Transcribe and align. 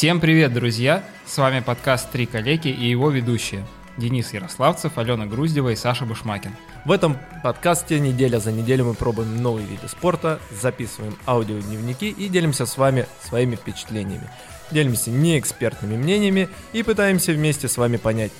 Всем 0.00 0.18
привет, 0.18 0.54
друзья! 0.54 1.04
С 1.26 1.36
вами 1.36 1.60
подкаст 1.60 2.10
«Три 2.10 2.24
коллеги» 2.24 2.68
и 2.68 2.88
его 2.88 3.10
ведущие 3.10 3.66
Денис 3.98 4.32
Ярославцев, 4.32 4.96
Алена 4.96 5.26
Груздева 5.26 5.68
и 5.68 5.76
Саша 5.76 6.06
Бушмакин. 6.06 6.56
В 6.86 6.90
этом 6.90 7.18
подкасте 7.42 8.00
неделя 8.00 8.38
за 8.38 8.50
неделей 8.50 8.82
мы 8.82 8.94
пробуем 8.94 9.42
новые 9.42 9.66
виды 9.66 9.88
спорта, 9.88 10.40
записываем 10.58 11.18
аудиодневники 11.26 12.06
и 12.06 12.28
делимся 12.30 12.64
с 12.64 12.78
вами 12.78 13.04
своими 13.22 13.56
впечатлениями. 13.56 14.26
Делимся 14.70 15.10
неэкспертными 15.10 15.98
мнениями 15.98 16.48
и 16.72 16.82
пытаемся 16.82 17.32
вместе 17.32 17.68
с 17.68 17.76
вами 17.76 17.98
понять, 17.98 18.32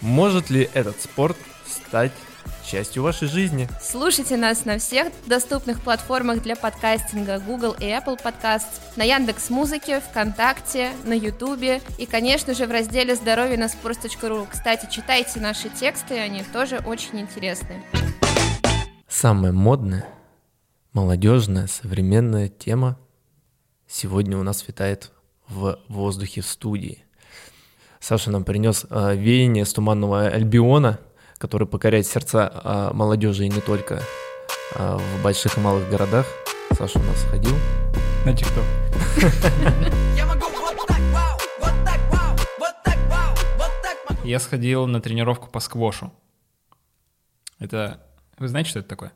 может 0.00 0.50
ли 0.50 0.70
этот 0.72 1.02
спорт 1.02 1.36
стать 1.66 2.12
частью 2.64 3.02
вашей 3.02 3.28
жизни. 3.28 3.68
Слушайте 3.82 4.36
нас 4.36 4.64
на 4.64 4.78
всех 4.78 5.12
доступных 5.26 5.82
платформах 5.82 6.42
для 6.42 6.56
подкастинга 6.56 7.38
Google 7.38 7.72
и 7.72 7.84
Apple 7.84 8.18
Podcasts, 8.22 8.80
на 8.96 9.02
Яндекс 9.02 9.50
Музыке, 9.50 10.00
ВКонтакте, 10.00 10.92
на 11.04 11.12
Ютубе 11.12 11.82
и, 11.98 12.06
конечно 12.06 12.54
же, 12.54 12.66
в 12.66 12.70
разделе 12.70 13.14
«Здоровье 13.14 13.58
на 13.58 13.66
sports.ru». 13.66 14.46
Кстати, 14.50 14.88
читайте 14.90 15.38
наши 15.40 15.68
тексты, 15.68 16.18
они 16.18 16.42
тоже 16.52 16.78
очень 16.78 17.20
интересны. 17.20 17.82
Самая 19.06 19.52
модная, 19.52 20.06
молодежная, 20.94 21.66
современная 21.66 22.48
тема 22.48 22.98
сегодня 23.86 24.38
у 24.38 24.42
нас 24.42 24.66
витает 24.66 25.12
в 25.46 25.78
воздухе 25.88 26.40
в 26.40 26.46
студии. 26.46 27.04
Саша 28.00 28.30
нам 28.30 28.44
принес 28.44 28.86
э, 28.88 29.14
веяние 29.14 29.66
с 29.66 29.72
туманного 29.74 30.26
Альбиона– 30.26 30.98
который 31.42 31.66
покоряет 31.66 32.06
сердца 32.06 32.48
а, 32.54 32.92
молодежи 32.92 33.44
и 33.44 33.48
не 33.48 33.60
только 33.60 34.00
а, 34.76 34.96
в 34.96 35.22
больших 35.24 35.58
и 35.58 35.60
малых 35.60 35.90
городах. 35.90 36.24
Саша 36.70 37.00
у 37.00 37.02
нас 37.02 37.20
ходил. 37.24 37.56
На 38.24 38.32
ТикТок. 38.32 38.62
Я 44.24 44.38
сходил 44.38 44.86
на 44.86 45.00
тренировку 45.00 45.50
по 45.50 45.58
сквошу. 45.58 46.12
Это... 47.58 48.00
Вы 48.38 48.46
знаете, 48.46 48.70
что 48.70 48.78
это 48.78 48.88
такое? 48.88 49.12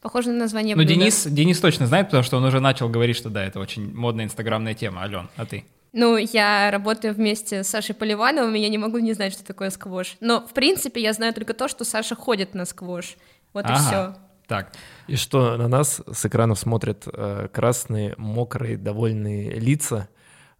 Похоже 0.00 0.30
на 0.30 0.38
название 0.38 0.74
Ну, 0.74 0.84
Денис, 0.84 1.26
Денис 1.26 1.60
точно 1.60 1.86
знает, 1.86 2.06
потому 2.06 2.22
что 2.22 2.38
он 2.38 2.44
уже 2.44 2.60
начал 2.60 2.88
говорить, 2.88 3.16
что 3.16 3.28
да, 3.28 3.44
это 3.44 3.60
очень 3.60 3.94
модная 3.94 4.24
инстаграмная 4.24 4.72
тема. 4.72 5.02
Ален, 5.02 5.28
а 5.36 5.44
ты? 5.44 5.66
Ну, 5.92 6.16
я 6.16 6.70
работаю 6.70 7.14
вместе 7.14 7.62
с 7.62 7.68
Сашей 7.68 7.94
Поливановым, 7.94 8.54
и 8.54 8.60
я 8.60 8.68
не 8.68 8.78
могу 8.78 8.98
не 8.98 9.14
знать, 9.14 9.32
что 9.32 9.44
такое 9.44 9.70
сквош. 9.70 10.16
Но, 10.20 10.46
в 10.46 10.52
принципе, 10.52 11.00
я 11.00 11.12
знаю 11.12 11.32
только 11.32 11.54
то, 11.54 11.68
что 11.68 11.84
Саша 11.84 12.14
ходит 12.14 12.54
на 12.54 12.64
сквош. 12.64 13.16
Вот 13.52 13.64
ага. 13.64 13.74
и 13.74 13.78
все. 13.78 14.14
Так. 14.46 14.72
И 15.06 15.16
что 15.16 15.56
на 15.56 15.68
нас 15.68 16.00
с 16.10 16.26
экранов 16.26 16.58
смотрят 16.58 17.06
э, 17.06 17.48
красные, 17.52 18.14
мокрые, 18.16 18.76
довольные 18.76 19.58
лица, 19.58 20.08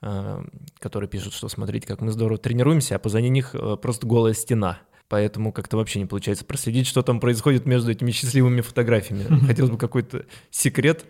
э, 0.02 0.42
которые 0.78 1.08
пишут, 1.08 1.32
что 1.32 1.48
смотрите, 1.48 1.86
как 1.86 2.00
мы 2.00 2.12
здорово 2.12 2.38
тренируемся, 2.38 2.96
а 2.96 2.98
позади 2.98 3.28
них 3.28 3.54
э, 3.54 3.76
просто 3.80 4.06
голая 4.06 4.34
стена. 4.34 4.78
Поэтому 5.08 5.52
как-то 5.52 5.78
вообще 5.78 6.00
не 6.00 6.06
получается 6.06 6.44
проследить, 6.44 6.86
что 6.86 7.02
там 7.02 7.18
происходит 7.18 7.64
между 7.64 7.90
этими 7.90 8.10
счастливыми 8.10 8.60
фотографиями. 8.60 9.24
Хотелось 9.46 9.70
бы 9.70 9.78
какой-то 9.78 10.26
секрет 10.50 11.06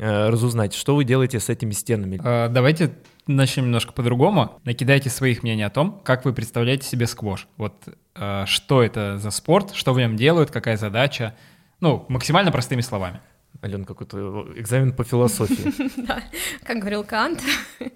разузнать, 0.00 0.74
что 0.74 0.96
вы 0.96 1.04
делаете 1.04 1.40
с 1.40 1.48
этими 1.48 1.72
стенами. 1.72 2.20
А, 2.22 2.48
давайте 2.48 2.92
начнем 3.26 3.64
немножко 3.64 3.92
по-другому. 3.92 4.58
Накидайте 4.64 5.10
своих 5.10 5.42
мнений 5.42 5.62
о 5.62 5.70
том, 5.70 6.00
как 6.04 6.24
вы 6.24 6.32
представляете 6.32 6.86
себе 6.86 7.06
сквош. 7.06 7.48
Вот 7.56 7.88
э, 8.14 8.44
что 8.46 8.82
это 8.82 9.18
за 9.18 9.30
спорт, 9.30 9.74
что 9.74 9.92
в 9.92 9.98
нем 9.98 10.16
делают, 10.16 10.50
какая 10.50 10.76
задача. 10.76 11.36
Ну, 11.80 12.04
максимально 12.08 12.52
простыми 12.52 12.80
словами. 12.80 13.20
Ален, 13.62 13.84
какой-то 13.84 14.46
экзамен 14.56 14.92
по 14.92 15.04
философии. 15.04 15.72
Да, 16.06 16.22
как 16.64 16.78
говорил 16.78 17.04
Кант. 17.04 17.40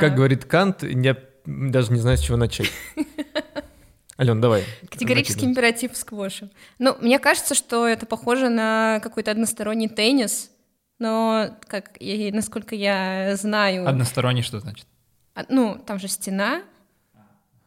Как 0.00 0.14
говорит 0.14 0.44
Кант, 0.44 0.82
я 0.82 1.16
даже 1.46 1.90
не 1.92 2.00
знаю, 2.00 2.18
с 2.18 2.20
чего 2.20 2.36
начать. 2.36 2.70
Ален, 4.18 4.38
давай. 4.38 4.64
Категорический 4.90 5.46
императив 5.46 5.96
сквоша. 5.96 6.50
Ну, 6.78 6.94
мне 7.00 7.18
кажется, 7.18 7.54
что 7.54 7.88
это 7.88 8.04
похоже 8.04 8.50
на 8.50 9.00
какой-то 9.02 9.30
односторонний 9.30 9.88
теннис, 9.88 10.50
но, 11.00 11.56
как 11.66 11.96
и 11.98 12.30
насколько 12.30 12.74
я 12.76 13.34
знаю... 13.36 13.88
Односторонний 13.88 14.42
что 14.42 14.60
значит? 14.60 14.86
А, 15.34 15.44
ну, 15.48 15.82
там 15.84 15.98
же 15.98 16.06
стена. 16.06 16.62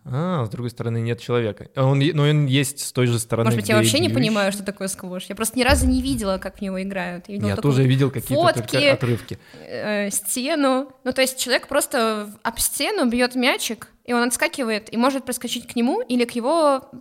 А, 0.05 0.45
с 0.45 0.49
другой 0.49 0.69
стороны 0.69 0.99
нет 0.99 1.19
человека. 1.19 1.69
А 1.75 1.85
он, 1.85 1.99
но 1.99 2.23
он 2.23 2.45
есть 2.45 2.79
с 2.79 2.91
той 2.91 3.07
же 3.07 3.17
стороны. 3.19 3.47
Может 3.47 3.59
быть, 3.59 3.69
я 3.69 3.77
вообще 3.77 3.99
не 3.99 4.09
понимаю, 4.09 4.51
что 4.51 4.63
такое 4.63 4.87
сквош. 4.87 5.25
Я 5.25 5.35
просто 5.35 5.57
ни 5.57 5.63
разу 5.63 5.87
не 5.87 6.01
видела, 6.01 6.37
как 6.37 6.59
в 6.59 6.61
него 6.61 6.81
играют. 6.81 7.25
Я, 7.27 7.47
я 7.47 7.55
тоже 7.55 7.83
видел 7.83 8.11
какие-то 8.11 8.53
фотки, 8.53 8.75
отрывки. 8.75 9.39
Э, 9.61 10.09
стену. 10.11 10.91
Ну, 11.03 11.13
то 11.13 11.21
есть 11.21 11.39
человек 11.39 11.67
просто 11.67 12.29
об 12.43 12.59
стену 12.59 13.09
бьет 13.09 13.35
мячик, 13.35 13.87
и 14.03 14.13
он 14.13 14.27
отскакивает 14.27 14.93
и 14.93 14.97
может 14.97 15.25
проскочить 15.25 15.67
к 15.67 15.75
нему 15.75 16.01
или 16.01 16.25
к 16.25 16.31
его 16.31 16.91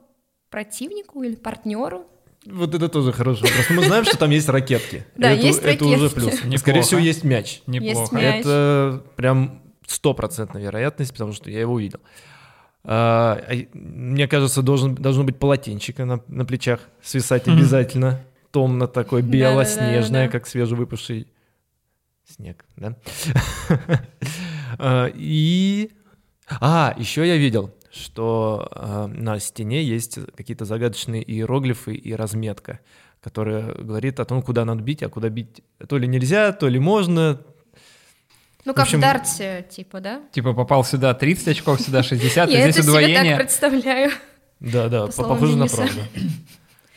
противнику 0.48 1.22
или 1.24 1.34
партнеру. 1.34 2.06
Вот 2.44 2.74
это 2.74 2.88
тоже 2.88 3.12
хороший 3.12 3.42
вопрос. 3.42 3.70
Мы 3.70 3.84
знаем, 3.84 4.04
что 4.04 4.18
там 4.18 4.30
есть 4.30 4.48
ракетки. 4.48 5.06
Да, 5.16 5.30
есть 5.30 5.62
ракетки. 5.62 5.84
Это 5.84 6.04
уже 6.04 6.10
плюс. 6.10 6.60
Скорее 6.60 6.82
всего, 6.82 7.00
есть 7.00 7.24
мяч. 7.24 7.62
Неплохо. 7.66 8.18
Это 8.18 9.02
прям 9.16 9.62
стопроцентная 9.86 10.62
вероятность, 10.62 11.12
потому 11.12 11.32
что 11.32 11.50
я 11.50 11.60
его 11.60 11.74
увидел. 11.74 12.00
А, 12.84 13.40
а 13.48 13.54
мне 13.74 14.26
кажется, 14.26 14.62
должен, 14.62 14.94
должно 14.94 15.22
быть 15.24 15.38
полотенчика 15.38 16.04
на, 16.04 16.20
на 16.26 16.44
плечах 16.44 16.80
свисать 17.02 17.46
обязательно. 17.46 18.24
Томно 18.50 18.86
такое, 18.86 19.22
белоснежное, 19.22 20.28
как 20.28 20.46
свежевыпавший 20.46 21.28
снег, 22.28 22.64
да? 22.76 22.96
А, 24.78 25.10
и... 25.14 25.90
А, 26.48 26.94
еще 26.96 27.26
я 27.26 27.36
видел, 27.36 27.74
что 27.92 28.68
э, 28.74 29.06
на 29.06 29.38
стене 29.38 29.84
есть 29.84 30.18
какие-то 30.34 30.64
загадочные 30.64 31.22
иероглифы 31.22 31.94
и 31.94 32.14
разметка, 32.14 32.80
которая 33.20 33.74
говорит 33.74 34.18
о 34.18 34.24
том, 34.24 34.42
куда 34.42 34.64
надо 34.64 34.82
бить, 34.82 35.02
а 35.02 35.10
куда 35.10 35.28
бить 35.28 35.62
то 35.88 35.98
ли 35.98 36.08
нельзя, 36.08 36.52
то 36.52 36.68
ли 36.68 36.78
можно. 36.78 37.40
Ну, 38.64 38.72
как 38.74 38.84
в, 38.84 38.88
общем, 38.88 38.98
в 38.98 39.02
дарте, 39.02 39.66
типа, 39.68 40.00
да? 40.00 40.22
Типа 40.32 40.54
попал 40.54 40.84
сюда 40.84 41.12
30 41.12 41.48
очков, 41.48 41.80
сюда 41.80 42.02
60, 42.02 42.48
Я 42.50 42.70
здесь 42.70 42.84
удвоение. 42.84 43.24
Я 43.24 43.30
так 43.36 43.40
представляю. 43.40 44.10
Да, 44.58 44.88
да, 44.88 45.06
по 45.08 45.24
похоже 45.24 45.56
на 45.56 45.66
правду. 45.66 46.00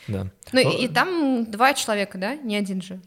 Да. 0.08 0.28
Ну 0.52 0.60
и 0.60 0.86
там 0.86 1.50
два 1.50 1.74
человека, 1.74 2.16
да? 2.16 2.36
Не 2.36 2.54
один 2.54 2.80
же. 2.80 3.00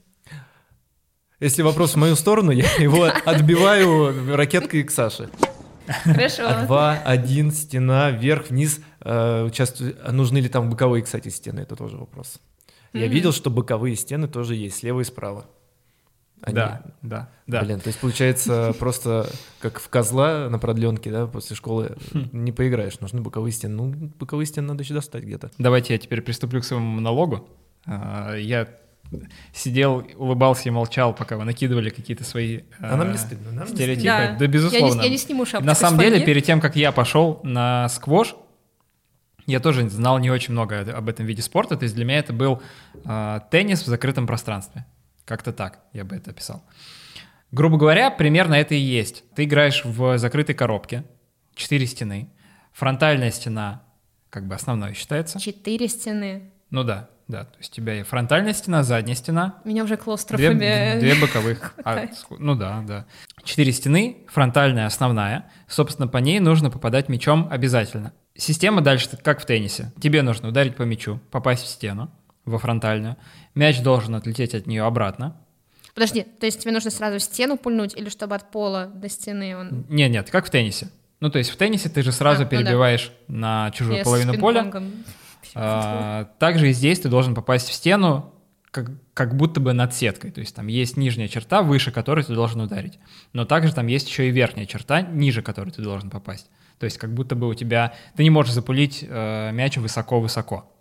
Если 1.40 1.62
вопрос 1.62 1.94
в 1.94 1.96
мою 1.96 2.18
сторону, 2.18 2.52
я 2.52 2.70
его 2.74 3.06
отбиваю 3.26 4.36
ракеткой 4.36 4.84
к 4.84 4.92
Саше. 4.92 5.30
Хорошо. 6.04 6.48
А 6.48 6.66
два, 6.66 7.00
один, 7.04 7.52
стена, 7.52 8.12
вверх, 8.12 8.50
вниз. 8.50 8.82
Э, 9.02 9.44
участвую... 9.44 9.96
А 10.04 10.12
нужны 10.12 10.38
ли 10.38 10.50
там 10.50 10.70
боковые, 10.70 11.04
кстати, 11.04 11.30
стены? 11.30 11.62
Это 11.62 11.76
тоже 11.76 11.98
вопрос. 11.98 12.40
Я 12.94 13.08
видел, 13.08 13.32
что 13.32 13.50
боковые 13.50 13.96
стены 13.96 14.28
тоже 14.28 14.56
есть, 14.56 14.78
слева 14.78 15.02
и 15.02 15.04
справа. 15.04 15.46
Они... 16.42 16.56
Да, 16.56 16.82
да, 17.02 17.30
да. 17.48 17.62
Блин, 17.64 17.80
то 17.82 17.88
есть 17.88 18.00
получается 18.00 18.74
просто 18.80 19.30
как 19.60 19.80
в 19.80 19.90
козла 19.90 20.50
на 20.50 20.58
продленке, 20.58 21.12
да, 21.12 21.28
после 21.28 21.56
школы 21.56 21.98
хм. 22.14 22.30
не 22.32 22.52
поиграешь, 22.52 23.00
нужны 23.02 23.22
боковые 23.22 23.52
стены. 23.52 23.76
Ну, 23.76 24.12
боковые 24.18 24.46
стены 24.46 24.70
надо 24.70 24.84
еще 24.84 24.94
достать 24.94 25.24
где-то. 25.24 25.52
Давайте 25.58 25.94
я 25.94 26.00
теперь 26.00 26.22
приступлю 26.22 26.62
к 26.62 26.64
своему 26.64 26.86
монологу. 26.86 27.48
А, 27.86 28.36
я 28.36 28.70
сидел, 29.54 30.06
улыбался 30.16 30.70
и 30.70 30.72
молчал, 30.72 31.14
пока 31.14 31.38
вы 31.38 31.44
накидывали 31.44 31.90
какие-то 31.90 32.24
свои 32.24 32.62
а 32.80 32.96
нам 32.96 33.12
не 33.12 33.18
стыдно, 33.18 33.52
нам 33.52 33.68
стереотипы. 33.68 34.06
Да, 34.06 34.36
да 34.38 34.48
безусловно. 34.48 34.96
Я 34.96 35.00
не, 35.00 35.04
я 35.06 35.10
не 35.10 35.18
сниму 35.18 35.46
шапку. 35.46 35.66
На 35.66 35.76
самом 35.76 36.00
деле, 36.00 36.24
перед 36.24 36.44
тем, 36.46 36.62
как 36.62 36.76
я 36.76 36.92
пошел 36.92 37.40
на 37.44 37.90
сквош, 37.90 38.36
я 39.46 39.60
тоже 39.60 39.90
знал 39.90 40.20
не 40.20 40.30
очень 40.30 40.54
много 40.54 40.82
об 40.82 41.10
этом 41.10 41.26
виде 41.26 41.42
спорта. 41.42 41.76
То 41.76 41.84
есть 41.84 41.96
для 41.96 42.06
меня 42.06 42.20
это 42.20 42.34
был 42.34 42.62
э, 43.04 43.40
теннис 43.50 43.82
в 43.82 43.88
закрытом 43.88 44.28
пространстве. 44.28 44.86
Как-то 45.26 45.52
так 45.52 45.80
я 45.92 46.06
бы 46.06 46.16
это 46.16 46.32
описал. 46.32 46.64
Грубо 47.52 47.78
говоря, 47.78 48.12
примерно 48.12 48.54
это 48.54 48.76
и 48.76 48.80
есть. 48.80 49.24
Ты 49.34 49.46
играешь 49.46 49.84
в 49.84 50.20
закрытой 50.20 50.54
коробке, 50.54 51.04
четыре 51.56 51.88
стены, 51.88 52.30
фронтальная 52.74 53.32
стена, 53.32 53.84
как 54.30 54.48
бы 54.48 54.54
основной 54.54 54.94
считается. 54.94 55.40
Четыре 55.40 55.88
стены. 55.88 56.52
Ну 56.70 56.84
да, 56.84 57.10
да, 57.30 57.44
то 57.44 57.58
есть 57.60 57.72
у 57.74 57.76
тебя 57.76 58.00
и 58.00 58.04
фронтальная 58.04 58.54
стена, 58.54 58.82
задняя 58.82 59.16
стена. 59.16 59.62
Меня 59.64 59.84
уже 59.84 59.98
клаустрофобия. 59.98 61.00
Две, 61.00 61.14
две 61.14 61.22
боковых. 61.22 61.76
А, 61.86 62.08
ну 62.40 62.56
да, 62.56 62.84
да. 62.86 63.06
Четыре 63.44 63.72
стены, 63.72 64.26
фронтальная, 64.28 64.88
основная. 64.88 65.50
Собственно, 65.68 66.08
по 66.08 66.18
ней 66.18 66.40
нужно 66.40 66.72
попадать 66.72 67.08
мячом 67.08 67.48
обязательно. 67.52 68.14
Система 68.36 68.82
дальше 68.82 69.10
как 69.24 69.42
в 69.42 69.46
теннисе. 69.46 69.94
Тебе 70.02 70.24
нужно 70.24 70.50
ударить 70.50 70.76
по 70.76 70.82
мячу, 70.84 71.20
попасть 71.30 71.64
в 71.64 71.68
стену, 71.68 72.10
во 72.46 72.58
фронтальную. 72.58 73.16
Мяч 73.54 73.82
должен 73.82 74.16
отлететь 74.16 74.56
от 74.56 74.66
нее 74.66 74.84
обратно. 74.84 75.38
Подожди, 75.94 76.24
то 76.24 76.48
есть 76.48 76.60
тебе 76.62 76.72
нужно 76.72 76.90
сразу 76.90 77.20
в 77.20 77.22
стену 77.22 77.58
пульнуть 77.58 77.96
или 77.96 78.10
чтобы 78.10 78.36
от 78.36 78.50
пола 78.50 78.88
до 78.88 79.08
стены 79.08 79.56
он... 79.56 79.86
Нет, 79.88 80.10
нет, 80.10 80.32
как 80.32 80.48
в 80.48 80.50
теннисе. 80.50 80.90
Ну, 81.20 81.30
то 81.30 81.38
есть 81.38 81.52
в 81.52 81.58
теннисе 81.58 81.90
ты 81.90 82.02
же 82.02 82.12
сразу 82.12 82.44
а, 82.44 82.46
перебиваешь 82.46 83.12
ну 83.28 83.36
да. 83.36 83.66
на 83.66 83.72
чужую 83.72 83.98
Я 83.98 84.04
половину 84.04 84.40
поля. 84.40 84.72
А, 85.56 86.26
также 86.40 86.70
и 86.70 86.74
здесь 86.74 87.00
ты 87.00 87.10
должен 87.10 87.36
попасть 87.36 87.70
в 87.70 87.74
стену 87.74 88.34
как, 88.72 88.92
как 89.14 89.36
будто 89.36 89.60
бы 89.60 89.74
над 89.74 89.94
сеткой. 89.94 90.32
То 90.32 90.42
есть 90.42 90.56
там 90.56 90.68
есть 90.68 90.98
нижняя 90.98 91.28
черта, 91.28 91.62
выше 91.62 91.92
которой 91.92 92.24
ты 92.24 92.34
должен 92.34 92.62
ударить. 92.62 93.00
Но 93.34 93.46
также 93.46 93.74
там 93.74 93.88
есть 93.88 94.08
еще 94.08 94.28
и 94.28 94.32
верхняя 94.32 94.66
черта, 94.66 95.02
ниже 95.02 95.42
которой 95.42 95.72
ты 95.72 95.82
должен 95.82 96.10
попасть. 96.10 96.50
То 96.80 96.86
есть 96.86 96.98
как 96.98 97.14
будто 97.14 97.36
бы 97.36 97.48
у 97.48 97.54
тебя... 97.54 97.94
Ты 98.16 98.24
не 98.24 98.30
можешь 98.30 98.54
запулить 98.54 99.04
э, 99.08 99.52
мяч 99.52 99.78
высоко-высоко. 99.78 100.72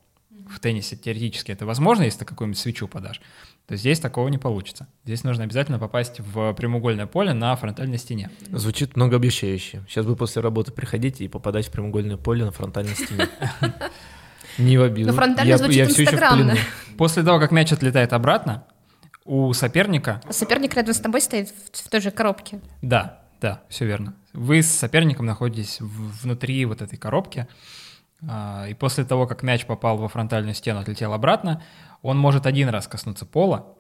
В 0.49 0.61
теннисе 0.61 0.97
теоретически 0.97 1.53
это 1.53 1.67
возможно, 1.67 2.05
если 2.05 2.21
ты 2.21 2.25
какую-нибудь 2.25 2.59
свечу 2.59 2.89
подашь. 2.89 3.21
То 3.67 3.77
здесь 3.77 4.01
такого 4.01 4.29
не 4.29 4.39
получится. 4.39 4.87
Здесь 5.05 5.25
нужно 5.25 5.45
обязательно 5.45 5.79
попасть 5.79 6.21
в 6.21 6.55
прямоугольное 6.55 7.07
поле 7.07 7.35
на 7.35 7.55
фронтальной 7.57 7.99
стене. 7.99 8.31
Звучит 8.51 8.97
многообещающе. 8.97 9.85
Сейчас 9.89 10.07
бы 10.07 10.17
после 10.17 10.41
работы 10.41 10.73
приходить 10.73 11.21
и 11.21 11.29
попадать 11.29 11.67
в 11.67 11.71
прямоугольное 11.71 12.17
поле 12.17 12.47
на 12.47 12.53
фронтальной 12.53 12.95
стене. 12.95 13.29
Не 14.59 14.77
в 14.77 14.83
обиду. 14.83 15.11
Но 15.11 15.15
фронтально 15.15 15.49
я, 15.49 15.59
звучит 15.59 15.77
я 15.77 15.85
инстаграмно. 15.85 16.57
После 16.97 17.23
того, 17.23 17.39
как 17.39 17.53
мяч 17.53 17.73
отлетает 17.73 18.13
обратно, 18.13 18.65
у 19.25 19.53
соперника... 19.53 20.21
Соперник 20.31 20.75
рядом 20.75 20.95
с 20.95 20.99
тобой 21.01 21.21
стоит 21.21 21.51
в, 21.51 21.87
в 21.87 21.89
той 21.89 22.01
же 22.01 22.11
коробке. 22.11 22.61
Да, 22.83 23.21
да, 23.41 23.63
все 23.69 23.87
верно. 23.87 24.15
Вы 24.33 24.63
с 24.63 24.69
соперником 24.69 25.27
находитесь 25.27 25.79
внутри 25.81 26.65
вот 26.65 26.83
этой 26.83 26.97
коробки, 26.97 27.47
а, 28.27 28.67
и 28.69 28.75
после 28.75 29.05
того, 29.05 29.27
как 29.27 29.43
мяч 29.43 29.65
попал 29.67 29.97
во 29.97 30.09
фронтальную 30.09 30.55
стену, 30.55 30.81
отлетел 30.81 31.13
обратно, 31.13 31.63
он 32.03 32.19
может 32.19 32.47
один 32.47 32.69
раз 32.69 32.89
коснуться 32.89 33.27
пола, 33.27 33.75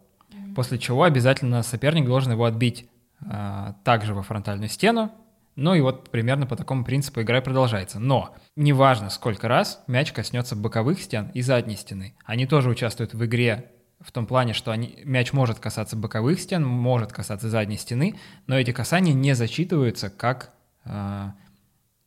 после 0.55 0.79
чего 0.79 1.03
обязательно 1.03 1.63
соперник 1.63 2.07
должен 2.07 2.33
его 2.33 2.45
отбить 2.45 2.89
а, 3.27 3.75
также 3.85 4.15
во 4.15 4.23
фронтальную 4.23 4.69
стену, 4.69 5.11
ну 5.59 5.75
и 5.75 5.81
вот 5.81 6.09
примерно 6.11 6.47
по 6.47 6.55
такому 6.55 6.85
принципу 6.85 7.21
игра 7.21 7.41
продолжается. 7.41 7.99
Но 7.99 8.37
неважно, 8.55 9.11
сколько 9.11 9.49
раз 9.49 9.83
мяч 9.89 10.13
коснется 10.13 10.55
боковых 10.55 11.03
стен 11.03 11.33
и 11.35 11.43
задней 11.43 11.75
стены. 11.75 12.15
Они 12.25 12.47
тоже 12.47 12.71
участвуют 12.71 13.13
в 13.13 13.25
игре 13.25 13.73
в 14.01 14.13
том 14.13 14.29
плане, 14.29 14.53
что 14.53 14.71
они, 14.71 15.01
мяч 15.05 15.33
может 15.33 15.59
касаться 15.59 15.97
боковых 15.97 16.39
стен, 16.39 16.65
может 16.65 17.13
касаться 17.13 17.51
задней 17.51 17.77
стены, 17.77 18.15
но 18.47 18.57
эти 18.57 18.71
касания 18.71 19.13
не 19.13 19.35
зачитываются 19.35 20.11
как 20.11 20.55
э, 20.85 21.31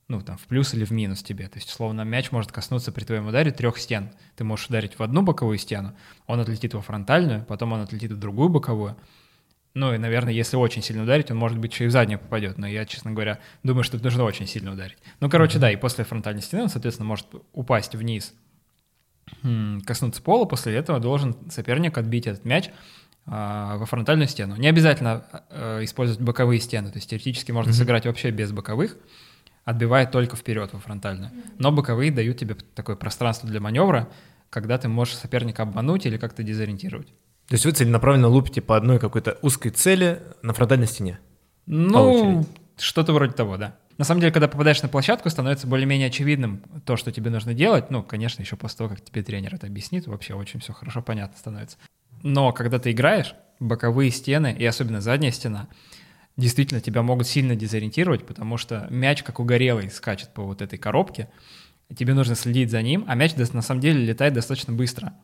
ну, 0.08 0.22
там, 0.22 0.38
в 0.38 0.48
плюс 0.48 0.74
или 0.74 0.86
в 0.86 0.92
минус 0.92 1.22
тебе. 1.22 1.50
То 1.50 1.60
есть, 1.60 1.70
словно 1.70 2.04
мяч 2.04 2.32
может 2.32 2.54
коснуться 2.54 2.94
при 2.94 3.04
твоем 3.04 3.28
ударе 3.28 3.52
трех 3.52 3.80
стен. 3.80 4.12
Ты 4.38 4.46
можешь 4.46 4.68
ударить 4.68 4.98
в 4.98 5.04
одну 5.04 5.24
боковую 5.24 5.58
стену, 5.58 5.94
он 6.26 6.40
отлетит 6.40 6.74
во 6.74 6.82
фронтальную, 6.82 7.44
потом 7.44 7.74
он 7.74 7.82
отлетит 7.82 8.14
в 8.14 8.18
другую 8.18 8.48
боковую, 8.48 8.96
ну 9.74 9.94
и, 9.94 9.98
наверное, 9.98 10.34
если 10.34 10.58
очень 10.58 10.82
сильно 10.82 11.04
ударить, 11.04 11.32
он, 11.32 11.38
может 11.38 11.58
быть, 11.58 11.72
еще 11.72 11.86
и 11.86 11.88
в 11.88 11.92
заднюю 11.92 12.20
попадет. 12.20 12.58
Но 12.58 12.68
я, 12.68 12.86
честно 12.86 13.12
говоря, 13.12 13.40
думаю, 13.64 13.84
что 13.84 13.98
нужно 14.04 14.24
очень 14.24 14.48
сильно 14.48 14.74
ударить. 14.74 14.98
Ну, 15.20 15.30
короче, 15.30 15.58
mm-hmm. 15.58 15.62
да, 15.62 15.72
и 15.72 15.78
после 15.78 16.04
фронтальной 16.04 16.42
стены 16.42 16.64
он, 16.64 16.70
соответственно, 16.70 17.08
может 17.08 17.28
упасть 17.54 17.96
вниз, 17.96 18.34
коснуться 19.86 20.22
пола, 20.22 20.46
после 20.46 20.76
этого 20.76 21.00
должен 21.00 21.36
соперник 21.50 21.98
отбить 21.98 22.28
этот 22.28 22.44
мяч 22.44 22.70
а, 23.26 23.78
во 23.78 23.86
фронтальную 23.86 24.28
стену. 24.28 24.56
Не 24.58 24.68
обязательно 24.68 25.26
а, 25.50 25.84
использовать 25.84 26.22
боковые 26.22 26.60
стены, 26.60 26.90
то 26.90 26.98
есть 26.98 27.10
теоретически 27.10 27.52
можно 27.52 27.70
mm-hmm. 27.70 27.74
сыграть 27.74 28.06
вообще 28.06 28.32
без 28.32 28.52
боковых, 28.52 28.98
отбивая 29.64 30.06
только 30.06 30.36
вперед 30.36 30.74
во 30.74 30.80
фронтальную. 30.80 31.32
Но 31.60 31.72
боковые 31.72 32.12
дают 32.12 32.38
тебе 32.38 32.56
такое 32.76 32.98
пространство 32.98 33.48
для 33.48 33.62
маневра, 33.62 34.10
когда 34.50 34.78
ты 34.78 34.90
можешь 34.90 35.16
соперника 35.16 35.64
обмануть 35.64 36.06
или 36.06 36.18
как-то 36.18 36.44
дезориентировать. 36.44 37.08
То 37.52 37.56
есть 37.56 37.66
вы 37.66 37.74
целенаправленно 37.74 38.30
лупите 38.30 38.62
по 38.62 38.78
одной 38.78 38.98
какой-то 38.98 39.38
узкой 39.42 39.72
цели 39.72 40.22
на 40.42 40.54
фронтальной 40.54 40.88
стене? 40.88 41.20
Ну, 41.66 42.46
что-то 42.78 43.12
вроде 43.12 43.34
того, 43.34 43.58
да. 43.58 43.76
На 43.98 44.06
самом 44.06 44.22
деле, 44.22 44.32
когда 44.32 44.48
попадаешь 44.48 44.82
на 44.82 44.88
площадку, 44.88 45.30
становится 45.30 45.68
более-менее 45.68 46.08
очевидным 46.08 46.64
то, 46.86 46.96
что 46.96 47.12
тебе 47.12 47.30
нужно 47.30 47.54
делать. 47.54 47.92
Ну, 47.92 48.04
конечно, 48.04 48.42
еще 48.42 48.56
после 48.56 48.78
того, 48.78 48.90
как 48.92 49.02
тебе 49.02 49.22
тренер 49.22 49.54
это 49.54 49.68
объяснит, 49.68 50.08
вообще 50.08 50.34
очень 50.34 50.62
все 50.62 50.72
хорошо 50.72 51.02
понятно 51.02 51.38
становится. 51.38 51.76
Но 52.24 52.54
когда 52.54 52.80
ты 52.80 52.92
играешь, 52.92 53.36
боковые 53.60 54.12
стены 54.12 54.56
и 54.58 54.66
особенно 54.66 55.02
задняя 55.02 55.34
стена 55.34 55.68
действительно 56.38 56.80
тебя 56.80 57.02
могут 57.02 57.28
сильно 57.28 57.58
дезориентировать, 57.58 58.26
потому 58.26 58.56
что 58.56 58.88
мяч, 58.90 59.24
как 59.24 59.42
угорелый, 59.42 59.92
скачет 59.92 60.30
по 60.30 60.44
вот 60.44 60.62
этой 60.62 60.80
коробке, 60.80 61.28
тебе 61.98 62.14
нужно 62.14 62.36
следить 62.36 62.72
за 62.72 62.82
ним, 62.82 63.04
а 63.10 63.16
мяч 63.16 63.36
на 63.36 63.62
самом 63.62 63.82
деле 63.82 64.06
летает 64.06 64.34
достаточно 64.34 64.72
быстро. 64.72 65.16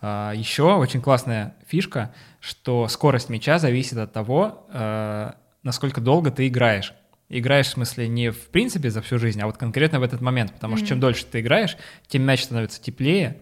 А, 0.00 0.32
Еще 0.32 0.62
очень 0.74 1.02
классная 1.02 1.56
фишка, 1.66 2.14
что 2.40 2.88
скорость 2.88 3.28
мяча 3.28 3.58
зависит 3.58 3.98
от 3.98 4.12
того, 4.12 4.66
э, 4.72 5.32
насколько 5.62 6.00
долго 6.00 6.30
ты 6.30 6.48
играешь. 6.48 6.94
Играешь, 7.28 7.66
в 7.66 7.70
смысле, 7.70 8.08
не 8.08 8.30
в 8.30 8.48
принципе 8.48 8.90
за 8.90 9.02
всю 9.02 9.18
жизнь, 9.18 9.40
а 9.40 9.46
вот 9.46 9.56
конкретно 9.56 10.00
в 10.00 10.02
этот 10.02 10.20
момент. 10.20 10.52
Потому 10.52 10.74
mm-hmm. 10.74 10.78
что 10.78 10.86
чем 10.86 11.00
дольше 11.00 11.26
ты 11.26 11.40
играешь, 11.40 11.76
тем 12.08 12.22
мяч 12.22 12.42
становится 12.42 12.82
теплее, 12.82 13.38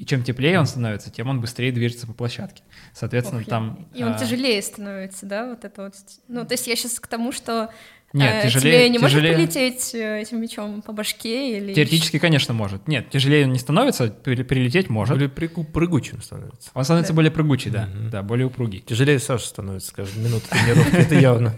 и 0.00 0.06
чем 0.06 0.22
теплее 0.22 0.58
он 0.58 0.64
становится, 0.64 1.10
тем 1.10 1.28
он 1.28 1.42
быстрее 1.42 1.72
движется 1.72 2.06
по 2.06 2.14
площадке. 2.14 2.62
Соответственно, 2.94 3.42
Ох, 3.42 3.48
там... 3.48 3.88
И 3.92 4.02
он 4.02 4.12
а... 4.12 4.18
тяжелее 4.18 4.62
становится, 4.62 5.26
да, 5.26 5.50
вот 5.50 5.66
это 5.66 5.82
вот. 5.82 5.94
Ну, 6.26 6.46
то 6.46 6.54
есть 6.54 6.66
я 6.66 6.76
сейчас 6.76 6.98
к 6.98 7.06
тому, 7.06 7.32
что 7.32 7.70
нет, 8.12 8.44
э, 8.44 8.48
тяжелее. 8.48 8.72
Тебе 8.72 8.88
не 8.88 8.98
тяжелее. 8.98 9.36
может 9.36 9.52
прилететь 9.52 9.94
э, 9.94 10.22
этим 10.22 10.40
мечом 10.40 10.82
по 10.82 10.92
башке 10.92 11.58
или... 11.58 11.74
Теоретически, 11.74 12.18
конечно, 12.18 12.52
может. 12.52 12.88
Нет, 12.88 13.08
тяжелее 13.10 13.44
он 13.44 13.52
не 13.52 13.58
становится, 13.58 14.08
прилететь 14.08 14.90
может. 14.90 15.14
Более 15.14 15.28
прыгучим 15.28 16.20
становится. 16.20 16.70
Он 16.74 16.82
становится 16.82 17.12
да. 17.12 17.16
более 17.16 17.30
прыгучий, 17.30 17.70
да, 17.70 17.84
mm-hmm. 17.84 18.10
да, 18.10 18.22
более 18.22 18.46
упругий. 18.46 18.80
Тяжелее 18.80 19.20
Саша 19.20 19.46
становится 19.46 19.90
с 19.90 19.92
каждой 19.92 20.24
минутой 20.24 20.48
тренировки, 20.48 20.96
это 20.96 21.14
явно. 21.14 21.54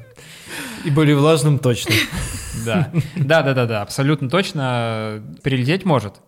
И 0.84 0.90
более 0.90 1.16
влажным 1.16 1.58
точно. 1.58 1.94
Да, 2.66 2.92
да, 3.16 3.42
да, 3.42 3.54
да, 3.54 3.66
да, 3.66 3.82
абсолютно 3.82 4.28
точно. 4.28 5.22
Прилететь 5.42 5.86
может. 5.86 6.20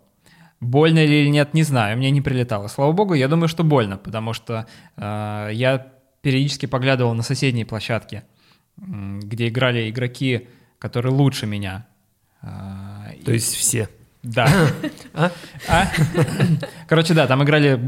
Больно 0.58 1.00
или 1.00 1.28
нет, 1.28 1.52
не 1.52 1.62
знаю, 1.62 1.98
мне 1.98 2.10
не 2.10 2.22
прилетало. 2.22 2.66
Слава 2.68 2.92
богу, 2.92 3.12
я 3.12 3.28
думаю, 3.28 3.46
что 3.46 3.62
больно, 3.62 3.98
потому 3.98 4.32
что 4.32 4.66
э, 4.96 5.50
я 5.52 5.92
периодически 6.22 6.64
поглядывал 6.64 7.12
на 7.14 7.22
соседние 7.22 7.66
площадки 7.66 8.24
где 8.76 9.48
играли 9.48 9.90
игроки, 9.90 10.48
которые 10.78 11.12
лучше 11.12 11.46
меня. 11.46 11.86
А, 12.42 13.10
То 13.24 13.32
есть 13.32 13.54
все? 13.54 13.88
Да. 14.22 14.48
А? 15.14 15.30
А? 15.68 15.86
Короче, 16.88 17.14
да, 17.14 17.28
там 17.28 17.44
играли 17.44 17.80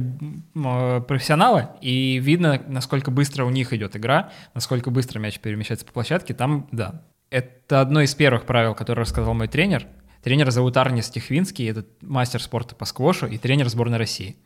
профессионалы, 0.53 1.69
и 1.81 2.19
видно, 2.19 2.63
насколько 2.69 3.11
быстро 3.11 3.45
у 3.45 3.51
них 3.51 3.73
идет 3.73 3.97
игра, 3.97 4.31
насколько 4.55 4.91
быстро 4.91 5.19
мяч 5.19 5.41
перемещается 5.41 5.85
по 5.85 5.93
площадке. 5.93 6.35
Там, 6.35 6.69
да. 6.71 7.03
Это 7.31 7.81
одно 7.81 8.03
из 8.03 8.15
первых 8.15 8.47
правил, 8.47 8.75
которое 8.75 9.01
рассказал 9.01 9.35
мой 9.35 9.49
тренер. 9.49 9.87
Тренер 10.23 10.51
зовут 10.53 10.77
Арнис 10.77 11.11
Техвинский, 11.11 11.69
это 11.69 11.85
мастер 12.01 12.41
спорта 12.41 12.77
по 12.77 12.85
сквошу 12.85 13.27
и 13.27 13.39
тренер 13.39 13.69
сборной 13.69 13.99
России. 13.99 14.37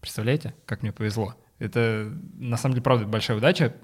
Представляете, 0.00 0.54
как 0.64 0.82
мне 0.82 0.92
повезло? 0.92 1.34
Это, 1.60 2.10
на 2.38 2.56
самом 2.56 2.72
деле, 2.74 2.82
правда, 2.82 3.04
большая 3.04 3.36
удача. 3.36 3.74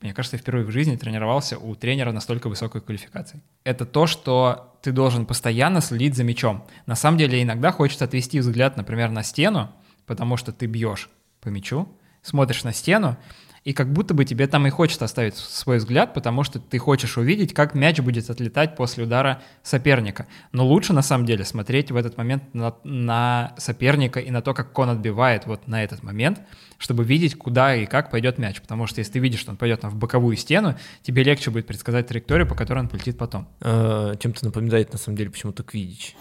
Мне 0.00 0.12
кажется, 0.12 0.36
я 0.36 0.42
впервые 0.42 0.66
в 0.66 0.70
жизни 0.72 0.96
тренировался 0.96 1.58
у 1.58 1.76
тренера 1.76 2.10
настолько 2.10 2.48
высокой 2.48 2.80
квалификации. 2.80 3.40
Это 3.62 3.86
то, 3.86 4.08
что 4.08 4.76
ты 4.82 4.90
должен 4.90 5.26
постоянно 5.26 5.80
следить 5.80 6.16
за 6.16 6.24
мячом. 6.24 6.66
На 6.86 6.96
самом 6.96 7.18
деле, 7.18 7.40
иногда 7.40 7.70
хочется 7.70 8.04
отвести 8.04 8.40
взгляд, 8.40 8.76
например, 8.76 9.10
на 9.10 9.22
стену, 9.22 9.70
потому 10.06 10.36
что 10.36 10.52
ты 10.52 10.66
бьешь 10.66 11.08
по 11.40 11.48
мячу, 11.48 11.88
смотришь 12.20 12.64
на 12.64 12.72
стену, 12.72 13.16
и 13.64 13.72
как 13.74 13.92
будто 13.92 14.14
бы 14.14 14.24
тебе 14.24 14.46
там 14.46 14.66
и 14.66 14.70
хочется 14.70 15.04
оставить 15.04 15.36
свой 15.36 15.78
взгляд, 15.78 16.14
потому 16.14 16.44
что 16.44 16.58
ты 16.58 16.78
хочешь 16.78 17.18
увидеть, 17.18 17.52
как 17.52 17.74
мяч 17.74 18.00
будет 18.00 18.30
отлетать 18.30 18.74
после 18.74 19.04
удара 19.04 19.42
соперника. 19.62 20.26
Но 20.52 20.66
лучше 20.66 20.92
на 20.94 21.02
самом 21.02 21.26
деле 21.26 21.44
смотреть 21.44 21.90
в 21.90 21.96
этот 21.96 22.16
момент 22.16 22.42
на, 22.54 22.74
на 22.84 23.52
соперника 23.58 24.18
и 24.18 24.30
на 24.30 24.40
то, 24.40 24.54
как 24.54 24.78
он 24.78 24.88
отбивает 24.88 25.46
вот 25.46 25.68
на 25.68 25.84
этот 25.84 26.02
момент, 26.02 26.40
чтобы 26.78 27.04
видеть, 27.04 27.36
куда 27.36 27.76
и 27.76 27.84
как 27.84 28.10
пойдет 28.10 28.38
мяч. 28.38 28.60
Потому 28.62 28.86
что 28.86 29.00
если 29.00 29.12
ты 29.12 29.18
видишь, 29.18 29.40
что 29.40 29.50
он 29.50 29.58
пойдет 29.58 29.82
там, 29.82 29.90
в 29.90 29.96
боковую 29.96 30.36
стену, 30.36 30.76
тебе 31.02 31.22
легче 31.22 31.50
будет 31.50 31.66
предсказать 31.66 32.06
траекторию, 32.06 32.48
по 32.48 32.54
которой 32.54 32.78
он 32.78 32.88
полетит 32.88 33.18
потом. 33.18 33.46
А, 33.60 34.16
чем-то 34.16 34.46
напоминает 34.46 34.90
на 34.92 34.98
самом 34.98 35.18
деле 35.18 35.30
почему-то 35.30 35.62
Квидич. 35.62 36.16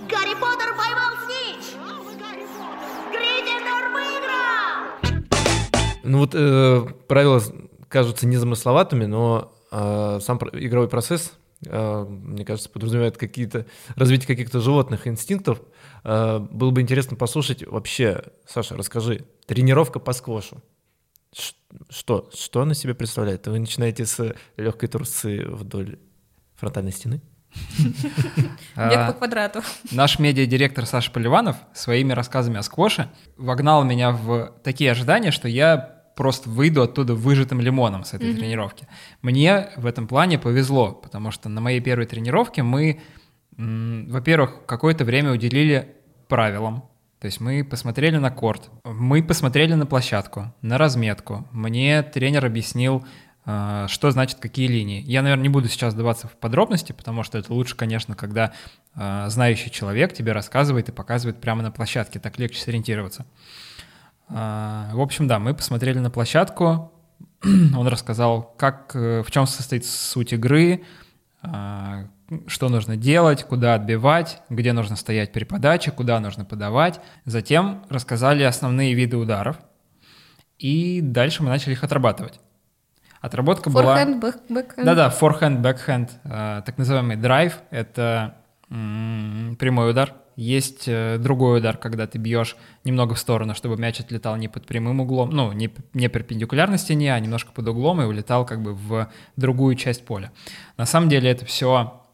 Ну 6.09 6.17
вот 6.17 6.31
э, 6.33 6.87
правила 7.07 7.39
кажутся 7.87 8.25
незамысловатыми, 8.25 9.05
но 9.05 9.53
э, 9.71 10.19
сам 10.23 10.39
игровой 10.53 10.89
процесс 10.89 11.33
э, 11.63 12.05
мне 12.09 12.43
кажется, 12.45 12.67
подразумевает 12.67 13.15
какие-то 13.15 13.67
развитие 13.95 14.25
каких-то 14.25 14.59
животных 14.59 15.05
инстинктов. 15.05 15.61
Э, 16.03 16.39
было 16.39 16.71
бы 16.71 16.81
интересно 16.81 17.15
послушать 17.15 17.63
вообще, 17.67 18.23
Саша, 18.47 18.75
расскажи, 18.75 19.27
тренировка 19.45 19.99
по 19.99 20.13
сквошу. 20.13 20.63
Что? 21.89 22.27
Что 22.33 22.61
она 22.61 22.73
себе 22.73 22.95
представляет? 22.95 23.45
Вы 23.45 23.59
начинаете 23.59 24.07
с 24.07 24.33
легкой 24.57 24.89
трусцы 24.89 25.45
вдоль 25.45 25.99
фронтальной 26.55 26.91
стены? 26.91 27.21
Бег 28.75 29.07
по 29.07 29.13
квадрату. 29.13 29.61
Наш 29.91 30.17
медиадиректор 30.17 30.87
Саша 30.87 31.11
Поливанов 31.11 31.57
своими 31.75 32.13
рассказами 32.13 32.57
о 32.57 32.63
сквоше 32.63 33.11
вогнал 33.37 33.83
меня 33.83 34.09
в 34.11 34.53
такие 34.63 34.91
ожидания, 34.91 35.29
что 35.29 35.47
я 35.47 35.98
просто 36.19 36.49
выйду 36.49 36.81
оттуда 36.81 37.15
выжатым 37.15 37.61
лимоном 37.61 38.03
с 38.03 38.13
этой 38.13 38.35
тренировки. 38.35 38.89
Мне 39.21 39.69
в 39.77 39.85
этом 39.85 40.05
плане 40.05 40.37
повезло, 40.37 40.91
потому 40.91 41.31
что 41.31 41.47
на 41.47 41.61
моей 41.61 41.79
первой 41.79 42.07
тренировке 42.07 42.61
мы, 42.61 42.99
во-первых, 43.55 44.65
какое-то 44.65 45.05
время 45.05 45.31
уделили 45.31 45.95
правилам, 46.27 46.83
То 47.19 47.27
есть 47.27 47.39
мы 47.39 47.63
посмотрели 47.63 48.17
на 48.17 48.31
корт, 48.31 48.69
мы 48.83 49.23
посмотрели 49.23 49.75
на 49.75 49.85
площадку, 49.85 50.53
на 50.61 50.77
разметку. 50.77 51.47
Мне 51.53 52.03
тренер 52.03 52.45
объяснил, 52.45 53.05
э, 53.45 53.85
что 53.87 54.11
значит 54.11 54.39
какие 54.39 54.67
линии. 54.67 55.01
Я, 55.07 55.21
наверное, 55.21 55.43
не 55.43 55.49
буду 55.49 55.69
сейчас 55.69 55.93
вдаваться 55.93 56.27
в 56.27 56.33
подробности, 56.33 56.91
потому 56.91 57.23
что 57.23 57.37
это 57.37 57.53
лучше, 57.53 57.77
конечно, 57.77 58.13
когда 58.13 58.51
э, 58.93 59.25
знающий 59.29 59.71
человек 59.71 60.11
тебе 60.13 60.33
рассказывает 60.33 60.89
и 60.89 60.91
показывает 60.91 61.39
прямо 61.39 61.63
на 61.63 61.71
площадке, 61.71 62.19
так 62.19 62.37
легче 62.39 62.59
сориентироваться. 62.59 63.25
Э, 64.29 64.89
в 64.93 65.01
общем, 65.01 65.27
да, 65.27 65.39
мы 65.39 65.53
посмотрели 65.53 65.99
на 65.99 66.09
площадку, 66.09 66.91
он 67.43 67.87
рассказал, 67.87 68.53
как, 68.57 68.93
в 68.93 69.25
чем 69.31 69.47
состоит 69.47 69.85
суть 69.85 70.33
игры, 70.33 70.83
что 72.47 72.69
нужно 72.69 72.97
делать, 72.97 73.43
куда 73.43 73.75
отбивать, 73.75 74.41
где 74.49 74.73
нужно 74.73 74.95
стоять 74.95 75.31
при 75.31 75.45
подаче, 75.45 75.91
куда 75.91 76.19
нужно 76.19 76.45
подавать. 76.45 76.99
Затем 77.25 77.85
рассказали 77.89 78.43
основные 78.43 78.93
виды 78.93 79.17
ударов, 79.17 79.57
и 80.57 80.99
дальше 81.01 81.41
мы 81.41 81.49
начали 81.49 81.73
их 81.73 81.83
отрабатывать. 81.83 82.39
Отработка 83.21 83.69
Forehand, 83.69 84.19
была... 84.19 84.33
бэкхенд. 84.49 84.85
Да-да, 84.85 85.09
форхенд, 85.09 85.59
бэкхенд, 85.59 86.09
э, 86.23 86.61
так 86.65 86.77
называемый 86.77 87.17
драйв— 87.17 87.59
это 87.69 88.35
прямой 88.69 89.89
удар. 89.89 90.13
Есть 90.39 90.83
э, 90.87 91.17
другой 91.17 91.59
удар, 91.59 91.75
когда 91.75 92.07
ты 92.07 92.17
бьешь 92.17 92.55
немного 92.85 93.13
в 93.13 93.19
сторону, 93.19 93.53
чтобы 93.55 93.75
мяч 93.75 93.99
отлетал 93.99 94.37
не 94.37 94.47
под 94.47 94.65
прямым 94.65 95.01
углом, 95.01 95.31
ну, 95.31 95.51
не, 95.51 95.69
не 95.93 96.07
перпендикулярно 96.07 96.77
стене, 96.77 97.13
а 97.13 97.19
немножко 97.19 97.51
под 97.51 97.67
углом 97.67 98.01
и 98.01 98.05
улетал 98.05 98.45
как 98.45 98.61
бы 98.61 98.73
в 98.73 99.11
другую 99.35 99.75
часть 99.75 100.05
поля. 100.05 100.31
На 100.77 100.85
самом 100.85 101.09
деле 101.09 101.29
это 101.29 101.43
все 101.43 102.05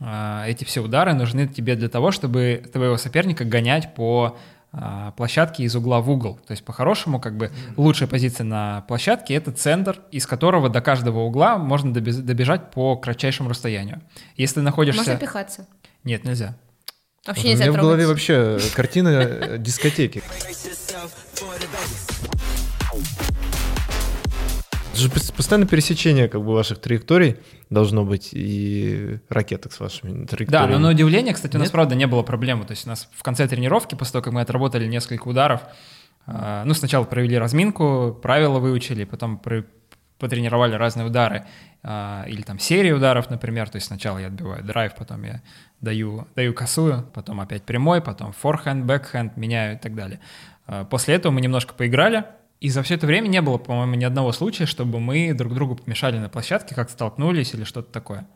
а, 0.00 0.44
эти 0.46 0.64
все 0.64 0.82
удары 0.82 1.14
нужны 1.14 1.48
тебе 1.48 1.76
для 1.76 1.88
того, 1.88 2.10
чтобы 2.10 2.62
твоего 2.70 2.98
соперника 2.98 3.46
гонять 3.46 3.94
по 3.94 4.36
а, 4.72 5.12
площадке 5.12 5.62
из 5.62 5.74
угла 5.74 6.02
в 6.02 6.10
угол. 6.10 6.38
То 6.46 6.50
есть 6.50 6.62
по-хорошему 6.62 7.20
как 7.20 7.38
бы 7.38 7.50
лучшая 7.78 8.06
позиция 8.06 8.44
на 8.44 8.82
площадке— 8.82 9.32
это 9.36 9.50
центр, 9.50 10.02
из 10.10 10.26
которого 10.26 10.68
до 10.68 10.82
каждого 10.82 11.20
угла 11.20 11.56
можно 11.56 11.90
добежать 11.90 12.70
по 12.70 12.96
кратчайшему 12.96 13.48
расстоянию. 13.48 14.02
Если 14.36 14.60
находишься... 14.60 15.00
Можно 15.00 15.16
пихаться? 15.16 15.66
Нет, 16.04 16.24
нельзя. 16.24 16.54
Вообще 17.26 17.46
У 17.46 17.50
нельзя 17.50 17.64
меня 17.64 17.72
в 17.72 17.74
трогать. 17.76 17.82
голове 17.88 18.06
вообще 18.06 18.58
картина 18.74 19.08
э, 19.08 19.58
дискотеки. 19.58 20.22
Это 24.92 25.00
же 25.02 25.08
пос- 25.08 25.34
постоянно 25.34 25.66
пересечение 25.66 26.28
как 26.28 26.42
бы 26.44 26.52
ваших 26.52 26.78
траекторий 26.80 27.36
должно 27.70 28.04
быть 28.04 28.30
и 28.32 29.18
ракеток 29.28 29.72
с 29.72 29.80
вашими 29.80 30.20
Да, 30.24 30.36
траекториями. 30.36 30.72
но 30.74 30.78
на 30.78 30.88
удивление, 30.90 31.34
кстати, 31.34 31.56
у 31.56 31.58
нас 31.58 31.66
Нет? 31.68 31.72
правда 31.72 31.94
не 31.94 32.06
было 32.06 32.22
проблемы. 32.22 32.64
То 32.64 32.72
есть 32.72 32.86
у 32.86 32.90
нас 32.90 33.08
в 33.12 33.22
конце 33.22 33.48
тренировки, 33.48 33.94
после 33.94 34.12
того, 34.12 34.22
как 34.22 34.32
мы 34.34 34.42
отработали 34.42 34.86
несколько 34.86 35.26
ударов, 35.26 35.62
а, 36.26 36.64
ну, 36.64 36.74
сначала 36.74 37.04
провели 37.04 37.36
разминку, 37.38 38.18
правила 38.22 38.58
выучили, 38.58 39.04
потом 39.04 39.38
про- 39.38 39.64
потренировали 40.24 40.74
разные 40.74 41.06
удары, 41.06 41.44
а, 41.82 42.24
или 42.26 42.40
там 42.40 42.58
серии 42.58 42.92
ударов, 42.92 43.28
например, 43.28 43.68
то 43.68 43.76
есть 43.76 43.88
сначала 43.88 44.16
я 44.16 44.28
отбиваю 44.28 44.64
драйв, 44.64 44.94
потом 44.94 45.22
я 45.22 45.42
даю, 45.82 46.26
даю 46.34 46.54
косую, 46.54 47.06
потом 47.12 47.42
опять 47.42 47.64
прямой, 47.64 48.00
потом 48.00 48.32
форхенд, 48.32 48.86
бэкхенд, 48.86 49.36
меняю 49.36 49.76
и 49.76 49.78
так 49.78 49.94
далее. 49.94 50.20
А, 50.66 50.84
После 50.84 51.14
этого 51.14 51.30
мы 51.30 51.42
немножко 51.42 51.74
поиграли, 51.74 52.24
и 52.58 52.70
за 52.70 52.82
все 52.82 52.94
это 52.94 53.06
время 53.06 53.28
не 53.28 53.42
было, 53.42 53.58
по-моему, 53.58 53.96
ни 53.96 54.04
одного 54.04 54.32
случая, 54.32 54.64
чтобы 54.64 54.98
мы 54.98 55.34
друг 55.34 55.52
другу 55.52 55.76
помешали 55.76 56.18
на 56.18 56.30
площадке, 56.30 56.74
как 56.74 56.88
столкнулись 56.88 57.52
или 57.52 57.64
что-то 57.64 57.92
такое. 57.92 58.26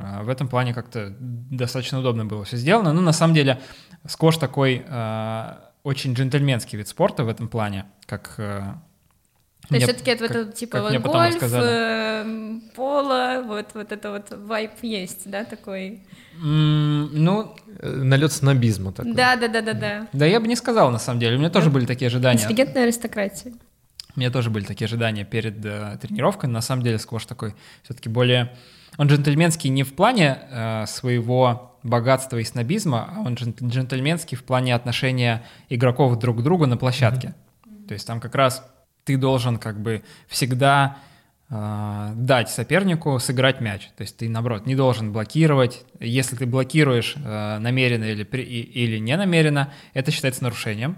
А, 0.00 0.22
В 0.22 0.30
этом 0.30 0.48
плане 0.48 0.72
как-то 0.72 1.14
достаточно 1.20 1.98
удобно 1.98 2.24
было 2.24 2.44
все 2.44 2.56
сделано. 2.56 2.94
Ну, 2.94 3.02
на 3.02 3.12
самом 3.12 3.34
деле, 3.34 3.60
сквош 4.06 4.38
такой 4.38 4.86
а, 4.88 5.70
очень 5.82 6.14
джентльменский 6.14 6.78
вид 6.78 6.88
спорта 6.88 7.24
в 7.24 7.28
этом 7.28 7.46
плане, 7.46 7.84
как... 8.06 8.78
То 9.70 9.76
есть 9.76 9.86
все-таки 9.86 10.10
это 10.10 10.44
вот, 10.44 10.54
типа 10.54 10.82
вот 10.82 10.92
гольф, 10.98 11.42
эм, 11.42 12.62
поло, 12.74 13.42
вот, 13.46 13.66
вот 13.74 13.92
это 13.92 14.10
вот 14.10 14.30
вайп 14.30 14.72
есть, 14.82 15.30
да, 15.30 15.44
такой? 15.44 16.02
М, 16.42 17.08
Ну, 17.12 17.54
Э, 17.78 17.88
Налет 17.88 18.32
снобизма 18.32 18.92
такой. 18.92 19.14
Да, 19.14 19.36
да, 19.36 19.48
да, 19.48 19.62
да, 19.62 19.72
да. 19.72 20.06
да 20.12 20.26
я 20.26 20.40
бы 20.40 20.48
не 20.48 20.56
сказал, 20.56 20.90
на 20.90 20.98
самом 20.98 21.20
деле. 21.20 21.36
У 21.36 21.38
меня 21.38 21.50
тоже 21.50 21.70
были 21.70 21.86
такие 21.86 22.08
ожидания. 22.08 22.38
Интеллигентная 22.42 22.82
аристократия. 22.82 23.52
У 24.16 24.20
меня 24.20 24.30
тоже 24.30 24.50
были 24.50 24.64
такие 24.64 24.86
ожидания 24.86 25.24
перед 25.24 25.64
э, 25.64 25.98
тренировкой. 26.02 26.50
На 26.50 26.60
самом 26.60 26.82
деле 26.82 26.98
сквош 26.98 27.24
такой 27.26 27.54
все-таки 27.84 28.08
более... 28.08 28.52
Он 28.98 29.06
джентльменский 29.06 29.70
не 29.70 29.84
в 29.84 29.94
плане 29.94 30.38
э, 30.50 30.84
своего 30.86 31.78
богатства 31.84 32.36
и 32.38 32.44
снобизма, 32.44 33.08
а 33.16 33.20
он 33.20 33.34
джен- 33.34 33.54
джентльменский 33.62 34.36
в 34.36 34.42
плане 34.44 34.74
отношения 34.74 35.42
игроков 35.68 36.18
друг 36.18 36.40
к 36.40 36.42
другу 36.42 36.66
на 36.66 36.76
площадке. 36.76 37.34
То 37.86 37.94
есть 37.94 38.06
там 38.06 38.20
как 38.20 38.34
раз 38.34 38.64
ты 39.04 39.16
должен 39.16 39.58
как 39.58 39.80
бы 39.80 40.02
всегда 40.28 40.98
э, 41.48 42.12
дать 42.14 42.50
сопернику 42.50 43.18
сыграть 43.18 43.60
мяч. 43.60 43.88
То 43.96 44.02
есть 44.02 44.16
ты, 44.16 44.28
наоборот, 44.28 44.66
не 44.66 44.74
должен 44.74 45.12
блокировать. 45.12 45.84
Если 45.98 46.36
ты 46.36 46.46
блокируешь 46.46 47.14
э, 47.16 47.58
намеренно 47.58 48.04
или, 48.04 48.24
или 48.24 48.98
не 48.98 49.16
намеренно, 49.16 49.72
это 49.94 50.10
считается 50.10 50.42
нарушением. 50.42 50.96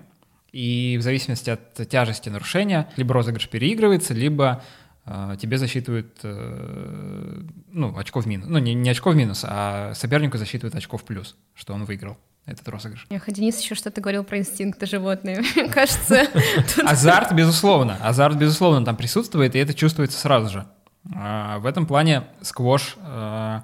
И 0.53 0.97
в 0.99 1.03
зависимости 1.03 1.51
от 1.51 1.89
тяжести 1.89 2.29
нарушения, 2.29 2.89
либо 2.97 3.15
розыгрыш 3.15 3.49
переигрывается, 3.49 4.13
либо 4.13 4.63
э, 5.07 5.37
тебе 5.41 5.57
засчитывают 5.57 6.19
э, 6.23 7.43
ну, 7.71 7.97
очко 7.97 8.21
в 8.21 8.27
минус. 8.27 8.49
Ну, 8.49 8.59
не, 8.59 8.75
не 8.75 8.91
очко 8.91 9.11
в 9.11 9.17
минус, 9.17 9.45
а 9.49 9.95
сопернику 9.95 10.37
засчитывают 10.37 10.75
очко 10.75 10.99
в 10.99 11.05
плюс, 11.05 11.37
что 11.55 11.73
он 11.73 11.85
выиграл 11.85 12.19
этот 12.47 12.69
розыгрыш. 12.69 13.07
Эх, 13.11 13.29
а 13.29 13.33
Денис 13.33 13.61
еще 13.61 13.75
что-то 13.75 14.01
говорил 14.01 14.25
про 14.25 14.39
инстинкты 14.39 14.87
животные. 14.87 15.43
Мне 15.57 15.69
кажется, 15.69 16.27
Азарт, 16.85 17.33
безусловно. 17.33 17.99
Азарт, 18.03 18.37
безусловно, 18.37 18.85
там 18.85 18.97
присутствует, 18.97 19.55
и 19.55 19.59
это 19.59 19.75
чувствуется 19.75 20.19
сразу 20.19 20.49
же. 20.49 20.67
А, 21.15 21.59
В 21.59 21.67
этом 21.67 21.87
плане 21.87 22.25
сквош, 22.43 22.97
э, 22.99 23.61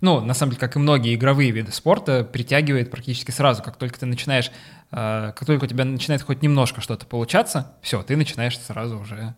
ну, 0.00 0.20
на 0.20 0.34
самом 0.34 0.50
деле, 0.52 0.60
как 0.60 0.76
и 0.76 0.78
многие 0.78 1.14
игровые 1.14 1.50
виды 1.50 1.72
спорта, 1.72 2.24
притягивает 2.24 2.90
практически 2.90 3.30
сразу. 3.30 3.62
Как 3.62 3.76
только 3.76 3.98
ты 3.98 4.06
начинаешь, 4.06 4.50
э, 4.90 5.32
как 5.34 5.46
только 5.46 5.64
у 5.64 5.68
тебя 5.68 5.84
начинает 5.84 6.22
хоть 6.22 6.42
немножко 6.42 6.80
что-то 6.80 7.06
получаться, 7.06 7.72
все, 7.82 8.02
ты 8.02 8.16
начинаешь 8.16 8.58
сразу 8.58 8.98
уже 8.98 9.34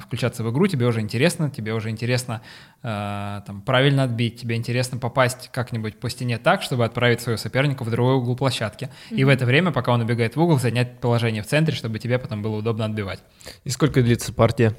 включаться 0.00 0.42
в 0.44 0.50
игру, 0.50 0.66
тебе 0.66 0.86
уже 0.86 1.00
интересно, 1.00 1.50
тебе 1.50 1.74
уже 1.74 1.90
интересно 1.90 2.40
э, 2.82 3.40
там, 3.46 3.60
правильно 3.60 4.04
отбить, 4.04 4.40
тебе 4.40 4.56
интересно 4.56 4.98
попасть 4.98 5.50
как-нибудь 5.52 6.00
по 6.00 6.08
стене 6.08 6.38
так, 6.38 6.62
чтобы 6.62 6.86
отправить 6.86 7.20
своего 7.20 7.36
соперника 7.36 7.84
в 7.84 7.90
другой 7.90 8.14
угол 8.14 8.34
площадки. 8.34 8.88
И 9.10 9.24
в 9.24 9.28
это 9.28 9.44
время, 9.44 9.70
пока 9.70 9.92
он 9.92 10.00
убегает 10.00 10.36
в 10.36 10.40
угол, 10.40 10.58
занять 10.58 11.00
положение 11.00 11.42
в 11.42 11.46
центре, 11.46 11.74
чтобы 11.74 11.98
тебе 11.98 12.18
потом 12.18 12.40
было 12.40 12.56
удобно 12.56 12.86
отбивать. 12.86 13.22
И 13.64 13.68
сколько 13.68 14.02
длится 14.02 14.32
партия? 14.32 14.74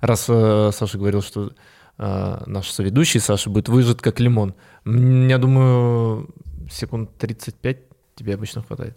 Раз 0.00 0.26
э, 0.28 0.70
Саша 0.72 0.96
говорил, 0.96 1.20
что 1.20 1.52
э, 1.98 2.42
наш 2.46 2.70
соведущий 2.70 3.20
Саша 3.20 3.50
будет 3.50 3.68
выжат 3.68 4.00
как 4.00 4.20
лимон. 4.20 4.54
Я 4.86 5.36
думаю, 5.36 6.30
секунд 6.70 7.10
35 7.18 7.78
тебе 8.14 8.34
обычно 8.34 8.62
хватает. 8.62 8.96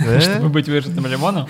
Да? 0.00 0.20
Чтобы 0.20 0.48
быть 0.48 0.68
выжатым 0.68 1.06
лимоном. 1.06 1.46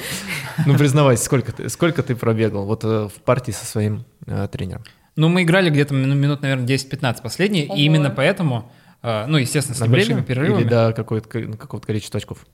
Ну, 0.66 0.76
признавайся, 0.76 1.24
сколько 1.24 1.52
ты, 1.52 1.68
сколько 1.68 2.02
ты 2.02 2.14
пробегал 2.14 2.64
вот 2.66 2.84
э, 2.84 3.08
в 3.08 3.22
партии 3.22 3.52
со 3.52 3.64
своим 3.64 4.04
э, 4.26 4.48
тренером? 4.52 4.82
Ну, 5.16 5.28
мы 5.28 5.42
играли 5.42 5.70
где-то 5.70 5.94
мину- 5.94 6.14
минут, 6.14 6.42
наверное, 6.42 6.66
10-15 6.66 7.22
последние, 7.22 7.66
и 7.66 7.82
именно 7.84 8.10
поэтому, 8.10 8.70
э, 9.02 9.26
ну, 9.26 9.38
естественно, 9.38 9.76
с 9.76 9.80
На 9.80 9.84
небольшими 9.86 10.12
время 10.14 10.26
перерывами. 10.26 10.60
Или 10.62 10.68
до 10.68 10.92
какого-то, 10.94 11.28
ко- 11.28 11.52
какого-то 11.56 11.86
количества 11.86 12.18
очков? 12.18 12.46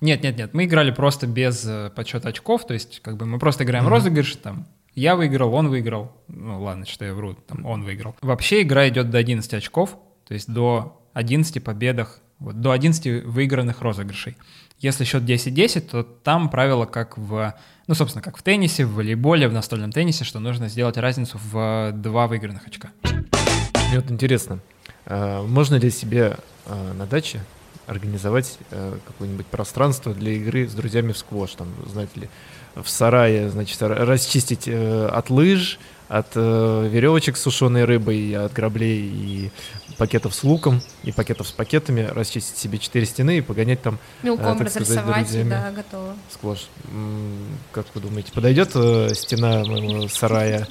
Нет, 0.00 0.22
нет, 0.22 0.38
нет, 0.38 0.54
мы 0.54 0.64
играли 0.64 0.92
просто 0.92 1.26
без 1.26 1.64
э, 1.66 1.90
подсчета 1.94 2.28
очков, 2.30 2.66
то 2.66 2.72
есть 2.74 3.00
как 3.02 3.16
бы 3.16 3.26
мы 3.26 3.38
просто 3.38 3.64
играем 3.64 3.86
розыгрыш, 3.86 4.36
там, 4.36 4.66
я 4.94 5.14
выиграл, 5.14 5.52
он 5.54 5.68
выиграл, 5.68 6.10
ну 6.28 6.62
ладно, 6.62 6.86
что 6.86 7.04
я 7.04 7.12
вру, 7.14 7.34
там, 7.34 7.66
он 7.66 7.82
выиграл. 7.84 8.16
Вообще 8.22 8.62
игра 8.62 8.88
идет 8.88 9.10
до 9.10 9.18
11 9.18 9.52
очков, 9.54 9.96
то 10.26 10.34
есть 10.34 10.50
до 10.50 11.02
11 11.12 11.62
победах, 11.62 12.20
вот, 12.38 12.60
до 12.60 12.70
11 12.70 13.24
выигранных 13.26 13.82
розыгрышей. 13.82 14.36
Если 14.80 15.04
счет 15.04 15.24
10-10, 15.24 15.80
то 15.82 16.02
там 16.02 16.48
правило 16.48 16.86
как 16.86 17.18
в, 17.18 17.54
ну, 17.86 17.94
собственно, 17.94 18.22
как 18.22 18.38
в 18.38 18.42
теннисе, 18.42 18.86
в 18.86 18.94
волейболе, 18.94 19.46
в 19.46 19.52
настольном 19.52 19.92
теннисе, 19.92 20.24
что 20.24 20.38
нужно 20.40 20.68
сделать 20.68 20.96
разницу 20.96 21.38
в 21.52 21.92
два 21.92 22.26
выигранных 22.26 22.66
очка. 22.66 22.88
Мне 23.04 24.00
вот 24.00 24.10
интересно, 24.10 24.60
э, 25.04 25.42
можно 25.42 25.74
ли 25.74 25.90
себе 25.90 26.38
э, 26.64 26.92
на 26.94 27.04
даче 27.04 27.40
организовать 27.86 28.56
э, 28.70 28.96
какое-нибудь 29.06 29.46
пространство 29.48 30.14
для 30.14 30.32
игры 30.32 30.66
с 30.66 30.72
друзьями 30.72 31.12
в 31.12 31.18
сквош, 31.18 31.56
там, 31.56 31.68
знаете 31.86 32.20
ли, 32.20 32.30
в 32.74 32.88
сарае, 32.88 33.50
значит, 33.50 33.82
ра- 33.82 34.04
расчистить 34.04 34.66
э, 34.66 35.06
от 35.08 35.28
лыж, 35.28 35.78
от 36.10 36.26
э, 36.34 36.88
веревочек 36.90 37.36
с 37.36 37.42
сушеной 37.42 37.84
рыбой, 37.84 38.34
от 38.34 38.52
граблей 38.52 39.00
и 39.00 39.50
пакетов 39.96 40.34
с 40.34 40.42
луком, 40.42 40.82
и 41.04 41.12
пакетов 41.12 41.46
с 41.46 41.52
пакетами, 41.52 42.02
расчистить 42.12 42.56
себе 42.56 42.78
четыре 42.78 43.06
стены 43.06 43.38
и 43.38 43.40
погонять 43.40 43.80
там 43.80 43.98
мелком 44.24 44.56
э, 44.56 44.58
так 44.58 44.70
сказать, 44.70 44.88
разрисовать, 44.88 45.24
друзьями. 45.26 45.50
да, 45.50 45.70
готово. 45.70 46.16
сквош. 46.32 46.66
М, 46.92 47.46
Как 47.70 47.86
вы 47.94 48.00
думаете, 48.00 48.32
подойдет 48.32 48.70
э, 48.74 49.10
стена 49.14 49.64
моего 49.64 50.08
сарая 50.08 50.66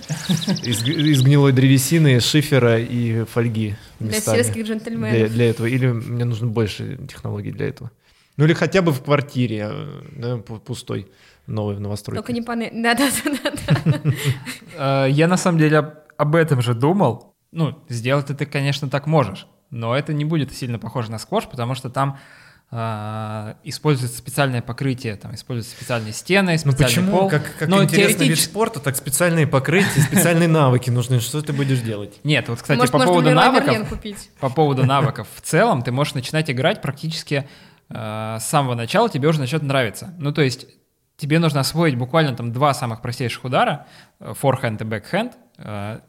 из, 0.63 0.83
гнилой 1.23 1.53
древесины, 1.53 2.19
шифера 2.19 2.77
и 2.77 3.23
фольги 3.23 3.75
Для 3.99 4.19
сельских 4.19 4.65
для, 4.65 4.75
джентльменов. 4.75 5.31
для 5.31 5.49
этого? 5.51 5.67
Или 5.67 5.87
мне 5.87 6.25
нужно 6.25 6.47
больше 6.47 6.99
технологий 7.09 7.51
для 7.51 7.69
этого? 7.69 7.91
Ну 8.39 8.45
или 8.45 8.53
хотя 8.53 8.81
бы 8.81 8.93
в 8.93 9.03
квартире, 9.03 9.67
э, 9.69 10.01
да, 10.15 10.27
пу- 10.37 10.61
пустой, 10.61 11.11
новой 11.45 11.75
в 11.75 11.81
новостройке. 11.81 12.21
Только 12.21 12.31
не 12.31 12.41
паны... 12.41 12.71
Да-да-да. 12.73 13.99
Э, 15.05 15.07
Я 15.09 15.27
на 15.27 15.35
самом 15.35 15.57
деле 15.57 15.93
об- 16.15 16.35
этом 16.35 16.61
же 16.61 16.73
думал. 16.73 17.35
Ну, 17.51 17.77
сделать 17.89 18.27
ты, 18.27 18.45
конечно, 18.45 18.89
так 18.89 19.07
можешь, 19.07 19.45
но 19.71 19.93
это 19.93 20.13
не 20.13 20.23
будет 20.23 20.55
сильно 20.55 20.79
похоже 20.79 21.11
на 21.11 21.17
сквош, 21.19 21.47
потому 21.49 21.75
что 21.75 21.89
там 21.89 22.17
э, 22.71 23.55
используется 23.65 24.17
специальное 24.17 24.61
покрытие, 24.61 25.17
там 25.17 25.35
используются 25.35 25.75
специальные 25.75 26.13
стены, 26.13 26.53
Ну 26.53 26.71
специальный 26.71 26.95
почему? 26.95 27.17
пол. 27.17 27.29
Как, 27.29 27.43
как 27.57 27.67
но 27.67 27.83
интересный 27.83 28.07
вид 28.07 28.17
теоретически... 28.19 28.49
спорта, 28.51 28.79
так 28.79 28.95
специальные 28.95 29.47
покрытия, 29.47 29.99
специальные 30.01 30.47
навыки 30.47 30.89
нужны. 30.89 31.19
Что 31.19 31.41
ты 31.41 31.51
будешь 31.51 31.79
делать? 31.81 32.21
Нет, 32.23 32.47
вот, 32.47 32.61
кстати, 32.61 32.77
Может, 32.79 32.93
по 32.93 32.99
поводу 32.99 33.31
навыков, 33.31 33.99
по 34.39 34.49
поводу 34.49 34.85
навыков 34.85 35.27
в 35.35 35.41
целом, 35.41 35.81
ты 35.81 35.91
можешь 35.91 36.13
начинать 36.13 36.49
играть 36.49 36.81
практически 36.81 37.49
э, 37.89 38.37
с 38.39 38.45
самого 38.45 38.75
начала, 38.75 39.09
тебе 39.09 39.27
уже 39.27 39.39
начнет 39.39 39.63
нравиться. 39.63 40.13
Ну, 40.17 40.31
то 40.31 40.41
есть 40.41 40.67
тебе 41.17 41.39
нужно 41.39 41.59
освоить 41.59 41.95
буквально 41.95 42.35
там 42.35 42.51
два 42.51 42.73
самых 42.73 43.01
простейших 43.01 43.43
удара, 43.43 43.87
э, 44.19 44.33
форхенд 44.33 44.81
и 44.81 44.85
бэкхенд. 44.85 45.37
Э, 45.57 45.99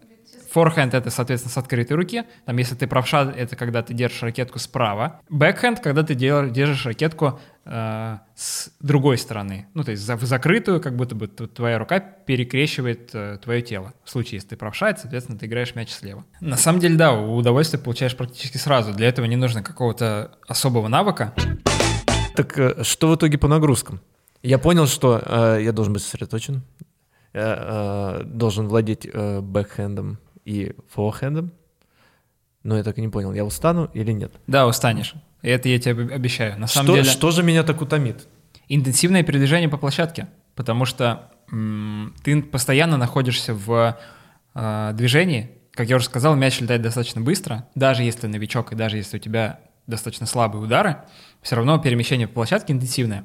Форхенд— 0.51 0.95
это, 0.95 1.11
соответственно, 1.11 1.53
с 1.53 1.57
открытой 1.59 1.97
руки. 1.97 2.25
Там, 2.45 2.57
если 2.57 2.75
ты 2.75 2.87
правша, 2.87 3.33
это 3.37 3.55
когда 3.55 3.83
ты 3.83 3.95
держишь 3.95 4.23
ракетку 4.23 4.59
справа. 4.59 5.21
Бэкхенд— 5.29 5.81
когда 5.83 6.03
ты 6.03 6.15
держишь 6.15 6.85
ракетку 6.87 7.39
э, 7.65 8.19
с 8.35 8.73
другой 8.81 9.17
стороны. 9.19 9.69
Ну, 9.75 9.85
то 9.85 9.93
есть 9.93 10.09
в 10.09 10.25
закрытую, 10.25 10.81
как 10.81 10.97
будто 10.97 11.15
бы 11.15 11.29
твоя 11.29 11.79
рука 11.79 12.01
перекрещивает 12.01 13.11
э, 13.13 13.39
твое 13.43 13.63
тело. 13.63 13.95
В 14.05 14.11
случае, 14.11 14.37
если 14.37 14.49
ты 14.49 14.57
правша, 14.57 14.91
это, 14.91 15.03
соответственно, 15.03 15.39
ты 15.39 15.47
играешь 15.47 15.77
мяч 15.77 15.91
слева. 15.91 16.25
На 16.41 16.57
самом 16.57 16.81
деле, 16.81 16.97
да, 16.97 17.13
удовольствие 17.13 17.81
получаешь 17.81 18.17
практически 18.17 18.57
сразу. 18.57 18.93
Для 18.93 19.09
этого 19.09 19.27
не 19.27 19.37
нужно 19.37 19.63
какого-то 19.63 20.33
особого 20.49 20.89
навыка. 20.89 21.33
Так 22.35 22.59
э, 22.59 22.83
что 22.83 23.09
в 23.09 23.15
итоге 23.15 23.39
по 23.39 23.47
нагрузкам? 23.47 24.01
Я 24.43 24.59
понял, 24.59 24.87
что 24.87 25.23
э, 25.25 25.61
я 25.63 25.73
должен 25.73 25.93
быть 25.93 26.03
сосредоточен, 26.03 26.63
я 27.35 28.21
э, 28.21 28.25
должен 28.25 28.67
владеть 28.67 29.07
э, 29.07 29.41
бэкхендом 29.41 30.19
и 30.45 30.75
форхендом, 30.89 31.53
но 32.63 32.77
я 32.77 32.83
так 32.83 32.99
и 32.99 33.01
не 33.01 33.09
понял, 33.09 33.33
я 33.33 33.45
устану 33.45 33.91
или 33.95 34.13
нет. 34.13 34.33
Да, 34.47 34.67
устанешь. 34.67 35.15
Это 35.43 35.69
я 35.69 35.79
тебе 35.79 36.05
об- 36.05 36.13
обещаю. 36.13 36.59
На 36.59 36.67
самом 36.67 36.87
Что, 36.89 36.95
деле... 36.97 37.09
что 37.11 37.31
же 37.31 37.43
меня 37.43 37.63
так 37.63 37.81
утомит? 37.81 38.27
интенсивное 38.69 39.25
передвижение 39.25 39.69
по 39.69 39.77
площадке, 39.79 40.29
потому 40.55 40.85
что 40.85 41.33
м, 41.51 42.15
ты 42.23 42.41
постоянно 42.41 42.97
находишься 42.97 43.53
в 43.53 43.99
э, 44.55 44.91
движении. 44.95 45.51
Как 45.73 45.89
я 45.89 45.97
уже 45.97 46.05
сказал, 46.05 46.37
мяч 46.37 46.61
летает 46.61 46.81
достаточно 46.83 47.21
быстро, 47.21 47.67
даже 47.75 48.05
если 48.05 48.29
новичок 48.29 48.73
и 48.73 48.77
даже 48.77 48.97
если 48.99 49.17
у 49.17 49.21
тебя 49.21 49.59
достаточно 49.89 50.27
слабые 50.27 50.63
удары, 50.63 50.99
все 51.43 51.57
равно 51.57 51.79
перемещение 51.79 52.29
по 52.29 52.35
площадке 52.35 52.73
интенсивное. 52.73 53.25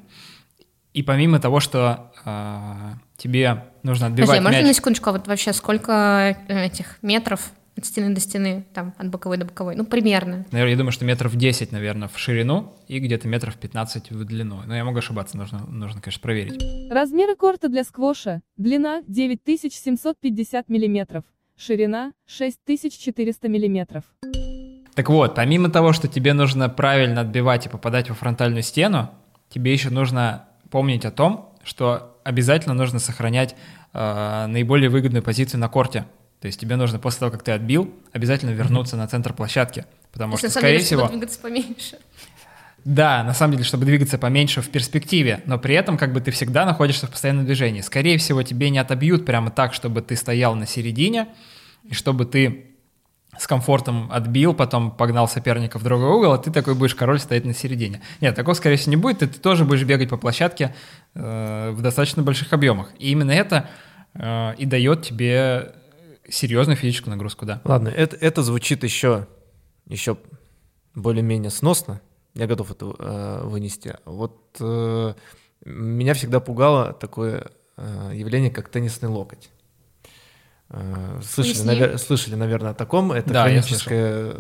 И 0.96 1.04
помимо 1.04 1.42
того, 1.42 1.60
что 1.60 2.14
э, 2.24 2.94
тебе 3.18 3.66
нужно 3.84 4.06
Подожди, 4.06 4.22
отбивать 4.22 4.40
а 4.40 4.42
можно 4.42 4.58
мяч... 4.60 4.68
на 4.68 4.74
секундочку, 4.74 5.10
а 5.10 5.12
вот 5.12 5.28
вообще 5.28 5.52
сколько 5.52 6.38
э, 6.48 6.68
этих 6.68 7.00
метров 7.02 7.52
от 7.76 7.86
стены 7.86 8.16
до 8.16 8.22
стены, 8.22 8.66
там, 8.74 8.94
от 8.98 9.10
боковой 9.10 9.36
до 9.36 9.44
боковой? 9.44 9.76
Ну, 9.76 9.86
примерно. 9.86 10.46
Наверное, 10.52 10.72
я 10.72 10.78
думаю, 10.78 10.94
что 10.94 11.04
метров 11.04 11.36
10, 11.36 11.74
наверное, 11.74 12.08
в 12.08 12.18
ширину 12.18 12.78
и 12.88 13.00
где-то 13.00 13.28
метров 13.28 13.58
15 13.58 14.12
в 14.12 14.24
длину. 14.24 14.62
Но 14.66 14.74
я 14.74 14.86
могу 14.86 15.00
ошибаться, 15.00 15.36
нужно, 15.36 15.66
нужно 15.68 16.00
конечно, 16.00 16.22
проверить. 16.22 16.64
Размеры 16.90 17.36
корта 17.36 17.68
для 17.68 17.84
сквоша. 17.84 18.42
Длина 18.56 19.02
9750 19.06 20.70
мм. 20.70 21.24
Ширина 21.58 22.14
6400 22.26 23.50
мм. 23.50 24.02
Так 24.94 25.10
вот, 25.10 25.36
помимо 25.36 25.70
того, 25.70 25.92
что 25.92 26.08
тебе 26.08 26.32
нужно 26.32 26.70
правильно 26.70 27.20
отбивать 27.20 27.66
и 27.66 27.70
попадать 27.70 28.08
во 28.08 28.16
фронтальную 28.16 28.64
стену, 28.64 29.10
тебе 29.50 29.74
еще 29.74 29.90
нужно 29.90 30.48
помнить 30.70 31.06
о 31.06 31.12
том, 31.12 31.54
что 31.64 32.18
обязательно 32.24 32.74
нужно 32.74 33.00
сохранять 33.00 33.56
э, 33.94 34.46
наиболее 34.48 34.90
выгодную 34.90 35.24
позицию 35.24 35.60
на 35.60 35.70
корте. 35.70 36.06
То 36.42 36.48
есть 36.48 36.60
тебе 36.60 36.76
нужно 36.76 37.00
после 37.00 37.20
того, 37.20 37.32
как 37.32 37.44
ты 37.44 37.52
отбил, 37.52 37.94
обязательно 38.12 38.52
вернуться 38.52 38.98
на 38.98 39.08
центр 39.08 39.34
площадки. 39.34 39.86
Потому 40.12 40.38
То 40.38 40.46
есть, 40.46 40.54
что, 40.54 40.60
скорее 40.60 40.78
деле, 40.78 40.86
всего... 40.86 41.08
двигаться 41.08 41.40
поменьше. 41.40 41.98
Да, 42.86 43.24
на 43.24 43.34
самом 43.34 43.54
деле, 43.54 43.64
чтобы 43.64 43.86
двигаться 43.86 44.20
поменьше 44.20 44.62
в 44.62 44.70
перспективе, 44.70 45.42
но 45.48 45.58
при 45.58 45.74
этом 45.74 45.98
как 45.98 46.14
бы 46.14 46.22
ты 46.22 46.30
всегда 46.30 46.66
находишься 46.66 47.08
в 47.08 47.10
постоянном 47.10 47.46
движении. 47.46 47.82
Скорее 47.82 48.20
всего, 48.20 48.44
тебе 48.44 48.70
не 48.70 48.78
отобьют 48.78 49.26
прямо 49.26 49.50
так, 49.50 49.74
чтобы 49.74 50.04
ты 50.04 50.16
стоял 50.16 50.56
на 50.56 50.68
середине, 50.68 51.30
и 51.84 51.96
чтобы 51.96 52.26
ты 52.26 52.65
с 53.38 53.48
комфортом 53.48 54.10
отбил, 54.12 54.54
потом 54.54 54.92
погнал 54.92 55.28
соперника 55.28 55.80
в 55.80 55.84
другой 55.84 56.10
угол, 56.10 56.34
а 56.34 56.38
ты 56.38 56.52
такой 56.52 56.76
будешь 56.76 56.96
король 56.96 57.20
стоять 57.20 57.46
на 57.46 57.54
середине. 57.54 58.02
Нет, 58.22 58.36
такого, 58.36 58.54
скорее 58.54 58.78
всего, 58.78 58.92
не 58.92 58.98
будет, 58.98 59.24
и 59.24 59.28
ты 59.28 59.40
тоже 59.40 59.66
будешь 59.66 59.84
бегать 59.84 60.10
по 60.10 60.18
площадке 60.18 60.74
э, 61.14 61.72
в 61.72 61.82
достаточно 61.82 62.24
больших 62.24 62.54
объемах. 62.54 62.90
И 63.00 63.12
именно 63.12 63.32
это 63.32 63.70
э, 64.14 64.56
и 64.58 64.66
дает 64.66 65.04
тебе 65.04 65.74
серьезную 66.30 66.78
физическую 66.78 67.12
нагрузку, 67.12 67.46
да. 67.46 67.62
Ладно, 67.64 67.90
это, 67.90 68.16
это 68.16 68.42
звучит 68.42 68.84
еще, 68.84 69.28
еще 69.88 70.18
более-менее 70.96 71.52
сносно. 71.52 72.02
Я 72.34 72.48
готов 72.48 72.72
это 72.72 72.94
э, 72.98 73.42
вынести. 73.44 73.96
Вот 74.06 74.58
э, 74.60 75.14
меня 75.66 76.14
всегда 76.14 76.40
пугало 76.40 76.94
такое 76.94 77.48
э, 77.78 78.12
явление, 78.14 78.52
как 78.52 78.70
теннисный 78.70 79.10
локоть. 79.10 79.50
Э, 80.70 81.20
Слышали, 81.24 81.68
навер- 81.70 81.98
слышали, 81.98 82.36
наверное, 82.36 82.72
о 82.72 82.74
таком. 82.74 83.12
Это 83.12 83.32
Да, 83.32 83.44
хроническое 83.44 84.34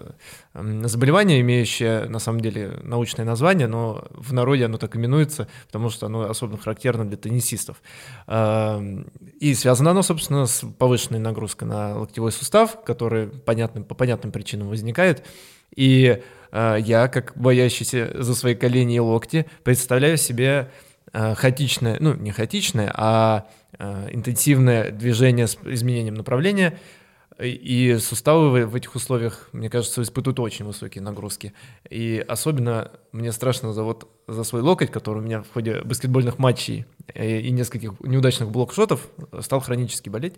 заболевание, 0.53 1.39
имеющее 1.41 2.05
на 2.05 2.19
самом 2.19 2.39
деле 2.41 2.79
научное 2.81 3.25
название, 3.25 3.67
но 3.67 4.05
в 4.09 4.33
народе 4.33 4.65
оно 4.65 4.77
так 4.77 4.95
именуется, 4.95 5.47
потому 5.67 5.89
что 5.89 6.07
оно 6.07 6.21
особенно 6.29 6.57
характерно 6.57 7.05
для 7.05 7.17
теннисистов. 7.17 7.81
Эм, 8.27 9.07
И 9.39 9.53
связано 9.53 9.91
оно, 9.91 10.01
собственно, 10.01 10.45
с 10.47 10.65
повышенной 10.79 11.19
нагрузкой 11.19 11.67
на 11.67 11.97
локтевой 11.99 12.31
сустав, 12.31 12.83
который 12.83 13.27
понятным, 13.27 13.83
по 13.83 13.93
понятным 13.95 14.31
причинам 14.31 14.69
возникает. 14.69 15.25
И 15.75 16.21
э, 16.51 16.77
я, 16.79 17.07
как 17.07 17.33
боящийся 17.35 18.11
за 18.15 18.33
свои 18.33 18.55
колени 18.55 18.95
и 18.95 18.99
локти, 18.99 19.45
представляю 19.63 20.17
себе 20.17 20.71
э, 21.13 21.35
хаотичное, 21.35 21.97
ну, 21.99 22.13
не 22.15 22.31
хаотичное, 22.31 22.91
а 22.95 23.45
интенсивное 23.79 24.91
движение 24.91 25.47
с 25.47 25.57
изменением 25.65 26.15
направления, 26.15 26.77
и 27.38 27.97
суставы 27.99 28.65
в- 28.65 28.75
этих 28.75 28.95
условиях, 28.95 29.49
мне 29.51 29.69
кажется, 29.69 30.01
испытывают 30.01 30.39
очень 30.39 30.63
высокие 30.65 31.01
нагрузки. 31.01 31.53
И 31.89 32.23
особенно 32.25 32.91
мне 33.11 33.33
страшно 33.33 33.73
за, 33.73 33.83
вот, 33.83 34.09
за 34.27 34.45
свой 34.45 34.61
локоть, 34.61 34.89
который 34.89 35.19
у 35.19 35.21
меня 35.21 35.41
в 35.41 35.51
ходе 35.51 35.81
баскетбольных 35.81 36.39
матчей 36.39 36.85
э, 37.13 37.39
и 37.41 37.51
нескольких 37.51 37.99
неудачных 37.99 38.51
блокшотов 38.51 39.09
стал 39.41 39.59
хронически 39.59 40.07
болеть. 40.07 40.35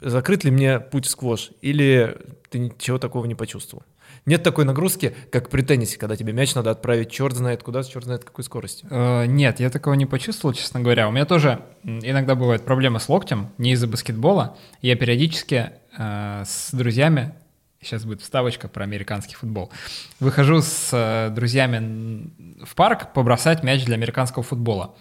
Закрыт 0.00 0.44
ли 0.44 0.50
мне 0.50 0.80
путь 0.80 1.06
в 1.06 1.10
сквош, 1.10 1.50
или 1.62 2.16
ты 2.50 2.58
ничего 2.58 2.98
такого 2.98 3.24
не 3.26 3.34
почувствовал? 3.34 3.84
Нет 4.28 4.42
такой 4.42 4.66
нагрузки, 4.66 5.14
как 5.32 5.48
при 5.48 5.62
теннисе, 5.62 5.98
когда 5.98 6.14
тебе 6.14 6.34
мяч 6.34 6.54
надо 6.54 6.70
отправить 6.70 7.10
черт 7.10 7.34
знает 7.34 7.62
куда, 7.62 7.82
черт 7.82 8.04
знает 8.04 8.24
какой 8.24 8.44
скоростью. 8.44 8.86
Э, 8.90 9.24
Нет, 9.24 9.58
я 9.58 9.70
такого 9.70 9.94
не 9.94 10.04
почувствовал, 10.04 10.54
честно 10.54 10.80
говоря. 10.80 11.08
У 11.08 11.12
меня 11.12 11.24
тоже 11.24 11.62
иногда 11.82 12.34
бывают 12.34 12.62
проблемы 12.62 13.00
с 13.00 13.08
локтем, 13.08 13.48
не 13.56 13.72
из-за 13.72 13.86
баскетбола. 13.86 14.58
Я 14.82 14.96
периодически 14.96 15.70
э, 15.96 16.42
с 16.46 16.74
друзьями, 16.74 17.32
сейчас 17.80 18.04
будет 18.04 18.20
вставочка 18.20 18.68
про 18.68 18.84
американский 18.84 19.34
футбол, 19.34 19.72
выхожу 20.20 20.60
с 20.60 20.90
э, 20.92 21.30
друзьями 21.34 22.30
в 22.62 22.74
парк 22.74 23.14
побросать 23.14 23.62
мяч 23.62 23.86
для 23.86 23.94
американского 23.94 24.42
футбола. 24.42 24.94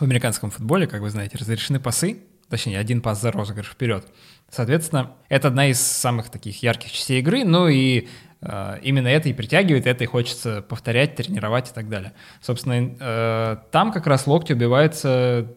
В 0.00 0.02
американском 0.02 0.50
футболе, 0.50 0.88
как 0.88 1.00
вы 1.00 1.10
знаете, 1.10 1.38
разрешены 1.38 1.78
пасы, 1.78 2.24
точнее, 2.48 2.78
один 2.78 3.00
пас 3.00 3.20
за 3.20 3.30
розыгрыш 3.32 3.68
вперед. 3.68 4.06
Соответственно, 4.50 5.12
это 5.28 5.48
одна 5.48 5.66
из 5.68 5.80
самых 5.80 6.28
таких 6.30 6.62
ярких 6.62 6.92
частей 6.92 7.18
игры, 7.20 7.44
ну 7.44 7.66
и 7.68 8.08
э, 8.40 8.78
именно 8.82 9.08
это 9.08 9.28
и 9.28 9.32
притягивает, 9.32 9.86
это 9.86 10.04
и 10.04 10.06
хочется 10.06 10.62
повторять, 10.62 11.16
тренировать 11.16 11.70
и 11.70 11.74
так 11.74 11.88
далее. 11.88 12.12
Собственно, 12.40 12.94
э, 13.00 13.56
там 13.72 13.90
как 13.92 14.06
раз 14.06 14.26
локти 14.26 14.52
убиваются 14.52 15.48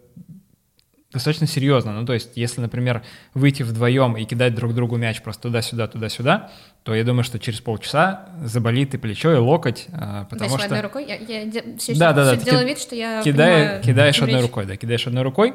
достаточно 1.12 1.48
серьезно. 1.48 1.94
Ну, 1.94 2.06
то 2.06 2.14
есть, 2.14 2.32
если, 2.36 2.62
например, 2.62 3.02
выйти 3.34 3.64
вдвоем 3.64 4.18
и 4.18 4.26
кидать 4.26 4.54
друг 4.56 4.74
другу 4.74 4.98
мяч 4.98 5.22
просто 5.22 5.44
туда-сюда, 5.44 5.88
туда-сюда, 5.88 6.52
то 6.84 6.94
я 6.94 7.04
думаю, 7.04 7.24
что 7.24 7.40
через 7.40 7.62
полчаса 7.62 8.30
заболит 8.44 8.94
и 8.94 8.98
плечо, 8.98 9.32
и 9.34 9.38
локоть, 9.38 9.86
э, 9.90 10.26
потому 10.30 10.50
Дальше 10.50 10.56
что... 10.58 10.66
одной 10.66 10.82
рукой. 10.82 11.06
Я, 11.08 11.16
я 11.16 11.46
де- 11.46 11.78
все, 11.78 11.96
Да, 11.96 12.14
да, 12.14 12.26
да, 12.26 12.32
все 12.36 12.40
ты 12.40 12.52
делаю 12.52 12.66
ки- 12.66 12.70
вид, 12.70 12.80
что 12.80 12.96
я 12.96 13.22
понимаю, 13.24 13.82
кидаешь 13.82 14.18
одной 14.22 14.36
речь. 14.36 14.42
рукой, 14.44 14.66
да, 14.66 14.76
кидаешь 14.76 15.08
одной 15.08 15.24
рукой. 15.24 15.54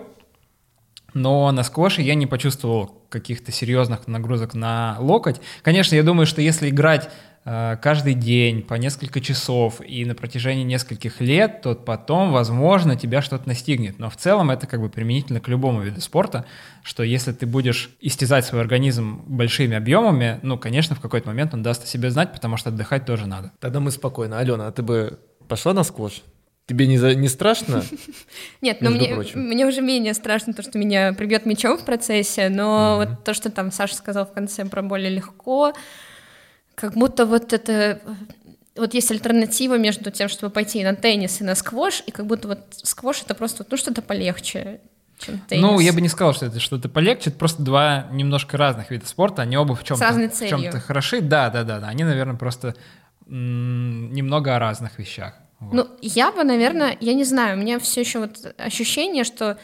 Но 1.14 1.51
на 1.53 1.62
сквоше 1.62 2.03
я 2.03 2.14
не 2.14 2.27
почувствовал 2.27 3.03
каких-то 3.09 3.53
серьезных 3.53 4.07
нагрузок 4.09 4.55
на 4.55 4.96
локоть. 4.98 5.40
Конечно, 5.62 5.94
я 5.94 6.03
думаю, 6.03 6.27
что 6.27 6.40
если 6.40 6.70
играть 6.70 7.11
э, 7.44 7.77
каждый 7.83 8.14
день 8.14 8.62
по 8.62 8.75
несколько 8.75 9.20
часов 9.20 9.81
и 9.87 10.05
на 10.07 10.14
протяжении 10.14 10.64
нескольких 10.64 11.20
лет, 11.20 11.61
то 11.61 11.75
потом, 11.75 12.33
возможно, 12.33 12.96
тебя 12.96 13.20
что-то 13.20 13.46
настигнет. 13.46 13.98
Но 13.98 14.09
в 14.09 14.16
целом 14.16 14.51
это 14.51 14.66
как 14.66 14.81
бы 14.81 14.88
применительно 14.88 15.40
к 15.40 15.48
любому 15.48 15.83
виду 15.83 16.01
спорта, 16.01 16.46
что 16.83 17.03
если 17.03 17.33
ты 17.33 17.46
будешь 17.46 17.90
истязать 18.01 18.46
свой 18.46 18.62
организм 18.62 19.22
большими 19.27 19.77
объемами, 19.77 20.40
ну, 20.42 20.57
конечно, 20.57 20.96
в 20.96 21.01
какой-то 21.01 21.29
момент 21.29 21.53
он 21.53 21.62
даст 21.62 21.85
о 21.85 21.87
себе 21.87 22.11
знать, 22.11 22.33
потому 22.33 22.57
что 22.57 22.70
отдыхать 22.70 23.05
тоже 23.05 23.27
надо. 23.27 23.53
Тогда 23.61 23.81
мы 23.81 23.90
спокойно. 23.90 24.38
Алена, 24.38 24.68
а 24.68 24.72
ты 24.72 24.83
бы 24.83 25.18
пошла 25.48 25.75
на 25.75 25.83
сквош? 25.85 26.22
Тебе 26.66 26.87
не, 26.87 26.96
за, 26.96 27.14
не 27.14 27.29
страшно? 27.29 27.83
Нет, 28.61 28.81
но 28.81 28.90
Между 28.90 29.16
мне, 29.16 29.46
мне 29.46 29.66
уже 29.66 29.81
менее 29.81 30.14
страшно 30.14 30.55
то, 30.55 30.62
что 30.62 30.79
меня 30.79 31.12
прибьет 31.12 31.44
мечом 31.44 31.77
в 31.77 31.85
процессе, 31.85 32.48
но 32.48 32.96
вот 32.98 33.25
то, 33.25 33.35
что 33.35 33.51
там 33.51 33.72
Саша 33.72 33.96
сказал 33.96 34.27
в 34.27 34.33
конце 34.33 34.64
про 34.64 34.81
более 34.83 35.11
легко, 35.11 35.72
как 36.75 36.94
будто 36.94 37.27
вот 37.27 37.53
это... 37.53 38.01
Вот 38.75 38.94
есть 38.94 39.11
альтернатива 39.11 39.77
между 39.77 40.11
тем, 40.11 40.29
чтобы 40.31 40.51
пойти 40.51 40.83
на 40.83 40.94
теннис 40.94 41.40
и 41.40 41.44
на 41.44 41.55
сквош, 41.55 42.03
и 42.07 42.11
как 42.11 42.27
будто 42.27 42.48
вот 42.48 42.61
сквош— 42.70 43.22
это 43.25 43.35
просто 43.35 43.66
ну, 43.68 43.77
что-то 43.77 44.01
полегче, 44.01 44.81
чем 45.18 45.40
теннис. 45.40 45.62
Ну, 45.62 45.79
я 45.81 45.92
бы 45.92 46.01
не 46.01 46.09
сказал, 46.09 46.33
что 46.33 46.46
это 46.46 46.59
что-то 46.59 46.88
полегче, 46.88 47.31
это 47.31 47.38
просто 47.38 47.62
два 47.62 48.07
немножко 48.12 48.57
разных 48.57 48.90
вида 48.90 49.07
спорта, 49.07 49.42
они 49.42 49.59
оба 49.59 49.75
в 49.75 49.85
чем-то, 49.85 50.11
в 50.11 50.48
чем-то 50.48 50.81
хороши. 50.81 51.20
Да, 51.20 51.51
да, 51.51 51.64
да, 51.64 51.81
да. 51.81 51.88
Они, 51.88 52.05
наверное, 52.05 52.37
просто 52.37 52.75
немного 53.27 54.57
о 54.57 54.59
разных 54.59 54.98
вещах. 54.98 55.35
Вот. 55.62 55.75
Ну, 55.75 55.88
я 56.01 56.33
бы, 56.33 56.44
наверное, 56.44 56.96
я 57.01 57.14
не 57.14 57.25
знаю, 57.25 57.57
у 57.57 57.61
меня 57.61 57.79
все 57.79 58.01
еще 58.01 58.20
вот 58.20 58.55
ощущение, 58.59 59.25
что, 59.25 59.59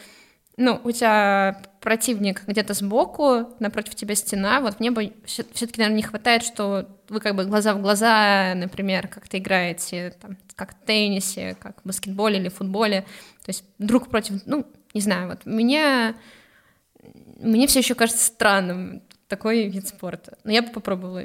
ну, 0.57 0.79
у 0.83 0.91
тебя 0.91 1.61
противник 1.81 2.43
где-то 2.45 2.73
сбоку, 2.73 3.49
напротив 3.59 3.95
тебя 3.95 4.15
стена, 4.15 4.61
вот 4.61 4.79
мне 4.79 4.91
бы 4.91 5.13
все-таки, 5.25 5.79
наверное, 5.79 5.97
не 5.97 6.03
хватает, 6.03 6.43
что 6.43 6.87
вы 7.07 7.19
как 7.19 7.35
бы 7.35 7.45
глаза 7.45 7.73
в 7.73 7.81
глаза, 7.81 8.53
например, 8.55 9.07
как-то 9.07 9.37
играете, 9.37 10.13
там, 10.21 10.37
как 10.55 10.73
в 10.73 10.85
теннисе, 10.85 11.55
как 11.59 11.81
в 11.83 11.87
баскетболе 11.87 12.39
или 12.39 12.49
футболе, 12.49 13.01
то 13.45 13.49
есть 13.49 13.63
друг 13.77 14.09
против, 14.09 14.41
ну, 14.45 14.65
не 14.93 15.01
знаю, 15.01 15.29
вот 15.29 15.45
мне, 15.45 16.15
мне 17.37 17.67
все 17.67 17.79
еще 17.79 17.95
кажется 17.95 18.25
странным 18.25 19.01
такой 19.27 19.67
вид 19.67 19.87
спорта, 19.87 20.37
но 20.43 20.51
я 20.51 20.61
бы 20.61 20.69
попробовала 20.69 21.23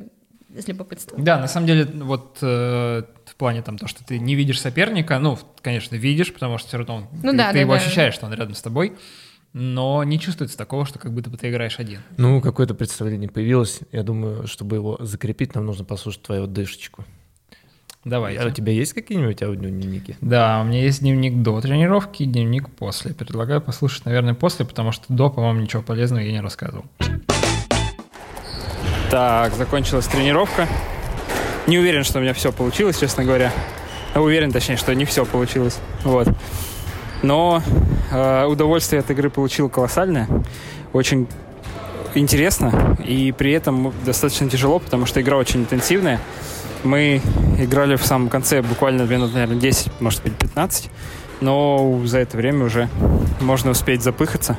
из 0.54 0.68
любопытства. 0.68 1.18
Да, 1.18 1.40
на 1.40 1.48
самом 1.48 1.66
деле, 1.66 1.84
вот 1.84 2.38
э, 2.42 3.02
в 3.34 3.36
плане 3.36 3.62
там 3.62 3.78
то, 3.78 3.88
что 3.88 4.04
ты 4.04 4.18
не 4.20 4.36
видишь 4.36 4.60
соперника, 4.60 5.18
ну, 5.18 5.36
конечно, 5.60 5.96
видишь, 5.96 6.32
потому 6.32 6.56
что 6.58 6.68
все 6.68 6.78
равно 6.78 6.94
он- 6.96 7.06
Ну 7.22 7.32
ты, 7.32 7.36
да, 7.36 7.48
ты 7.48 7.54
да, 7.54 7.60
его 7.60 7.74
да. 7.74 7.80
ощущаешь, 7.80 8.14
что 8.14 8.26
он 8.26 8.32
рядом 8.34 8.54
с 8.54 8.62
тобой, 8.62 8.92
но 9.52 10.04
не 10.04 10.20
чувствуется 10.20 10.56
такого, 10.56 10.86
что 10.86 10.98
как 11.00 11.12
будто 11.12 11.30
бы 11.30 11.36
ты 11.36 11.50
играешь 11.50 11.80
один. 11.80 12.00
Ну, 12.16 12.40
какое-то 12.40 12.74
представление 12.74 13.28
появилось. 13.28 13.80
Я 13.90 14.04
думаю, 14.04 14.46
чтобы 14.46 14.76
его 14.76 14.96
закрепить, 15.00 15.54
нам 15.56 15.66
нужно 15.66 15.84
послушать 15.84 16.22
твою 16.22 16.46
дышечку. 16.46 17.04
Давайте. 18.04 18.40
А 18.40 18.46
у 18.46 18.50
тебя 18.50 18.72
есть 18.72 18.92
какие-нибудь 18.92 19.42
аудиодневники? 19.42 20.16
Да, 20.20 20.60
у 20.60 20.64
меня 20.64 20.82
есть 20.82 21.00
дневник 21.00 21.42
до 21.42 21.60
тренировки 21.60 22.22
и 22.22 22.26
дневник 22.26 22.68
после. 22.70 23.14
Предлагаю 23.14 23.60
послушать, 23.62 24.04
наверное, 24.04 24.34
после, 24.34 24.64
потому 24.66 24.92
что 24.92 25.06
до, 25.08 25.30
по-моему, 25.30 25.60
ничего 25.60 25.82
полезного 25.82 26.22
я 26.22 26.30
не 26.32 26.40
рассказывал. 26.40 26.84
Так, 29.10 29.54
закончилась 29.54 30.06
тренировка. 30.06 30.68
Не 31.66 31.78
уверен, 31.78 32.04
что 32.04 32.18
у 32.18 32.22
меня 32.22 32.34
все 32.34 32.52
получилось, 32.52 32.98
честно 32.98 33.24
говоря. 33.24 33.52
Уверен, 34.14 34.52
точнее, 34.52 34.76
что 34.76 34.94
не 34.94 35.04
все 35.04 35.24
получилось. 35.24 35.78
Вот. 36.02 36.28
Но 37.22 37.62
э, 38.12 38.44
удовольствие 38.44 39.00
от 39.00 39.10
игры 39.10 39.30
получил 39.30 39.68
колоссальное. 39.68 40.28
Очень 40.92 41.26
интересно 42.14 42.96
и 43.04 43.32
при 43.32 43.52
этом 43.52 43.92
достаточно 44.04 44.48
тяжело, 44.48 44.78
потому 44.78 45.06
что 45.06 45.20
игра 45.20 45.36
очень 45.36 45.60
интенсивная. 45.60 46.20
Мы 46.84 47.22
играли 47.58 47.96
в 47.96 48.04
самом 48.04 48.28
конце 48.28 48.62
буквально 48.62 49.02
минут, 49.02 49.32
наверное, 49.32 49.56
10, 49.56 50.00
может 50.00 50.22
быть, 50.22 50.34
15. 50.34 50.90
Но 51.40 52.00
за 52.04 52.18
это 52.18 52.36
время 52.36 52.66
уже 52.66 52.88
можно 53.40 53.70
успеть 53.70 54.02
запыхаться. 54.02 54.56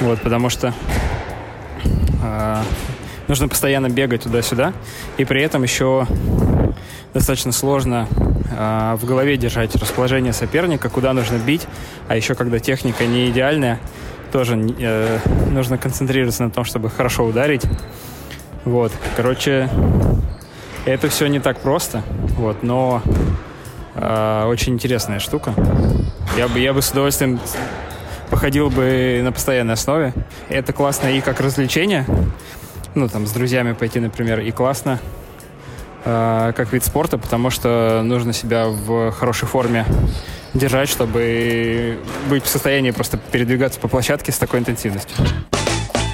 Вот, 0.00 0.20
потому 0.20 0.50
что 0.50 0.74
а, 2.22 2.64
нужно 3.28 3.48
постоянно 3.48 3.88
бегать 3.88 4.22
туда-сюда. 4.22 4.72
И 5.16 5.24
при 5.24 5.42
этом 5.42 5.62
еще 5.62 6.06
достаточно 7.14 7.52
сложно 7.52 8.08
а, 8.56 8.96
в 8.96 9.04
голове 9.04 9.36
держать 9.36 9.74
расположение 9.74 10.32
соперника, 10.32 10.88
куда 10.88 11.12
нужно 11.12 11.36
бить. 11.36 11.66
А 12.08 12.16
еще 12.16 12.34
когда 12.34 12.58
техника 12.58 13.06
не 13.06 13.30
идеальная, 13.30 13.78
тоже 14.32 14.58
э, 14.78 15.18
нужно 15.50 15.78
концентрироваться 15.78 16.44
на 16.44 16.50
том, 16.50 16.64
чтобы 16.64 16.90
хорошо 16.90 17.24
ударить. 17.24 17.62
Вот, 18.64 18.92
короче, 19.16 19.70
это 20.84 21.08
все 21.08 21.26
не 21.28 21.40
так 21.40 21.60
просто, 21.60 22.02
вот, 22.36 22.62
но 22.62 23.02
э, 23.94 24.44
очень 24.46 24.74
интересная 24.74 25.20
штука. 25.20 25.54
Я 26.36 26.48
бы, 26.48 26.58
я 26.58 26.74
бы 26.74 26.82
с 26.82 26.90
удовольствием 26.90 27.40
походил 28.28 28.70
бы 28.70 29.20
на 29.22 29.32
постоянной 29.32 29.74
основе. 29.74 30.12
Это 30.48 30.72
классно 30.72 31.08
и 31.08 31.20
как 31.20 31.40
развлечение, 31.40 32.04
ну, 32.96 33.08
там, 33.08 33.26
с 33.26 33.32
друзьями 33.32 33.72
пойти, 33.72 34.00
например, 34.00 34.40
и 34.40 34.50
классно 34.50 34.98
э, 36.04 36.52
как 36.56 36.72
вид 36.72 36.82
спорта, 36.82 37.18
потому 37.18 37.50
что 37.50 38.00
нужно 38.02 38.32
себя 38.32 38.68
в 38.68 39.12
хорошей 39.12 39.46
форме 39.46 39.84
держать, 40.54 40.88
чтобы 40.88 41.98
быть 42.30 42.44
в 42.44 42.48
состоянии 42.48 42.90
просто 42.90 43.18
передвигаться 43.18 43.78
по 43.78 43.88
площадке 43.88 44.32
с 44.32 44.38
такой 44.38 44.60
интенсивностью. 44.60 45.14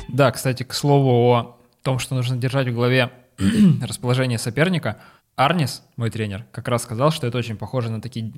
Да, 0.08 0.30
кстати, 0.32 0.64
к 0.64 0.74
слову 0.74 1.32
о 1.32 1.56
том, 1.82 2.00
что 2.00 2.16
нужно 2.16 2.36
держать 2.36 2.68
в 2.68 2.74
голове 2.74 3.10
расположение 3.82 4.38
соперника, 4.38 4.98
Арнис, 5.36 5.82
мой 5.96 6.10
тренер, 6.10 6.44
как 6.52 6.68
раз 6.68 6.82
сказал, 6.82 7.10
что 7.10 7.26
это 7.26 7.38
очень 7.38 7.56
похоже 7.56 7.90
на 7.90 8.02
такие 8.02 8.32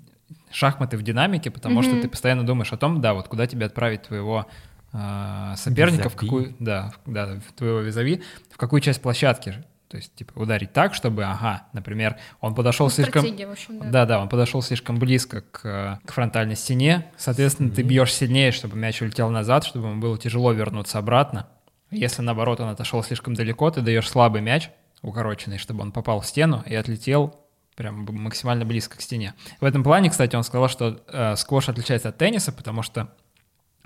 шахматы 0.52 0.96
в 0.96 1.02
динамике, 1.02 1.50
потому 1.50 1.82
что 1.82 2.00
ты 2.00 2.08
постоянно 2.08 2.46
думаешь 2.46 2.72
о 2.72 2.76
том, 2.76 3.00
да, 3.00 3.14
вот 3.14 3.26
куда 3.26 3.46
тебе 3.46 3.66
отправить 3.66 4.02
твоего 4.02 4.46
э, 4.94 5.54
соперника, 5.56 6.08
в 6.08 6.12
Визави. 6.14 6.26
какую, 6.26 6.56
да, 6.58 6.92
в- 7.04 7.12
да, 7.12 7.38
в 7.46 7.52
твоего 7.52 7.80
визави, 7.80 8.22
в 8.50 8.56
какую 8.56 8.80
часть 8.80 9.02
площадки. 9.02 9.64
То 9.88 9.98
есть, 9.98 10.14
типа, 10.14 10.32
ударить 10.40 10.72
так, 10.72 10.94
чтобы, 10.94 11.24
ага, 11.24 11.64
например, 11.72 12.16
он 12.40 12.54
подошел 12.54 12.86
Ну, 12.86 12.90
слишком... 12.90 13.22
в 13.24 13.50
общем, 13.50 13.78
да. 13.78 13.90
Да, 13.90 14.06
да, 14.06 14.20
он 14.20 14.28
подошел 14.28 14.60
слишком 14.62 14.98
близко 14.98 15.42
к, 15.42 16.00
к 16.04 16.12
фронтальной 16.12 16.56
стене. 16.56 17.06
Соответственно, 17.16 17.70
ты 17.70 17.82
бьешь 17.82 18.12
сильнее, 18.12 18.50
чтобы 18.50 18.76
мяч 18.76 19.02
улетел 19.02 19.30
назад, 19.30 19.64
чтобы 19.64 19.88
ему 19.88 20.00
было 20.00 20.18
тяжело 20.18 20.52
вернуться 20.52 20.98
обратно. 20.98 21.46
Если 21.90 22.22
наоборот 22.22 22.58
он 22.60 22.70
отошел 22.70 23.04
слишком 23.04 23.34
далеко, 23.34 23.70
ты 23.70 23.82
даешь 23.82 24.08
слабый 24.08 24.40
мяч, 24.40 24.70
укороченный, 25.02 25.58
чтобы 25.58 25.82
он 25.82 25.92
попал 25.92 26.20
в 26.22 26.26
стену 26.26 26.64
и 26.66 26.74
отлетел 26.74 27.38
прям 27.76 28.04
максимально 28.10 28.64
близко 28.64 28.96
к 28.96 29.00
стене. 29.00 29.34
В 29.60 29.64
этом 29.64 29.84
плане, 29.84 30.10
кстати, 30.10 30.34
он 30.34 30.42
сказал, 30.44 30.68
что 30.68 31.02
э, 31.08 31.36
сквош 31.36 31.68
отличается 31.68 32.08
от 32.08 32.18
тенниса, 32.18 32.52
потому 32.52 32.82
что 32.82 33.12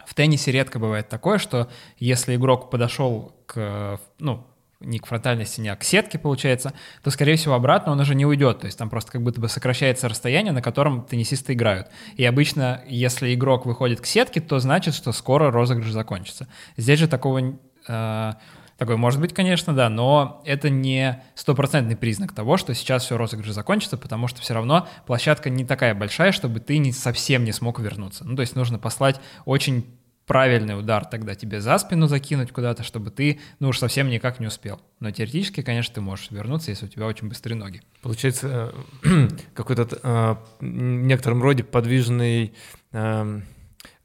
в 0.06 0.14
теннисе 0.14 0.52
редко 0.52 0.78
бывает 0.78 1.08
такое, 1.08 1.38
что 1.38 1.68
если 1.98 2.36
игрок 2.36 2.70
подошел 2.70 3.34
к, 3.46 4.00
ну, 4.18 4.46
не 4.80 4.98
к 5.00 5.06
фронтальной 5.06 5.44
стене, 5.44 5.72
а 5.72 5.76
к 5.76 5.82
сетке, 5.82 6.18
получается, 6.18 6.72
то, 7.02 7.10
скорее 7.10 7.36
всего, 7.36 7.54
обратно 7.54 7.92
он 7.92 8.00
уже 8.00 8.14
не 8.14 8.24
уйдет. 8.24 8.60
То 8.60 8.66
есть 8.66 8.78
там 8.78 8.90
просто 8.90 9.12
как 9.12 9.22
будто 9.22 9.40
бы 9.40 9.48
сокращается 9.48 10.08
расстояние, 10.08 10.52
на 10.52 10.62
котором 10.62 11.04
теннисисты 11.04 11.54
играют. 11.54 11.88
И 12.16 12.24
обычно, 12.24 12.82
если 12.86 13.34
игрок 13.34 13.66
выходит 13.66 14.00
к 14.00 14.06
сетке, 14.06 14.40
то 14.40 14.58
значит, 14.60 14.94
что 14.94 15.12
скоро 15.12 15.50
розыгрыш 15.50 15.90
закончится. 15.90 16.46
Здесь 16.76 17.00
же 17.00 17.08
такого... 17.08 17.58
э, 17.88 18.32
Такой 18.78 18.96
может 18.96 19.20
быть, 19.20 19.34
конечно, 19.34 19.74
да, 19.74 19.88
но 19.88 20.40
это 20.44 20.70
не 20.70 21.20
стопроцентный 21.34 21.96
признак 21.96 22.32
того, 22.32 22.56
что 22.56 22.74
сейчас 22.74 23.04
все 23.04 23.16
розыгрыш 23.16 23.50
закончится, 23.50 23.98
потому 23.98 24.28
что 24.28 24.40
все 24.40 24.54
равно 24.54 24.88
площадка 25.04 25.50
не 25.50 25.64
такая 25.64 25.96
большая, 25.96 26.30
чтобы 26.30 26.60
ты 26.60 26.78
не, 26.78 26.92
совсем 26.92 27.42
не 27.42 27.50
смог 27.50 27.80
вернуться. 27.80 28.24
Ну, 28.24 28.36
то 28.36 28.42
есть 28.42 28.54
нужно 28.54 28.78
послать 28.78 29.20
очень 29.44 29.84
правильный 30.28 30.78
удар 30.78 31.04
тогда 31.04 31.34
тебе 31.34 31.60
за 31.60 31.76
спину 31.78 32.06
закинуть 32.06 32.52
куда-то, 32.52 32.84
чтобы 32.84 33.10
ты, 33.10 33.40
ну 33.58 33.70
уж 33.70 33.78
совсем 33.78 34.08
никак 34.10 34.38
не 34.38 34.46
успел. 34.46 34.80
Но 35.00 35.10
теоретически, 35.10 35.62
конечно, 35.62 35.94
ты 35.96 36.00
можешь 36.00 36.30
вернуться, 36.30 36.70
если 36.70 36.86
у 36.86 36.88
тебя 36.88 37.06
очень 37.06 37.28
быстрые 37.28 37.58
ноги. 37.58 37.82
Получается, 38.02 38.72
э, 39.02 39.28
какой-то 39.54 39.88
э, 39.90 40.36
в 40.60 40.64
некотором 40.64 41.42
роде 41.42 41.64
подвижный, 41.64 42.54
э, 42.92 43.40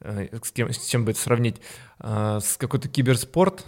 с, 0.00 0.50
кем, 0.50 0.70
с 0.72 0.84
чем 0.88 1.04
бы 1.04 1.12
это 1.12 1.20
сравнить, 1.20 1.60
с 2.00 2.56
какой-то 2.58 2.88
киберспорт. 2.88 3.64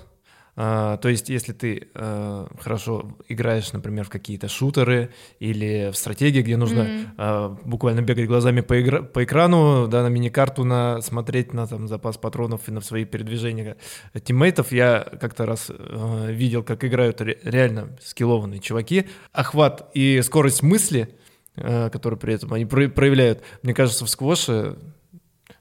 Э, 0.56 0.96
То 1.02 1.08
есть, 1.08 1.28
если 1.28 1.52
ты 1.52 1.88
э, 1.94 2.46
хорошо 2.60 3.16
играешь, 3.28 3.72
например, 3.72 4.04
в 4.04 4.08
какие-то 4.10 4.48
шутеры 4.48 5.10
или 5.38 5.90
в 5.92 5.96
стратегии, 5.96 6.40
где 6.42 6.56
нужно 6.56 6.88
э, 7.18 7.56
буквально 7.64 8.00
бегать 8.00 8.26
глазами 8.26 8.62
по, 8.62 8.80
игра- 8.80 9.02
по 9.02 9.22
экрану, 9.22 9.86
да, 9.86 10.02
на 10.02 10.08
мини-карту, 10.08 10.64
на, 10.64 11.00
смотреть 11.02 11.52
на 11.52 11.66
там, 11.66 11.88
запас 11.88 12.16
патронов 12.16 12.62
и 12.68 12.72
на 12.72 12.80
свои 12.80 13.04
передвижения 13.04 13.76
тиммейтов, 14.24 14.72
я 14.72 15.06
как-то 15.20 15.44
раз 15.44 15.70
э, 15.70 16.32
видел, 16.32 16.62
как 16.62 16.84
играют 16.84 17.20
ре- 17.20 17.38
реально 17.42 17.96
скиллованные 18.02 18.60
чуваки. 18.60 19.06
Охват 19.32 19.90
и 19.94 20.22
скорость 20.22 20.62
мысли, 20.62 21.08
э, 21.56 21.90
которые 21.90 22.18
при 22.18 22.32
этом 22.34 22.52
они 22.54 22.64
про- 22.64 22.88
проявляют, 22.88 23.42
мне 23.62 23.74
кажется, 23.74 24.04
в 24.06 24.08
сквоше 24.08 24.76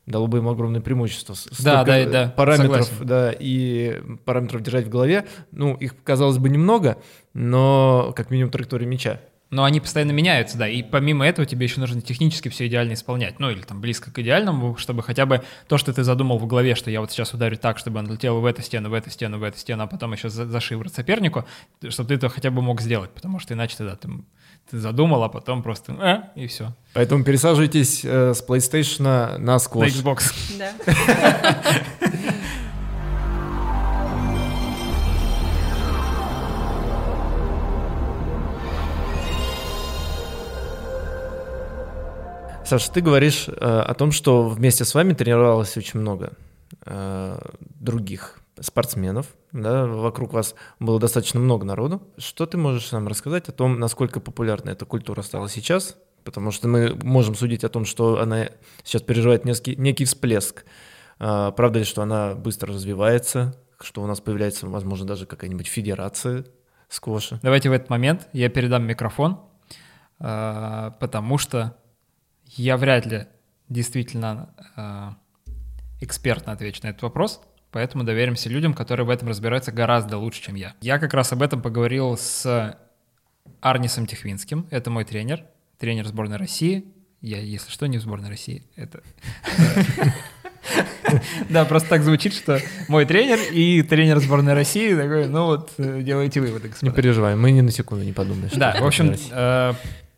дало 0.06 0.28
бы 0.28 0.40
им 0.40 0.48
огромное 0.48 0.82
преимущество. 0.82 1.36
Да, 1.36 1.84
столько, 1.84 1.86
да, 1.86 1.98
э, 1.98 2.10
да, 2.10 2.34
Параметров, 2.36 2.86
согласен. 2.86 3.08
да, 3.08 3.32
и 3.38 4.02
параметров 4.26 4.62
держать 4.62 4.86
в 4.86 4.90
голове. 4.90 5.26
Ну, 5.52 5.76
их, 5.76 5.96
казалось 6.04 6.38
бы, 6.38 6.50
немного, 6.50 6.98
но 7.34 8.14
как 8.16 8.30
минимум 8.30 8.52
траектория 8.52 8.86
мяча. 8.86 9.22
Но 9.52 9.64
они 9.64 9.80
постоянно 9.80 10.12
меняются, 10.12 10.58
да, 10.58 10.68
и 10.68 10.82
помимо 10.82 11.26
этого 11.26 11.46
тебе 11.46 11.66
еще 11.66 11.80
нужно 11.80 12.02
технически 12.02 12.50
все 12.50 12.66
идеально 12.66 12.94
исполнять, 12.94 13.40
ну 13.40 13.52
или 13.52 13.62
там 13.62 13.80
близко 13.80 14.12
к 14.12 14.18
идеальному, 14.18 14.76
чтобы 14.76 15.04
хотя 15.04 15.28
бы 15.28 15.44
то, 15.68 15.78
что 15.78 15.94
ты 15.94 16.04
задумал 16.04 16.40
в 16.40 16.48
голове, 16.48 16.74
что 16.74 16.90
я 16.90 17.00
вот 17.00 17.12
сейчас 17.12 17.34
ударю 17.34 17.56
так, 17.56 17.78
чтобы 17.78 18.00
он 18.00 18.12
летел 18.12 18.42
в 18.42 18.46
эту 18.46 18.64
стену, 18.64 18.90
в 18.90 18.94
эту 18.96 19.12
стену, 19.12 19.38
в 19.38 19.44
эту 19.44 19.60
стену, 19.60 19.84
а 19.84 19.88
потом 19.88 20.14
еще 20.14 20.30
за, 20.30 20.48
за 20.48 20.60
шиворот 20.60 20.94
сопернику, 20.94 21.46
чтобы 21.90 22.10
ты 22.10 22.16
это 22.16 22.28
хотя 22.28 22.50
бы 22.50 22.64
мог 22.64 22.82
сделать, 22.82 23.12
потому 23.12 23.40
что 23.40 23.54
иначе 23.54 23.78
тогда 23.78 23.96
ты, 23.96 24.10
ты 24.70 24.80
задумал, 24.80 25.24
а 25.24 25.30
потом 25.30 25.62
просто 25.62 25.94
э, 25.94 26.40
и 26.40 26.48
все. 26.48 26.74
Поэтому 26.94 27.24
пересаживайтесь 27.24 28.04
э, 28.04 28.34
с 28.34 28.44
PlayStation 28.48 29.04
на 29.04 29.38
На 29.38 29.60
сквош. 29.60 29.90
Xbox. 29.90 30.34
Да. 30.58 30.72
Саша, 42.66 42.92
ты 42.92 43.02
говоришь 43.02 43.48
э, 43.48 43.52
о 43.54 43.94
том, 43.94 44.12
что 44.12 44.50
вместе 44.50 44.86
с 44.86 44.96
вами 44.96 45.14
тренировалось 45.14 45.78
очень 45.78 46.00
много 46.00 46.34
э, 46.86 47.38
других 47.80 48.40
спортсменов, 48.60 49.28
да, 49.52 49.86
вокруг 49.86 50.34
вас 50.34 50.56
было 50.80 51.00
достаточно 51.00 51.40
много 51.40 51.66
народу. 51.66 52.02
Что 52.18 52.46
ты 52.46 52.58
можешь 52.58 52.92
нам 52.92 53.08
рассказать 53.08 53.50
о 53.50 53.52
том, 53.52 53.80
насколько 53.80 54.20
популярна 54.20 54.70
эта 54.70 54.86
культура 54.86 55.22
стала 55.22 55.50
сейчас? 55.50 55.98
Потому 56.24 56.52
что 56.52 56.68
мы 56.68 56.96
можем 57.04 57.36
судить 57.36 57.64
о 57.64 57.70
том, 57.70 57.86
что 57.86 58.20
она 58.20 58.50
сейчас 58.84 59.02
переживает 59.02 59.46
некий, 59.46 59.76
некий 59.76 60.06
всплеск. 60.06 60.66
А, 61.20 61.52
правда 61.52 61.80
ли, 61.80 61.86
что 61.86 62.02
она 62.02 62.34
быстро 62.34 62.74
развивается, 62.74 63.56
что 63.80 64.02
у 64.02 64.08
нас 64.08 64.22
появляется, 64.22 64.68
возможно, 64.68 65.06
даже 65.06 65.26
какая-нибудь 65.26 65.68
федерация 65.68 66.46
сквоша? 66.90 67.40
Давайте 67.44 67.70
в 67.70 67.74
этот 67.74 67.90
момент 67.90 68.28
я 68.34 68.50
передам 68.50 68.86
микрофон, 68.86 69.40
э, 70.20 70.92
потому 71.00 71.38
что 71.38 71.78
я 72.46 72.78
вряд 72.78 73.06
ли 73.06 73.28
действительно 73.70 74.50
э, 74.76 75.10
экспертно 76.02 76.54
отвечу 76.54 76.82
на 76.84 76.90
этот 76.90 77.02
вопрос, 77.02 77.42
поэтому 77.76 78.06
доверимся 78.06 78.48
людям, 78.48 78.74
которые 78.74 79.06
в 79.06 79.10
этом 79.10 79.28
разбираются 79.28 79.70
гораздо 79.74 80.18
лучше, 80.18 80.42
чем 80.42 80.56
я. 80.56 80.76
Я 80.80 80.98
как 80.98 81.14
раз 81.14 81.34
об 81.34 81.42
этом 81.42 81.62
поговорил 81.62 82.16
с 82.16 82.78
Арнисом 83.60 84.08
Техвинским, 84.08 84.66
это 84.72 84.90
мой 84.90 85.04
тренер, 85.04 85.44
тренер 85.78 86.08
сборной 86.08 86.38
России. 86.38 86.86
Я, 87.20 87.38
если 87.40 87.70
что, 87.70 87.88
не 87.88 87.98
в 87.98 88.02
сборной 88.02 88.30
России, 88.30 88.64
это... 88.78 89.02
Да, 91.50 91.66
просто 91.66 91.90
так 91.90 92.02
звучит, 92.02 92.34
что 92.34 92.60
мой 92.88 93.06
тренер 93.06 93.40
и 93.52 93.84
тренер 93.84 94.20
сборной 94.20 94.54
России 94.54 94.96
такой, 94.96 95.28
ну 95.28 95.46
вот, 95.46 95.72
э, 95.78 96.02
делайте 96.02 96.40
выводы, 96.42 96.64
Не 96.64 96.70
господа. 96.70 96.92
переживай, 96.94 97.36
мы 97.36 97.52
ни 97.52 97.62
на 97.62 97.72
секунду 97.72 98.04
не 98.04 98.14
подумали. 98.14 98.48
что 98.48 98.58
Да, 98.58 98.76
в 98.80 98.86
общем, 98.86 99.14
э, 99.32 99.74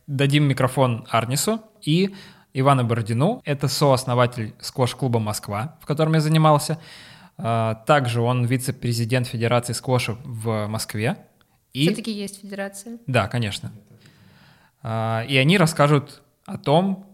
дадим 0.05 0.43
микрофон 0.45 1.05
Арнису 1.09 1.59
и 1.81 2.15
Ивану 2.53 2.85
Бородину. 2.85 3.41
Это 3.45 3.67
сооснователь 3.67 4.53
сквош-клуба 4.59 5.19
«Москва», 5.19 5.77
в 5.81 5.85
котором 5.85 6.13
я 6.13 6.21
занимался. 6.21 6.79
Э, 7.37 7.75
Также 7.85 8.21
он 8.21 8.45
вице-президент 8.45 9.27
Федерации 9.27 9.73
сквоша 9.73 10.17
в 10.23 10.67
Москве. 10.67 11.17
И... 11.73 11.85
Все-таки 11.87 12.11
есть 12.11 12.41
федерация. 12.41 12.97
Да, 13.07 13.27
конечно. 13.27 13.71
А, 14.81 15.23
И 15.27 15.37
они 15.37 15.57
расскажут 15.57 16.21
о 16.45 16.57
том, 16.57 17.05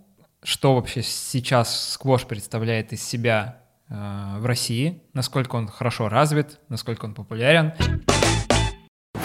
что 0.43 0.75
вообще 0.75 1.01
сейчас 1.01 1.91
сквош 1.93 2.25
представляет 2.25 2.93
из 2.93 3.03
себя 3.03 3.59
э, 3.89 3.93
в 4.39 4.45
России, 4.45 5.01
насколько 5.13 5.55
он 5.55 5.67
хорошо 5.67 6.09
развит, 6.09 6.59
насколько 6.69 7.05
он 7.05 7.13
популярен. 7.13 7.73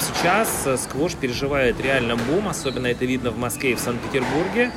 Сейчас 0.01 0.67
э, 0.67 0.77
сквош 0.77 1.15
переживает 1.15 1.81
реально 1.81 2.17
бум, 2.17 2.49
особенно 2.49 2.87
это 2.87 3.05
видно 3.05 3.31
в 3.31 3.39
Москве 3.39 3.73
и 3.73 3.75
в 3.75 3.81
Санкт-Петербурге. 3.81 4.71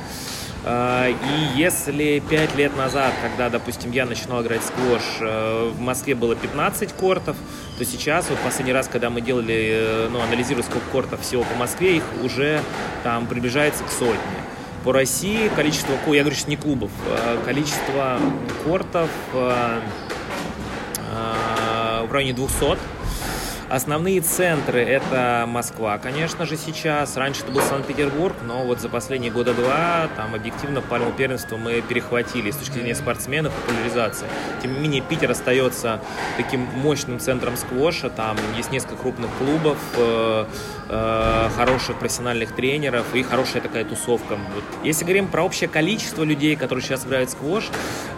А, 0.64 1.08
И 1.08 1.58
если 1.58 2.20
пять 2.30 2.54
лет 2.54 2.76
назад, 2.76 3.12
когда, 3.22 3.48
допустим, 3.50 3.90
я 3.90 4.06
начинал 4.06 4.42
играть 4.42 4.60
в 4.62 4.66
сквош, 4.66 5.02
э, 5.20 5.70
в 5.74 5.80
Москве 5.80 6.14
было 6.14 6.36
15 6.36 6.92
кортов, 6.92 7.36
то 7.78 7.84
сейчас, 7.84 8.28
вот 8.30 8.38
последний 8.38 8.72
раз, 8.72 8.86
когда 8.86 9.10
мы 9.10 9.20
делали, 9.20 9.54
э, 9.72 10.08
ну, 10.10 10.20
анализируя 10.20 10.62
сколько 10.62 10.86
кортов 10.92 11.20
всего 11.22 11.42
по 11.42 11.54
Москве, 11.56 11.96
их 11.96 12.04
уже 12.22 12.60
там 13.02 13.26
приближается 13.26 13.82
к 13.82 13.90
сотне. 13.90 14.16
По 14.84 14.92
России 14.92 15.48
количество, 15.54 15.94
ко- 16.04 16.12
я 16.12 16.22
говорю 16.22 16.36
сейчас 16.36 16.48
не 16.48 16.56
клубов, 16.56 16.90
а 17.08 17.42
количество 17.44 18.18
кортов 18.64 19.10
э, 19.34 19.80
в 22.08 22.12
районе 22.12 22.32
200. 22.34 22.78
Основные 23.72 24.20
центры 24.20 24.82
это 24.82 25.46
Москва, 25.48 25.96
конечно 25.96 26.44
же, 26.44 26.58
сейчас. 26.58 27.16
Раньше 27.16 27.40
это 27.42 27.52
был 27.52 27.62
Санкт-Петербург, 27.62 28.36
но 28.44 28.64
вот 28.64 28.82
за 28.82 28.90
последние 28.90 29.32
года 29.32 29.54
два 29.54 30.10
там 30.14 30.34
объективно 30.34 30.82
пальму 30.82 31.10
первенства 31.10 31.56
мы 31.56 31.80
перехватили 31.80 32.50
с 32.50 32.56
точки 32.56 32.74
зрения 32.74 32.94
спортсменов, 32.94 33.50
популяризации. 33.54 34.26
Тем 34.60 34.74
не 34.74 34.80
менее, 34.80 35.00
Питер 35.00 35.30
остается 35.30 36.00
таким 36.36 36.60
мощным 36.60 37.18
центром 37.18 37.56
сквоша. 37.56 38.10
Там 38.10 38.36
есть 38.58 38.70
несколько 38.72 38.96
крупных 38.96 39.30
клубов, 39.38 39.78
э, 40.92 41.48
хороших 41.56 41.98
профессиональных 41.98 42.52
тренеров 42.54 43.06
и 43.14 43.22
хорошая 43.22 43.62
такая 43.62 43.84
тусовка. 43.84 44.36
Вот. 44.54 44.64
Если 44.84 45.04
говорим 45.04 45.28
про 45.28 45.42
общее 45.42 45.68
количество 45.68 46.22
людей, 46.22 46.54
которые 46.54 46.84
сейчас 46.84 47.06
играют 47.06 47.30
в 47.30 47.32
сквош, 47.32 47.70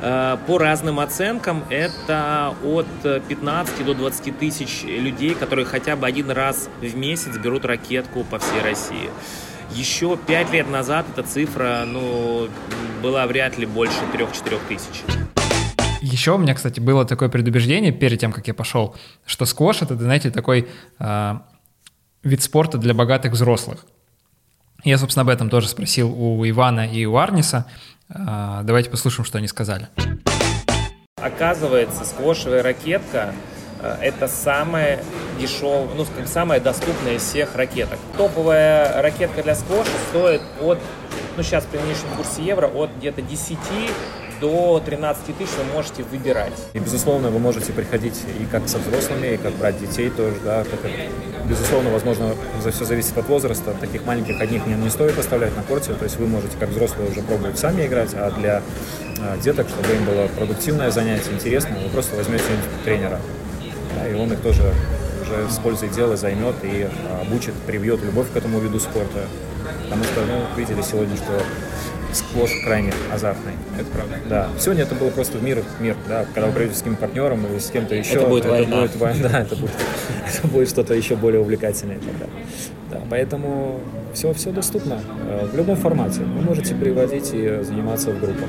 э, 0.03 0.37
по 0.47 0.59
разным 0.59 1.01
оценкам 1.01 1.65
это 1.71 2.55
от 2.65 2.87
э, 3.05 3.21
15 3.29 3.85
до 3.85 3.95
20 3.95 4.39
тысяч 4.39 4.83
людей, 4.83 5.35
которые 5.35 5.65
хотя 5.65 5.97
бы 5.97 6.07
один 6.07 6.31
раз 6.31 6.69
в 6.81 6.97
месяц 6.97 7.37
берут 7.37 7.65
ракетку 7.65 8.25
по 8.25 8.39
всей 8.39 8.61
России. 8.63 9.09
Еще 9.73 10.17
пять 10.17 10.53
лет 10.53 10.69
назад 10.69 11.07
эта 11.13 11.27
цифра 11.27 11.85
ну, 11.87 12.49
была 13.03 13.27
вряд 13.27 13.57
ли 13.59 13.67
больше 13.67 13.99
3-4 14.13 14.59
тысяч. 14.69 15.03
Еще 16.01 16.33
у 16.33 16.39
меня, 16.39 16.55
кстати, 16.55 16.81
было 16.81 17.07
такое 17.07 17.31
предубеждение 17.31 17.91
перед 17.91 18.21
тем, 18.21 18.31
как 18.31 18.47
я 18.47 18.53
пошел, 18.53 18.95
что 19.25 19.47
сквош 19.47 19.81
это, 19.81 19.97
знаете, 19.97 20.31
такой 20.31 20.69
э, 20.99 21.35
вид 22.25 22.43
спорта 22.43 22.79
для 22.79 22.95
богатых 22.95 23.33
взрослых. 23.33 23.85
Я, 24.83 24.99
собственно, 24.99 25.23
об 25.23 25.29
этом 25.29 25.49
тоже 25.49 25.69
спросил 25.69 26.11
у 26.11 26.47
Ивана 26.47 26.87
и 26.87 27.05
у 27.07 27.17
Арниса. 27.17 27.67
Э, 28.09 28.61
давайте 28.65 28.91
послушаем, 28.91 29.25
что 29.25 29.39
они 29.39 29.49
сказали. 29.49 29.89
Оказывается, 31.17 32.05
сквошевая 32.05 32.63
ракетка 32.63 33.33
э, 33.81 33.97
это 34.03 34.29
самая 34.29 35.03
дешевая, 35.41 35.89
ну, 35.95 36.05
скажем, 36.05 36.27
самая 36.27 36.61
доступная 36.61 37.15
из 37.15 37.23
всех 37.23 37.55
ракеток. 37.57 37.99
Топовая 38.19 39.01
ракетка 39.01 39.43
для 39.43 39.55
сквоша 39.55 39.91
стоит 40.11 40.43
от, 40.61 40.79
ну, 41.37 41.43
сейчас 41.43 41.65
при 41.65 41.79
нынешнем 41.79 42.11
курсе 42.17 42.43
евро, 42.43 42.67
от 42.67 42.91
где-то 42.99 43.23
10 43.23 43.59
до 44.41 44.83
13 44.85 45.37
тысяч 45.37 45.53
вы 45.57 45.65
можете 45.73 46.03
выбирать. 46.05 46.53
И, 46.73 46.79
безусловно, 46.79 47.31
вы 47.31 47.39
можете 47.39 47.73
приходить 47.73 48.21
и 48.41 48.45
как 48.47 48.69
со 48.69 48.79
взрослыми, 48.79 49.35
и 49.35 49.37
как 49.37 49.53
брать 49.55 49.79
детей 49.79 50.11
тоже, 50.11 50.37
да, 50.45 50.63
это, 50.63 50.77
безусловно, 51.49 51.91
возможно, 51.91 52.35
за 52.63 52.71
все 52.71 52.85
зависит 52.85 53.17
от 53.17 53.29
возраста, 53.29 53.75
таких 53.81 54.05
маленьких 54.05 54.41
одних 54.41 54.67
не, 54.67 54.75
не 54.75 54.91
стоит 54.91 55.19
оставлять 55.19 55.57
на 55.57 55.63
корте, 55.63 55.93
то 55.95 56.05
есть 56.05 56.17
вы 56.19 56.27
можете 56.27 56.57
как 56.59 56.71
взрослые 56.71 57.11
уже 57.11 57.23
пробовать 57.23 57.59
сами 57.59 57.87
играть, 57.87 58.11
а 58.15 58.31
для 58.31 58.63
э, 59.19 59.39
деток, 59.43 59.69
чтобы 59.69 59.95
им 59.95 60.05
было 60.05 60.27
продуктивное 60.29 60.91
занятие, 60.91 61.33
интересное, 61.33 61.83
вы 61.83 61.89
просто 61.91 62.17
возьмете 62.17 62.45
тренера, 62.85 63.21
да, 63.97 64.09
и 64.09 64.15
он 64.15 64.33
их 64.33 64.41
тоже 64.41 64.75
уже 65.23 65.51
с 65.51 65.59
пользой 65.59 65.89
дела 65.89 66.17
займет 66.17 66.57
и 66.63 66.89
э, 66.89 67.21
обучит, 67.23 67.55
привьет 67.67 68.03
любовь 68.03 68.27
к 68.33 68.37
этому 68.37 68.59
виду 68.61 68.79
спорта, 68.81 69.27
потому 69.85 70.05
что, 70.05 70.21
ну, 70.27 70.43
видели 70.57 70.83
сегодня, 70.83 71.17
что 71.17 71.41
сквош 72.15 72.51
крайне 72.65 72.93
азартный. 73.13 73.53
Это 73.79 73.91
правда. 73.91 74.15
Да. 74.29 74.49
Сегодня 74.59 74.85
это 74.85 74.95
было 74.95 75.11
просто 75.11 75.39
мир, 75.39 75.63
мир, 75.81 75.97
да. 76.09 76.25
Когда 76.33 76.49
вы 76.49 76.55
придете 76.55 76.77
с 76.77 76.79
каким-то 76.79 77.01
партнером 77.01 77.47
или 77.47 77.59
с 77.59 77.71
кем-то 77.71 77.95
еще, 77.95 78.15
Это 78.15 78.27
будет 78.27 78.45
война. 78.47 78.81
будет 78.83 78.97
война, 78.97 79.29
да, 79.29 79.41
это 79.41 79.57
будет, 79.57 79.73
это 80.39 80.49
будет 80.49 80.69
что-то 80.69 80.95
еще 80.95 81.17
более 81.17 81.41
увлекательное 81.41 81.99
тогда. 81.99 82.27
Да, 82.91 83.01
поэтому 83.11 83.81
все, 84.13 84.33
все 84.33 84.53
доступно 84.53 85.01
э, 85.29 85.47
в 85.47 85.57
любом 85.57 85.77
формате. 85.77 86.21
Вы 86.21 86.43
можете 86.43 86.75
приводить 86.75 87.31
и 87.33 87.63
заниматься 87.63 88.11
в 88.11 88.21
группах. 88.21 88.49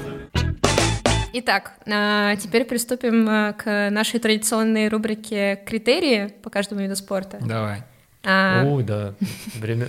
Итак, 1.37 1.73
а, 1.85 2.37
теперь 2.37 2.63
приступим 2.63 3.27
а, 3.27 3.53
к 3.53 3.89
нашей 3.89 4.21
традиционной 4.21 4.87
рубрике 4.87 5.59
«Критерии» 5.65 6.33
по 6.41 6.49
каждому 6.49 6.79
виду 6.81 6.95
спорта. 6.95 7.39
Давай. 7.41 7.83
А, 8.23 8.63
Ой, 8.65 8.83
да, 8.83 9.15
время, 9.55 9.87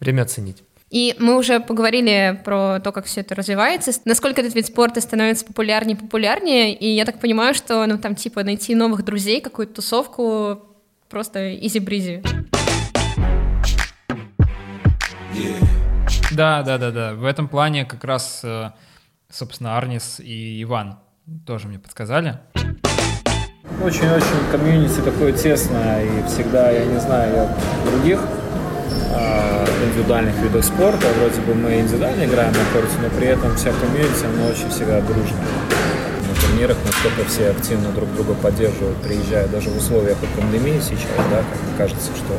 время 0.00 0.22
оценить. 0.22 0.62
И 0.88 1.16
мы 1.18 1.36
уже 1.36 1.58
поговорили 1.58 2.40
про 2.44 2.78
то, 2.78 2.92
как 2.92 3.06
все 3.06 3.22
это 3.22 3.34
развивается, 3.34 3.90
насколько 4.04 4.40
этот 4.40 4.54
вид 4.54 4.66
спорта 4.66 5.00
становится 5.00 5.44
популярнее 5.44 5.96
и 5.96 6.00
популярнее, 6.00 6.74
и 6.74 6.88
я 6.94 7.04
так 7.04 7.18
понимаю, 7.18 7.54
что, 7.54 7.84
ну, 7.86 7.98
там, 7.98 8.14
типа, 8.14 8.44
найти 8.44 8.76
новых 8.76 9.04
друзей, 9.04 9.40
какую-то 9.40 9.74
тусовку 9.74 10.60
просто 11.08 11.56
изи-бризи. 11.56 12.22
Да, 16.30 16.62
да, 16.62 16.78
да, 16.78 16.90
да. 16.92 17.14
В 17.14 17.24
этом 17.24 17.48
плане 17.48 17.84
как 17.84 18.04
раз, 18.04 18.42
э, 18.44 18.70
собственно, 19.28 19.76
Арнис 19.76 20.20
и 20.20 20.62
Иван 20.62 20.98
тоже 21.46 21.66
мне 21.66 21.80
подсказали. 21.80 22.38
Очень-очень 23.82 24.50
комьюнити 24.52 25.00
такое 25.00 25.32
тесное, 25.32 26.04
и 26.04 26.26
всегда, 26.28 26.70
я 26.70 26.84
не 26.84 27.00
знаю, 27.00 27.34
я 27.34 27.56
других 27.90 28.20
индивидуальных 29.86 30.36
видах 30.38 30.64
спорта. 30.64 31.06
Вроде 31.18 31.40
бы 31.40 31.54
мы 31.54 31.80
индивидуально 31.80 32.24
играем 32.24 32.52
на 32.52 32.64
корте, 32.72 32.96
но 33.02 33.08
при 33.18 33.28
этом 33.28 33.54
вся 33.56 33.72
комьюнити, 33.72 34.24
она 34.24 34.50
очень 34.50 34.68
всегда 34.70 35.00
дружная. 35.00 35.46
На 36.28 36.40
турнирах 36.40 36.76
насколько 36.84 37.28
все 37.28 37.50
активно 37.50 37.90
друг 37.92 38.12
друга 38.14 38.34
поддерживают, 38.34 38.96
приезжая 38.98 39.46
даже 39.48 39.70
в 39.70 39.76
условиях 39.76 40.18
пандемии 40.36 40.80
сейчас, 40.80 41.24
да, 41.30 41.38
как 41.38 41.78
кажется, 41.78 42.10
что 42.14 42.34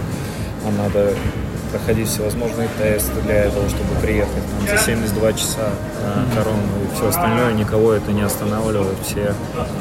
нам 0.63 0.77
надо 0.77 1.13
проходить 1.71 2.07
всевозможные 2.07 2.69
тесты 2.77 3.21
для 3.21 3.45
этого, 3.45 3.67
чтобы 3.69 3.89
приехать 4.01 4.33
там, 4.35 4.77
за 4.77 4.83
72 4.83 5.33
часа 5.33 5.69
на 6.03 6.35
корону 6.35 6.61
и 6.83 6.95
все 6.95 7.07
остальное, 7.07 7.53
никого 7.53 7.93
это 7.93 8.11
не 8.11 8.21
останавливает, 8.21 8.97
все 9.03 9.33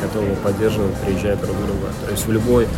готовы 0.03 0.35
поддерживать, 0.37 0.95
приезжают 0.97 1.41
друг 1.41 1.57
друга. 1.57 1.89
То 2.05 2.11
есть 2.11 2.27
в 2.27 2.33
любой 2.33 2.69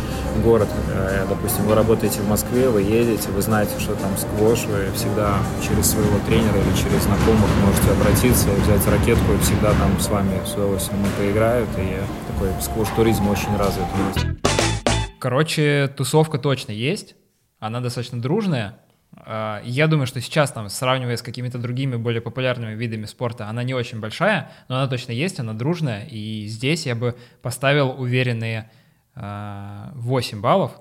город, 0.43 0.69
э, 0.93 1.25
допустим, 1.27 1.65
вы 1.65 1.75
работаете 1.75 2.21
в 2.21 2.27
Москве, 2.27 2.69
вы 2.69 2.81
едете, 2.81 3.29
вы 3.31 3.41
знаете, 3.41 3.79
что 3.79 3.95
там 3.95 4.15
сквош, 4.17 4.65
вы 4.65 4.91
всегда 4.95 5.37
через 5.67 5.91
своего 5.91 6.19
тренера 6.27 6.57
или 6.57 6.75
через 6.75 7.03
знакомых 7.03 7.49
можете 7.65 7.91
обратиться, 7.91 8.47
взять 8.63 8.85
ракетку, 8.87 9.33
и 9.33 9.39
всегда 9.39 9.69
там 9.71 9.99
с 9.99 10.07
вами 10.07 10.39
с 10.45 10.53
удовольствием 10.53 11.05
поиграют, 11.17 11.69
и 11.77 11.97
такой 12.31 12.49
сквош-туризм 12.61 13.27
очень 13.29 13.55
развит 13.57 13.85
у 13.93 14.19
нас. 14.19 14.25
Короче, 15.19 15.91
тусовка 15.97 16.37
точно 16.37 16.71
есть, 16.71 17.15
она 17.59 17.81
достаточно 17.81 18.21
дружная. 18.21 18.79
А, 19.15 19.61
Я 19.63 19.87
думаю, 19.87 20.07
что 20.07 20.21
сейчас, 20.21 20.51
там, 20.51 20.69
сравнивая 20.69 21.17
с 21.17 21.21
какими-то 21.21 21.57
другими 21.57 21.95
более 21.95 22.21
популярными 22.21 22.75
видами 22.75 23.05
спорта, 23.05 23.47
она 23.47 23.63
не 23.63 23.73
очень 23.73 23.99
большая, 23.99 24.51
но 24.67 24.77
она 24.77 24.87
точно 24.87 25.11
есть, 25.11 25.39
она 25.39 25.53
дружная. 25.53 26.05
И 26.05 26.45
здесь 26.47 26.85
я 26.85 26.95
бы 26.95 27.15
поставил 27.41 27.95
уверенные 27.97 28.69
а, 29.15 29.91
8 29.95 30.41
баллов. 30.41 30.71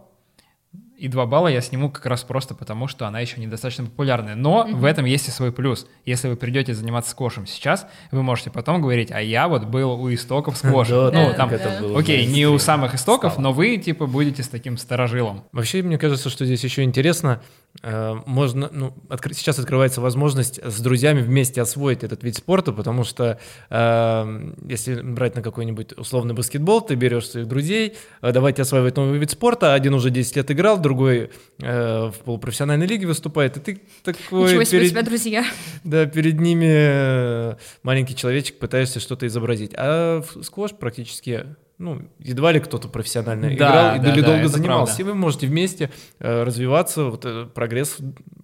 И 0.99 1.07
2 1.07 1.27
балла 1.27 1.47
я 1.47 1.61
сниму 1.61 1.93
как 1.93 2.07
раз 2.07 2.25
просто 2.25 2.57
потому, 2.57 2.89
что 2.89 3.07
она 3.07 3.21
еще 3.21 3.41
недостаточно 3.41 3.85
популярная. 3.85 4.35
Но 4.35 4.67
в 4.69 4.85
этом 4.85 5.05
есть 5.05 5.29
и 5.29 5.31
свой 5.31 5.53
плюс. 5.53 5.87
Если 6.05 6.27
вы 6.29 6.35
придете 6.35 6.75
заниматься 6.75 7.13
сквошем 7.13 7.47
сейчас, 7.47 7.87
вы 8.11 8.25
можете 8.25 8.51
потом 8.51 8.83
говорить, 8.83 9.13
а 9.13 9.21
я 9.21 9.47
вот 9.47 9.65
был 9.65 9.93
у 9.93 10.13
истоков 10.13 10.57
сквоша. 10.59 11.13
Да, 11.13 11.29
Ну, 11.29 11.35
там, 11.35 11.51
окей, 11.97 12.27
не 12.27 12.47
у 12.49 12.59
самых 12.59 12.95
истоков, 12.97 13.39
но 13.39 13.53
вы, 13.53 13.77
типа, 13.77 14.07
будете 14.09 14.43
с 14.43 14.49
таким 14.49 14.77
сторожилом. 14.77 15.45
Вообще, 15.53 15.83
мне 15.83 15.99
кажется, 15.99 16.31
что 16.31 16.45
здесь 16.45 16.65
еще 16.65 16.83
интересно, 16.83 17.41
можно, 17.83 18.69
ну, 18.73 18.93
откры- 19.09 19.35
сейчас 19.35 19.59
открывается 19.59 20.01
возможность 20.01 20.59
с 20.65 20.81
друзьями 20.81 21.21
вместе 21.23 21.61
освоить 21.63 22.03
этот 22.03 22.25
вид 22.25 22.35
спорта, 22.37 22.73
потому 22.73 23.05
что 23.05 23.39
э, 23.71 24.53
если 24.69 25.01
брать 25.01 25.37
на 25.37 25.43
какой-нибудь 25.43 25.93
условный 25.97 26.35
баскетбол, 26.35 26.81
ты 26.81 26.97
берешь 26.97 27.29
своих 27.29 27.47
друзей, 27.47 27.97
э, 28.21 28.33
давайте 28.33 28.63
осваивать 28.63 28.97
новый 28.97 29.19
вид 29.21 29.31
спорта, 29.31 29.75
один 29.75 29.95
уже 29.95 30.11
10 30.11 30.35
лет 30.37 30.51
играл, 30.51 30.79
другой 30.81 31.31
э, 31.63 32.07
в 32.11 32.15
полупрофессиональной 32.25 32.87
лиге 32.87 33.07
выступает, 33.07 33.57
и 33.57 33.61
ты 33.61 33.81
такой 34.03 34.49
Ничего 34.51 34.65
себе 34.65 34.79
у 34.79 34.81
перед- 34.81 34.91
тебя 34.91 35.03
друзья. 35.03 35.45
да, 35.85 36.07
перед 36.07 36.41
ними 36.41 36.67
э, 36.69 37.55
маленький 37.85 38.17
человечек 38.17 38.59
пытаешься 38.59 38.99
что-то 38.99 39.27
изобразить. 39.29 39.73
А 39.77 40.23
в 40.23 40.43
сквош 40.43 40.73
практически, 40.73 41.47
ну, 41.79 42.03
едва 42.19 42.53
ли 42.53 42.61
кто-то 42.61 42.89
профессионально 42.89 43.49
Да, 43.49 43.55
играл 43.55 43.97
и 43.97 43.99
да, 44.01 44.13
или 44.13 44.21
да, 44.21 44.27
долго 44.27 44.49
занимался. 44.49 44.97
правда. 44.97 45.03
И 45.03 45.05
вы 45.05 45.15
можете 45.15 45.47
вместе 45.47 45.91
э, 46.19 46.43
развиваться, 46.43 47.05
вот, 47.05 47.25
э, 47.25 47.47
прогресс 47.47 47.99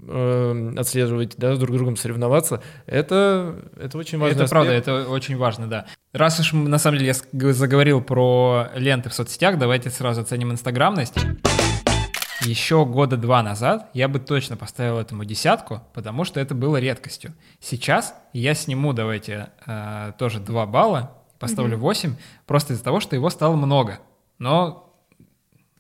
э, 0.07 0.73
отслеживать, 0.77 1.35
да, 1.37 1.57
с 1.57 1.59
друг 1.59 1.77
другом 1.77 1.97
соревноваться. 1.97 2.63
Это, 2.87 3.57
это 3.77 3.99
очень 3.99 4.19
важно. 4.19 4.43
Это 4.43 4.49
правда, 4.49 4.73
это 4.73 5.09
очень 5.09 5.37
важно, 5.37 5.69
да. 5.69 5.87
Раз 6.13 6.39
уж 6.39 6.53
на 6.53 6.79
самом 6.79 6.99
деле 6.99 7.13
я 7.33 7.53
заговорил 7.53 8.01
про 8.01 8.69
ленты 8.77 9.09
в 9.09 9.15
соцсетях, 9.15 9.59
давайте 9.59 9.91
сразу 9.91 10.21
оценим 10.21 10.53
инстаграмность. 10.53 11.17
Еще 12.43 12.85
года 12.85 13.17
два 13.17 13.43
назад 13.43 13.89
я 13.95 14.07
бы 14.07 14.19
точно 14.19 14.57
поставил 14.57 14.99
этому 14.99 15.25
десятку, 15.25 15.83
потому 15.95 16.25
что 16.25 16.41
это 16.41 16.55
было 16.55 16.77
редкостью. 16.77 17.33
Сейчас 17.61 18.15
я 18.33 18.55
сниму, 18.55 18.93
давайте, 18.93 19.49
э, 19.67 20.13
тоже 20.19 20.41
2 20.41 20.67
балла, 20.67 21.13
поставлю 21.47 21.79
8, 21.79 22.15
просто 22.47 22.73
из-за 22.75 22.85
того, 22.85 23.01
что 23.01 23.17
его 23.17 23.31
стало 23.31 23.57
много. 23.57 23.99
Но 24.39 24.81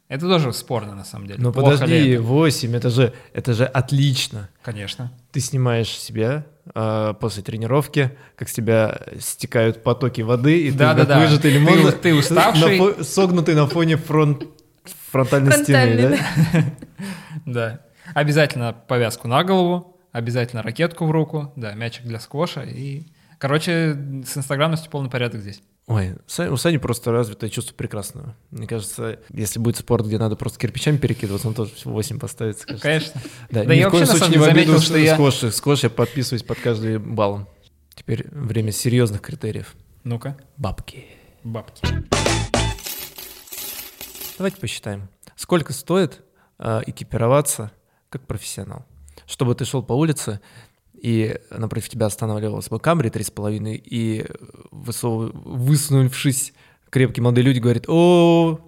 это 0.08 0.28
тоже 0.28 0.52
спорно, 0.52 0.94
на 0.94 1.04
самом 1.04 1.26
деле. 1.26 1.40
Но 1.42 1.52
Плохо 1.52 1.70
ли 1.72 1.76
подожди, 1.78 2.08
это? 2.10 2.22
8, 2.22 2.76
это 2.76 2.90
же, 2.90 3.12
это 3.32 3.52
же 3.54 3.64
отлично. 3.64 4.48
Конечно. 4.62 5.12
Ты 5.32 5.40
снимаешь 5.40 5.88
себя 5.88 6.44
э, 6.74 7.14
после 7.18 7.42
тренировки, 7.42 8.16
как 8.36 8.48
с 8.48 8.52
тебя 8.52 9.00
стекают 9.18 9.82
потоки 9.82 10.20
воды, 10.20 10.66
и 10.68 10.70
ты 10.70 10.78
Да-да-да. 10.78 11.14
как 11.14 11.22
выжатый 11.24 11.50
Ты 11.52 11.58
лимон, 11.58 11.86
у- 11.86 11.90
ты 11.92 12.14
уставший. 12.14 12.78
на 12.78 12.82
фо- 12.84 13.02
согнутый 13.02 13.54
на 13.54 13.66
фоне 13.66 13.96
фронт, 13.96 14.44
фронтальной 15.10 15.52
стены, 15.52 15.96
Фронтальный, 15.96 16.18
да? 16.52 16.64
Да. 17.46 17.80
Обязательно 18.14 18.72
повязку 18.72 19.26
на 19.28 19.42
голову, 19.42 19.98
обязательно 20.12 20.62
ракетку 20.62 21.06
в 21.06 21.10
руку, 21.10 21.52
да, 21.56 21.72
мячик 21.74 22.04
для 22.04 22.20
сквоша 22.20 22.62
и... 22.62 23.06
Короче, 23.44 23.94
с 24.26 24.38
инстаграмностью 24.38 24.90
полный 24.90 25.10
порядок 25.10 25.42
здесь. 25.42 25.60
Ой, 25.86 26.14
у 26.48 26.56
Сани 26.56 26.78
просто 26.78 27.12
развитое 27.12 27.50
чувство 27.50 27.74
прекрасного. 27.74 28.34
Мне 28.50 28.66
кажется, 28.66 29.18
если 29.28 29.58
будет 29.58 29.76
спорт, 29.76 30.06
где 30.06 30.16
надо 30.16 30.34
просто 30.34 30.58
кирпичами 30.58 30.96
перекидываться, 30.96 31.48
он 31.48 31.52
тоже 31.52 31.72
8 31.84 32.18
поставится. 32.18 32.64
кажется. 32.66 32.82
Конечно. 32.88 33.20
Да, 33.50 33.64
Да 33.64 33.74
ни 33.74 33.80
я 33.80 33.88
в 33.88 33.90
коем 33.90 34.06
вообще, 34.06 34.16
случае 34.18 34.38
не 34.40 34.42
в 34.46 34.48
обиду 34.48 34.80
что 34.80 34.96
я- 34.96 35.12
сквош. 35.12 35.34
Сквош 35.52 35.82
я 35.82 35.90
подписываюсь 35.90 36.42
под 36.42 36.58
каждый 36.58 36.96
балл. 36.98 37.46
Теперь 37.94 38.26
время 38.30 38.72
серьезных 38.72 39.20
критериев. 39.20 39.74
Ну-ка, 40.04 40.38
Бабки. 40.56 41.04
бабки. 41.42 41.86
Давайте 44.38 44.56
посчитаем. 44.58 45.10
Сколько 45.36 45.74
стоит 45.74 46.22
э, 46.58 46.80
экипироваться 46.86 47.72
как 48.08 48.26
профессионал? 48.26 48.86
Чтобы 49.26 49.54
ты 49.54 49.66
шел 49.66 49.82
по 49.82 49.92
улице, 49.92 50.40
и 51.04 51.38
напротив 51.50 51.90
тебя 51.90 52.06
останавливался 52.06 52.70
бы 52.70 52.80
Камри 52.80 53.10
3,5, 53.10 53.74
и 53.74 54.24
высов... 54.70 55.32
высунувшись 55.34 56.54
крепкие 56.88 57.22
молодые 57.22 57.44
люди 57.44 57.58
говорят, 57.58 57.84
о, 57.88 58.58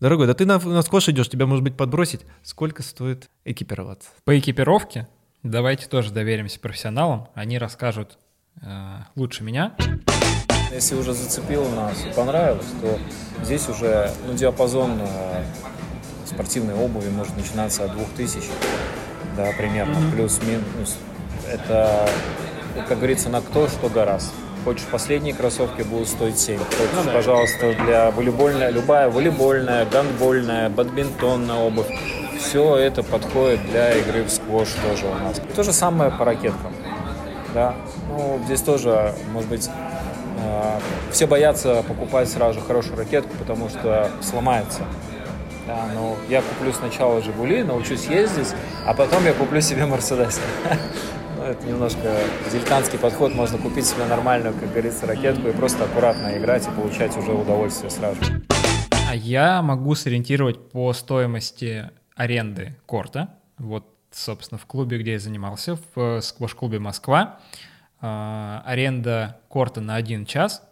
дорогой, 0.00 0.26
да 0.26 0.32
ты 0.32 0.46
на, 0.46 0.58
на 0.58 0.80
скош 0.80 1.10
идешь, 1.10 1.28
тебя, 1.28 1.44
может 1.44 1.62
быть, 1.62 1.76
подбросить. 1.76 2.22
Сколько 2.42 2.82
стоит 2.82 3.28
экипироваться? 3.44 4.08
По 4.24 4.38
экипировке 4.38 5.06
давайте 5.42 5.86
тоже 5.86 6.12
доверимся 6.12 6.58
профессионалам. 6.60 7.28
Они 7.34 7.58
расскажут 7.58 8.16
э, 8.62 9.00
лучше 9.14 9.44
меня. 9.44 9.76
Если 10.72 10.94
уже 10.94 11.12
зацепило 11.12 11.68
нас 11.74 12.06
и 12.06 12.14
понравилось, 12.14 12.72
то 12.80 12.98
здесь 13.44 13.68
уже 13.68 14.10
ну, 14.26 14.32
диапазон 14.32 14.92
э, 14.98 15.44
спортивной 16.24 16.72
обуви 16.72 17.10
может 17.10 17.36
начинаться 17.36 17.84
от 17.84 17.92
2000, 17.92 18.48
да, 19.36 19.52
примерно, 19.58 20.10
плюс-минус. 20.10 20.96
Это, 21.52 22.08
ну, 22.74 22.82
как 22.88 22.98
говорится, 22.98 23.28
на 23.28 23.40
кто 23.40 23.68
что 23.68 23.88
гораздо. 23.88 24.32
Хочешь, 24.64 24.84
последние 24.90 25.32
кроссовки 25.32 25.82
будут 25.82 26.08
стоить 26.08 26.38
7. 26.38 26.58
Хочешь, 26.58 27.12
пожалуйста, 27.12 27.72
для 27.84 28.10
волейбольная, 28.10 28.70
любая 28.70 29.08
волейбольная, 29.08 29.86
гандбольная, 29.86 30.68
бадминтонная 30.68 31.56
обувь. 31.56 31.86
Все 32.40 32.76
это 32.76 33.02
подходит 33.02 33.64
для 33.70 33.92
игры 33.92 34.24
в 34.24 34.30
сквош 34.30 34.68
тоже 34.88 35.06
у 35.06 35.14
нас. 35.24 35.40
То 35.54 35.62
же 35.62 35.72
самое 35.72 36.10
по 36.10 36.24
ракеткам. 36.24 36.72
Да. 37.54 37.76
Ну, 38.08 38.40
здесь 38.44 38.60
тоже, 38.60 39.14
может 39.32 39.48
быть, 39.48 39.70
э, 40.38 40.78
все 41.12 41.26
боятся 41.26 41.84
покупать 41.86 42.28
сразу 42.28 42.58
же 42.58 42.66
хорошую 42.66 42.96
ракетку, 42.96 43.36
потому 43.38 43.68
что 43.68 44.10
сломается. 44.20 44.80
Да, 45.66 45.86
ну, 45.94 46.16
я 46.28 46.42
куплю 46.42 46.72
сначала 46.72 47.20
Жигули, 47.22 47.62
научусь 47.62 48.06
ездить, 48.06 48.48
а 48.84 48.94
потом 48.94 49.24
я 49.24 49.32
куплю 49.32 49.60
себе 49.60 49.86
Мерседес. 49.86 50.40
Это 51.46 51.64
немножко 51.64 52.18
дилетантский 52.52 52.98
подход. 52.98 53.32
Можно 53.32 53.58
купить 53.58 53.86
себе 53.86 54.04
нормальную, 54.06 54.52
как 54.52 54.68
говорится, 54.68 55.06
ракетку 55.06 55.46
и 55.46 55.52
просто 55.52 55.84
аккуратно 55.84 56.36
играть 56.36 56.66
и 56.66 56.70
получать 56.72 57.16
уже 57.16 57.32
удовольствие 57.32 57.88
сразу. 57.88 58.18
А 59.08 59.14
я 59.14 59.62
могу 59.62 59.94
сориентировать 59.94 60.70
по 60.70 60.92
стоимости 60.92 61.88
аренды 62.16 62.74
корта. 62.84 63.36
Вот, 63.58 63.86
собственно, 64.10 64.58
в 64.58 64.66
клубе, 64.66 64.98
где 64.98 65.12
я 65.12 65.18
занимался, 65.20 65.78
в 65.94 66.20
сквош-клубе 66.20 66.80
«Москва», 66.80 67.38
а, 68.00 68.64
аренда 68.66 69.38
корта 69.48 69.80
на 69.80 69.94
один 69.94 70.26
час 70.26 70.64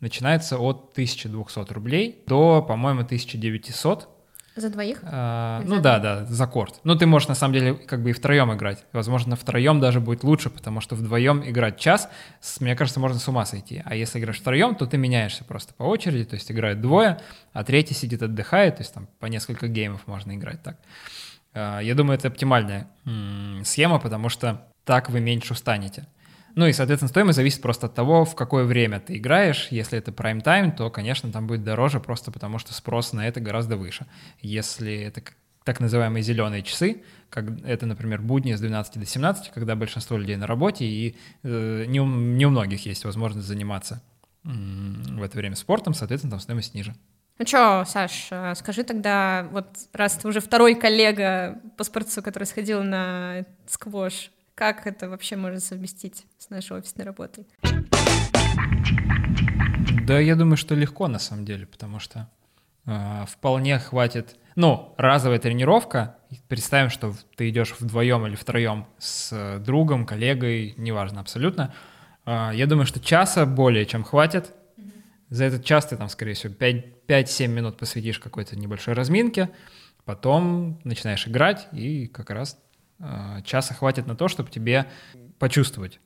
начинается 0.00 0.56
от 0.56 0.92
1200 0.92 1.72
рублей 1.74 2.24
до, 2.26 2.62
по-моему, 2.62 3.02
1900. 3.02 4.08
За 4.56 4.70
двоих? 4.70 5.00
А, 5.02 5.60
Или 5.60 5.68
ну 5.68 5.76
за 5.76 5.80
да, 5.82 5.98
да, 5.98 6.24
за 6.24 6.46
корт. 6.46 6.80
Ну 6.82 6.96
ты 6.96 7.04
можешь 7.06 7.28
на 7.28 7.34
самом 7.34 7.54
деле 7.54 7.74
как 7.74 8.02
бы 8.02 8.10
и 8.10 8.12
втроем 8.14 8.52
играть. 8.54 8.84
Возможно, 8.92 9.36
втроем 9.36 9.80
даже 9.80 10.00
будет 10.00 10.24
лучше, 10.24 10.48
потому 10.50 10.80
что 10.80 10.94
вдвоем 10.96 11.42
играть 11.48 11.78
час, 11.78 12.08
с- 12.40 12.60
мне 12.62 12.74
кажется, 12.74 12.98
можно 12.98 13.18
с 13.18 13.28
ума 13.28 13.44
сойти. 13.44 13.82
А 13.84 13.94
если 13.94 14.18
играешь 14.18 14.40
втроем, 14.40 14.74
то 14.74 14.86
ты 14.86 14.96
меняешься 14.96 15.44
просто 15.44 15.74
по 15.74 15.82
очереди, 15.84 16.24
то 16.24 16.34
есть 16.34 16.50
играют 16.50 16.80
двое, 16.80 17.18
а 17.52 17.64
третий 17.64 17.94
сидит 17.94 18.22
отдыхает, 18.22 18.76
то 18.76 18.82
есть 18.82 18.94
там 18.94 19.08
по 19.20 19.26
несколько 19.26 19.68
геймов 19.68 20.06
можно 20.06 20.34
играть 20.34 20.62
так. 20.62 20.78
А, 21.52 21.80
Я 21.80 21.94
думаю, 21.94 22.16
это 22.18 22.28
оптимальная 22.28 22.88
схема, 23.64 23.98
потому 23.98 24.28
что 24.30 24.62
так 24.84 25.10
вы 25.10 25.20
меньше 25.20 25.52
устанете. 25.52 26.06
Ну 26.56 26.66
и, 26.66 26.72
соответственно, 26.72 27.10
стоимость 27.10 27.36
зависит 27.36 27.60
просто 27.60 27.86
от 27.86 27.94
того, 27.94 28.24
в 28.24 28.34
какое 28.34 28.64
время 28.64 28.98
ты 28.98 29.18
играешь. 29.18 29.68
Если 29.70 29.98
это 29.98 30.10
прайм-тайм, 30.10 30.72
то, 30.72 30.88
конечно, 30.90 31.30
там 31.30 31.46
будет 31.46 31.62
дороже, 31.62 32.00
просто 32.00 32.32
потому 32.32 32.58
что 32.58 32.72
спрос 32.72 33.12
на 33.12 33.28
это 33.28 33.40
гораздо 33.40 33.76
выше. 33.76 34.06
Если 34.40 34.94
это 34.94 35.22
так 35.64 35.80
называемые 35.80 36.22
зеленые 36.22 36.62
часы, 36.62 37.02
как 37.28 37.44
это, 37.62 37.84
например, 37.84 38.22
будни 38.22 38.54
с 38.54 38.60
12 38.60 38.98
до 38.98 39.04
17, 39.04 39.50
когда 39.52 39.76
большинство 39.76 40.16
людей 40.16 40.36
на 40.36 40.46
работе, 40.46 40.86
и 40.86 41.16
э, 41.42 41.84
не, 41.88 42.00
у, 42.00 42.06
не 42.06 42.46
у 42.46 42.50
многих 42.50 42.86
есть 42.86 43.04
возможность 43.04 43.46
заниматься 43.46 44.02
в 44.42 45.22
это 45.22 45.36
время 45.36 45.56
спортом, 45.56 45.92
соответственно, 45.92 46.30
там 46.30 46.40
стоимость 46.40 46.72
ниже. 46.74 46.94
Ну 47.38 47.46
что, 47.46 47.84
Саш, 47.84 48.28
э, 48.30 48.54
скажи 48.54 48.82
тогда, 48.82 49.46
вот 49.52 49.66
раз 49.92 50.14
ты 50.14 50.26
уже 50.26 50.40
второй 50.40 50.74
коллега 50.74 51.60
по 51.76 51.84
спорту, 51.84 52.22
который 52.22 52.44
сходил 52.44 52.82
на 52.82 53.44
сквош, 53.66 54.30
как 54.56 54.86
это 54.86 55.08
вообще 55.08 55.36
можно 55.36 55.60
совместить 55.60 56.24
с 56.38 56.48
нашей 56.48 56.78
офисной 56.78 57.04
работой? 57.04 57.46
Да, 60.06 60.18
я 60.18 60.34
думаю, 60.34 60.56
что 60.56 60.74
легко 60.74 61.08
на 61.08 61.18
самом 61.18 61.44
деле, 61.44 61.66
потому 61.66 62.00
что 62.00 62.28
э, 62.86 63.24
вполне 63.28 63.78
хватит. 63.78 64.36
Ну, 64.56 64.94
разовая 64.96 65.38
тренировка. 65.38 66.16
Представим, 66.48 66.88
что 66.88 67.14
ты 67.36 67.50
идешь 67.50 67.74
вдвоем 67.78 68.26
или 68.26 68.34
втроем 68.34 68.86
с 68.98 69.30
э, 69.32 69.58
другом, 69.58 70.06
коллегой, 70.06 70.74
неважно 70.78 71.20
абсолютно. 71.20 71.74
Э, 72.24 72.50
я 72.54 72.66
думаю, 72.66 72.86
что 72.86 72.98
часа 72.98 73.44
более 73.44 73.84
чем 73.84 74.04
хватит. 74.04 74.54
За 75.28 75.44
этот 75.44 75.66
час 75.66 75.86
ты 75.86 75.96
там, 75.96 76.08
скорее 76.08 76.32
всего, 76.32 76.54
5-7 76.54 77.48
минут 77.48 77.76
посвятишь 77.76 78.20
какой-то 78.20 78.56
небольшой 78.56 78.94
разминке, 78.94 79.50
потом 80.06 80.80
начинаешь 80.84 81.26
играть, 81.26 81.68
и 81.72 82.06
как 82.06 82.30
раз 82.30 82.56
часа 83.44 83.74
хватит 83.74 84.06
на 84.06 84.16
то, 84.16 84.28
чтобы 84.28 84.50
тебе 84.50 84.86
почувствовать, 85.38 86.00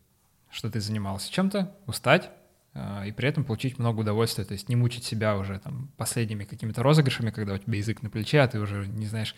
что 0.51 0.71
ты 0.71 0.81
занимался 0.81 1.33
чем-то, 1.33 1.73
устать, 1.87 2.31
э, 2.75 3.09
и 3.09 3.13
при 3.13 3.29
этом 3.29 3.45
получить 3.45 3.79
много 3.79 4.01
удовольствия, 4.01 4.45
то 4.45 4.53
есть 4.53 4.69
не 4.69 4.77
мучить 4.77 5.05
себя 5.05 5.37
уже 5.37 5.59
там 5.59 5.91
последними 5.97 6.45
какими-то 6.45 6.83
розыгрышами, 6.83 7.31
когда 7.31 7.55
у 7.55 7.59
тебя 7.59 7.79
язык 7.79 8.03
на 8.03 8.11
плече, 8.11 8.41
а 8.41 8.49
ты 8.49 8.59
уже 8.59 8.87
не 8.89 9.07
знаешь, 9.07 9.35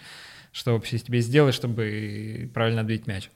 что 0.52 0.72
вообще 0.72 0.98
тебе 0.98 1.20
сделать, 1.20 1.54
чтобы 1.54 2.50
правильно 2.54 2.80
отбить 2.80 3.06
мяч. 3.06 3.30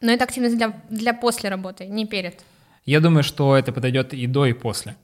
Но 0.00 0.12
это 0.12 0.24
активность 0.24 0.56
для, 0.56 0.82
для 0.90 1.14
после 1.14 1.48
работы, 1.48 1.86
не 1.86 2.06
перед. 2.06 2.44
Я 2.84 3.00
думаю, 3.00 3.22
что 3.22 3.56
это 3.56 3.72
подойдет 3.72 4.12
и 4.12 4.26
до, 4.26 4.46
и 4.46 4.52
после, 4.52 4.96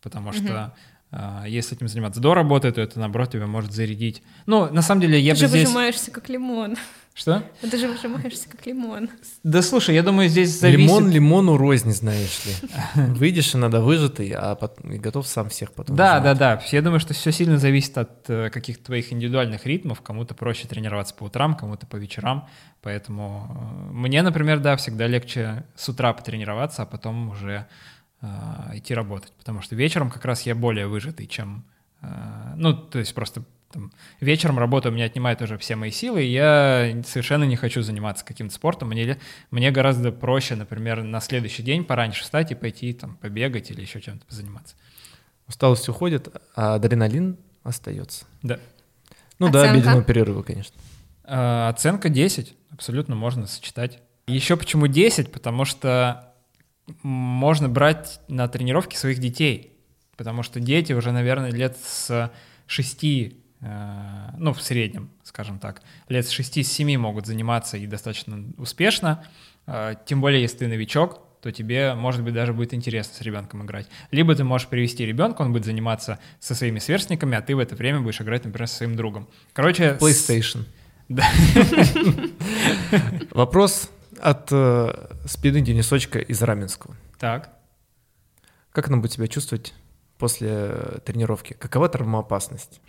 потому 0.00 0.32
что 0.32 0.74
э, 1.12 1.44
если 1.46 1.76
этим 1.76 1.86
заниматься 1.86 2.20
до 2.20 2.34
работы, 2.34 2.72
то 2.72 2.80
это, 2.80 2.98
наоборот, 2.98 3.30
тебя 3.30 3.46
может 3.46 3.72
зарядить. 3.72 4.22
Ну, 4.46 4.72
на 4.72 4.82
самом 4.82 5.02
деле, 5.02 5.20
я 5.20 5.34
Ты 5.34 5.42
бы 5.42 5.46
же 5.46 5.48
здесь... 5.48 5.64
выжимаешься 5.66 6.10
как 6.10 6.28
лимон. 6.28 6.76
Что? 7.20 7.44
Ты 7.60 7.76
же 7.76 7.86
выжимаешься 7.86 8.48
как 8.48 8.64
лимон. 8.64 9.10
Да 9.42 9.60
слушай, 9.60 9.94
я 9.94 10.02
думаю, 10.02 10.30
здесь 10.30 10.58
зависит... 10.58 10.80
Лимон 10.80 11.10
лимону 11.10 11.58
рознь, 11.58 11.90
знаешь 11.90 12.40
ли. 12.46 12.54
Выйдешь 12.94 13.54
и 13.54 13.58
надо 13.58 13.82
выжатый, 13.82 14.30
а 14.30 14.54
потом, 14.54 14.90
и 14.90 14.98
готов 14.98 15.26
сам 15.26 15.50
всех 15.50 15.72
потом. 15.72 15.96
Да, 15.96 16.14
да, 16.14 16.32
выжимать. 16.32 16.38
да. 16.38 16.62
Я 16.70 16.80
думаю, 16.80 16.98
что 16.98 17.12
все 17.12 17.30
сильно 17.30 17.58
зависит 17.58 17.98
от 17.98 18.30
э, 18.30 18.48
каких-то 18.48 18.84
твоих 18.84 19.12
индивидуальных 19.12 19.66
ритмов. 19.66 20.00
Кому-то 20.00 20.34
проще 20.34 20.66
тренироваться 20.66 21.14
по 21.14 21.24
утрам, 21.24 21.54
кому-то 21.56 21.86
по 21.86 21.96
вечерам. 21.96 22.48
Поэтому 22.80 23.50
э, 23.50 23.92
мне, 23.92 24.22
например, 24.22 24.60
да, 24.60 24.78
всегда 24.78 25.06
легче 25.06 25.66
с 25.76 25.90
утра 25.90 26.14
потренироваться, 26.14 26.84
а 26.84 26.86
потом 26.86 27.28
уже 27.28 27.66
э, 28.22 28.26
идти 28.76 28.94
работать. 28.94 29.32
Потому 29.32 29.60
что 29.60 29.76
вечером 29.76 30.10
как 30.10 30.24
раз 30.24 30.40
я 30.46 30.54
более 30.54 30.86
выжатый, 30.86 31.26
чем... 31.26 31.66
э, 32.00 32.06
ну, 32.56 32.72
то 32.72 32.98
есть 32.98 33.14
просто 33.14 33.42
там, 33.72 33.92
вечером 34.20 34.58
работа 34.58 34.88
у 34.88 34.92
меня 34.92 35.04
отнимает 35.04 35.40
уже 35.42 35.56
все 35.58 35.76
мои 35.76 35.90
силы, 35.90 36.24
и 36.24 36.32
я 36.32 37.02
совершенно 37.06 37.44
не 37.44 37.56
хочу 37.56 37.82
заниматься 37.82 38.24
каким-то 38.24 38.54
спортом. 38.54 38.88
Мне, 38.88 39.18
мне 39.50 39.70
гораздо 39.70 40.10
проще, 40.10 40.56
например, 40.56 41.02
на 41.02 41.20
следующий 41.20 41.62
день 41.62 41.84
пораньше 41.84 42.22
встать 42.22 42.50
и 42.50 42.54
пойти 42.54 42.92
там 42.92 43.16
побегать 43.16 43.70
или 43.70 43.80
еще 43.80 44.00
чем-то 44.00 44.26
позаниматься. 44.26 44.74
Усталость 45.46 45.88
уходит, 45.88 46.34
а 46.54 46.74
адреналин 46.74 47.36
остается. 47.62 48.24
Да. 48.42 48.58
Ну 49.38 49.50
да, 49.50 49.60
Оценка? 49.60 49.78
обеденного 49.78 50.04
перерыва, 50.04 50.42
конечно. 50.42 50.76
А, 51.24 51.68
Оценка 51.68 52.08
10, 52.08 52.54
абсолютно 52.72 53.14
можно 53.14 53.46
сочетать. 53.46 54.00
Еще 54.26 54.56
почему 54.56 54.86
10? 54.86 55.32
Потому 55.32 55.64
что 55.64 56.34
можно 57.02 57.68
брать 57.68 58.20
на 58.28 58.48
тренировки 58.48 58.96
своих 58.96 59.18
детей, 59.18 59.76
потому 60.16 60.42
что 60.42 60.60
дети 60.60 60.92
уже, 60.92 61.12
наверное, 61.12 61.52
лет 61.52 61.76
с 61.84 62.30
6, 62.66 63.04
э, 63.04 63.32
ну, 63.60 64.54
в 64.54 64.62
среднем, 64.62 65.10
скажем 65.22 65.58
так, 65.58 65.82
лет 66.08 66.26
с 66.26 66.38
6-7 66.38 66.96
могут 66.96 67.26
заниматься 67.26 67.76
и 67.76 67.86
достаточно 67.86 68.42
успешно, 68.56 69.22
Э, 69.70 69.94
тем 70.04 70.20
более, 70.20 70.42
если 70.42 70.58
ты 70.58 70.68
новичок, 70.68 71.20
то 71.40 71.52
тебе, 71.52 71.94
может 71.94 72.22
быть, 72.22 72.34
даже 72.34 72.52
будет 72.52 72.74
интересно 72.74 73.14
с 73.14 73.20
ребенком 73.22 73.64
играть. 73.64 73.86
Либо 74.10 74.34
ты 74.34 74.44
можешь 74.44 74.68
привести 74.68 75.06
ребенка, 75.06 75.42
он 75.42 75.52
будет 75.52 75.64
заниматься 75.64 76.18
со 76.38 76.54
своими 76.54 76.80
сверстниками, 76.80 77.38
а 77.38 77.42
ты 77.42 77.54
в 77.56 77.58
это 77.58 77.74
время 77.76 78.00
будешь 78.00 78.20
играть, 78.20 78.44
например, 78.44 78.68
со 78.68 78.76
своим 78.76 78.96
другом. 78.96 79.28
Короче, 79.52 79.96
PlayStation. 80.00 80.64
Да. 81.08 81.26
Вопрос 83.30 83.90
от 84.20 84.48
э, 84.50 84.92
спины 85.26 85.60
Денисочка 85.60 86.18
из 86.18 86.42
Раменского. 86.42 86.94
Так. 87.18 87.50
Как 88.72 88.88
нам 88.88 89.00
будет 89.00 89.12
себя 89.12 89.26
чувствовать 89.28 89.72
после 90.18 90.48
э, 90.50 90.98
тренировки? 91.04 91.54
Какова 91.54 91.88
травмоопасность? 91.88 92.80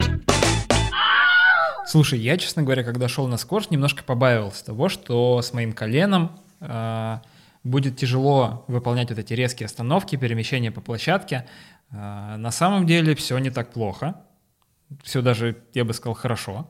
Слушай, 1.85 2.19
я, 2.19 2.37
честно 2.37 2.63
говоря, 2.63 2.83
когда 2.83 3.07
шел 3.07 3.27
на 3.27 3.37
скорость, 3.37 3.71
немножко 3.71 4.03
побаивался 4.03 4.65
того, 4.65 4.87
что 4.87 5.41
с 5.41 5.51
моим 5.51 5.73
коленом 5.73 6.39
э, 6.59 7.17
будет 7.63 7.97
тяжело 7.97 8.65
выполнять 8.67 9.09
вот 9.09 9.19
эти 9.19 9.33
резкие 9.33 9.65
остановки, 9.65 10.15
перемещения 10.15 10.71
по 10.71 10.81
площадке. 10.81 11.47
Э, 11.91 12.35
на 12.37 12.51
самом 12.51 12.85
деле 12.85 13.15
все 13.15 13.37
не 13.39 13.49
так 13.49 13.71
плохо. 13.71 14.21
Все 15.03 15.21
даже, 15.21 15.57
я 15.73 15.83
бы 15.83 15.93
сказал, 15.93 16.13
хорошо. 16.13 16.69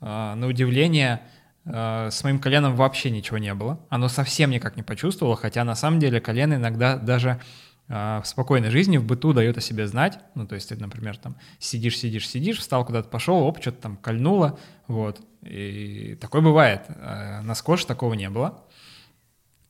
Э, 0.00 0.34
на 0.34 0.46
удивление, 0.48 1.22
э, 1.64 2.08
с 2.10 2.24
моим 2.24 2.40
коленом 2.40 2.74
вообще 2.74 3.10
ничего 3.10 3.38
не 3.38 3.54
было. 3.54 3.80
Оно 3.90 4.08
совсем 4.08 4.50
никак 4.50 4.76
не 4.76 4.82
почувствовало, 4.82 5.36
хотя 5.36 5.62
на 5.64 5.76
самом 5.76 6.00
деле 6.00 6.20
колено 6.20 6.54
иногда 6.54 6.96
даже 6.96 7.40
в 7.88 8.22
спокойной 8.24 8.70
жизни, 8.70 8.98
в 8.98 9.04
быту 9.04 9.32
дает 9.32 9.56
о 9.56 9.62
себе 9.62 9.86
знать. 9.86 10.18
Ну, 10.34 10.46
то 10.46 10.54
есть 10.54 10.68
ты, 10.68 10.76
например, 10.76 11.16
там 11.16 11.36
сидишь, 11.58 11.98
сидишь, 11.98 12.28
сидишь, 12.28 12.58
встал 12.58 12.84
куда-то 12.84 13.08
пошел, 13.08 13.42
оп, 13.42 13.60
что-то 13.60 13.80
там 13.80 13.96
кольнуло, 13.96 14.58
вот. 14.86 15.20
И 15.42 16.18
такое 16.20 16.42
бывает. 16.42 16.82
Э, 16.88 17.40
На 17.40 17.54
скотч 17.54 17.86
такого 17.86 18.12
не 18.14 18.28
было. 18.28 18.64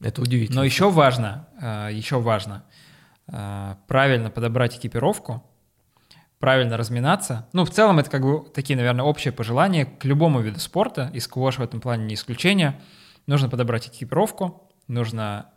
Это 0.01 0.21
удивительно. 0.21 0.61
Но 0.61 0.64
еще 0.64 0.91
важно, 0.91 1.49
э, 1.61 1.91
еще 1.93 2.21
важно 2.21 2.64
правильно 3.87 4.31
подобрать 4.31 4.79
экипировку, 4.79 5.45
правильно 6.39 6.79
разминаться. 6.79 7.47
Ну, 7.53 7.66
в 7.66 7.71
целом 7.71 7.99
это 7.99 8.11
как 8.11 8.23
бы 8.23 8.49
такие, 8.55 8.75
наверное, 8.77 9.05
общие 9.05 9.33
пожелания 9.33 9.85
к 9.85 10.05
любому 10.07 10.41
виду 10.41 10.59
спорта, 10.61 11.11
и 11.12 11.21
сквош 11.21 11.59
в 11.59 11.62
этом 11.62 11.81
плане 11.81 12.07
не 12.07 12.14
исключение. 12.14 12.81
Нужно 13.27 13.51
подобрать 13.51 13.89
экипировку, 13.89 14.71
нужно 14.87 15.51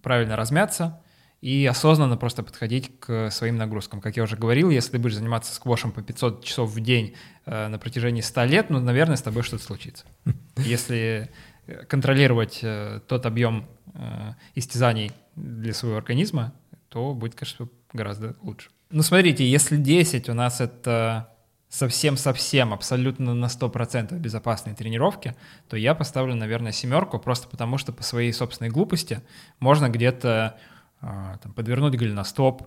правильно 0.00 0.36
размяться 0.36 1.02
и 1.40 1.66
осознанно 1.66 2.16
просто 2.16 2.42
подходить 2.42 2.98
к 2.98 3.30
своим 3.30 3.56
нагрузкам. 3.56 4.00
Как 4.00 4.16
я 4.16 4.24
уже 4.24 4.36
говорил, 4.36 4.70
если 4.70 4.92
ты 4.92 4.98
будешь 4.98 5.14
заниматься 5.14 5.54
сквошем 5.54 5.92
по 5.92 6.02
500 6.02 6.44
часов 6.44 6.70
в 6.70 6.80
день 6.80 7.14
э, 7.46 7.68
на 7.68 7.78
протяжении 7.78 8.20
100 8.20 8.44
лет, 8.44 8.70
ну, 8.70 8.80
наверное, 8.80 9.16
с 9.16 9.22
тобой 9.22 9.42
что-то 9.42 9.62
случится. 9.62 10.04
Если 10.56 11.30
э, 11.66 11.84
контролировать 11.84 12.60
э, 12.62 13.00
тот 13.06 13.24
объем 13.26 13.68
э, 13.94 14.32
истязаний 14.56 15.12
для 15.36 15.74
своего 15.74 15.96
организма, 15.96 16.54
то 16.88 17.14
будет, 17.14 17.36
конечно, 17.36 17.68
гораздо 17.92 18.36
лучше. 18.42 18.70
Ну, 18.90 19.02
смотрите, 19.02 19.48
если 19.48 19.76
10 19.76 20.30
у 20.30 20.34
нас 20.34 20.60
это 20.62 21.30
совсем-совсем, 21.68 22.72
абсолютно 22.72 23.34
на 23.34 23.46
100% 23.46 24.18
безопасные 24.18 24.74
тренировки, 24.74 25.36
то 25.68 25.76
я 25.76 25.94
поставлю, 25.94 26.34
наверное, 26.34 26.72
семерку, 26.72 27.18
просто 27.18 27.46
потому 27.48 27.76
что 27.76 27.92
по 27.92 28.02
своей 28.02 28.32
собственной 28.32 28.70
глупости 28.70 29.20
можно 29.60 29.90
где-то 29.90 30.58
там, 31.00 31.52
подвернуть 31.54 31.96
голеностоп, 31.96 32.62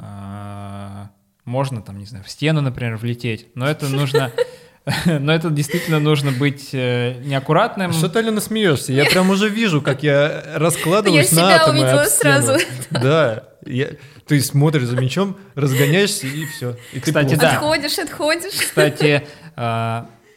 а, 0.00 1.10
можно 1.44 1.82
там, 1.82 1.98
не 1.98 2.06
знаю, 2.06 2.24
в 2.24 2.30
стену, 2.30 2.60
например, 2.60 2.96
влететь, 2.96 3.48
но 3.54 3.68
это 3.68 3.88
нужно... 3.88 4.32
Но 5.06 5.32
это 5.32 5.48
действительно 5.48 5.98
нужно 5.98 6.30
быть 6.30 6.74
э, 6.74 7.14
неаккуратным. 7.24 7.90
Что 7.94 8.10
ты, 8.10 8.18
Алена, 8.18 8.42
смеешься? 8.42 8.92
Я 8.92 9.06
прям 9.06 9.30
уже 9.30 9.48
вижу, 9.48 9.80
как 9.80 10.02
я 10.02 10.44
раскладываюсь 10.56 11.32
Я 11.32 11.40
на 11.40 11.48
себя 11.48 11.56
атомы 11.56 11.78
увидела 11.80 12.02
об 12.02 12.08
стену. 12.08 12.42
сразу. 12.42 12.64
Да. 12.90 13.44
Я... 13.64 13.92
Ты 14.26 14.40
смотришь 14.42 14.82
за 14.82 15.00
мячом, 15.00 15.38
разгоняешься 15.54 16.26
и 16.26 16.44
все. 16.44 16.76
И 16.92 17.00
Кстати, 17.00 17.34
да. 17.34 17.52
Отходишь, 17.52 17.98
отходишь. 17.98 18.52
Кстати, 18.52 19.26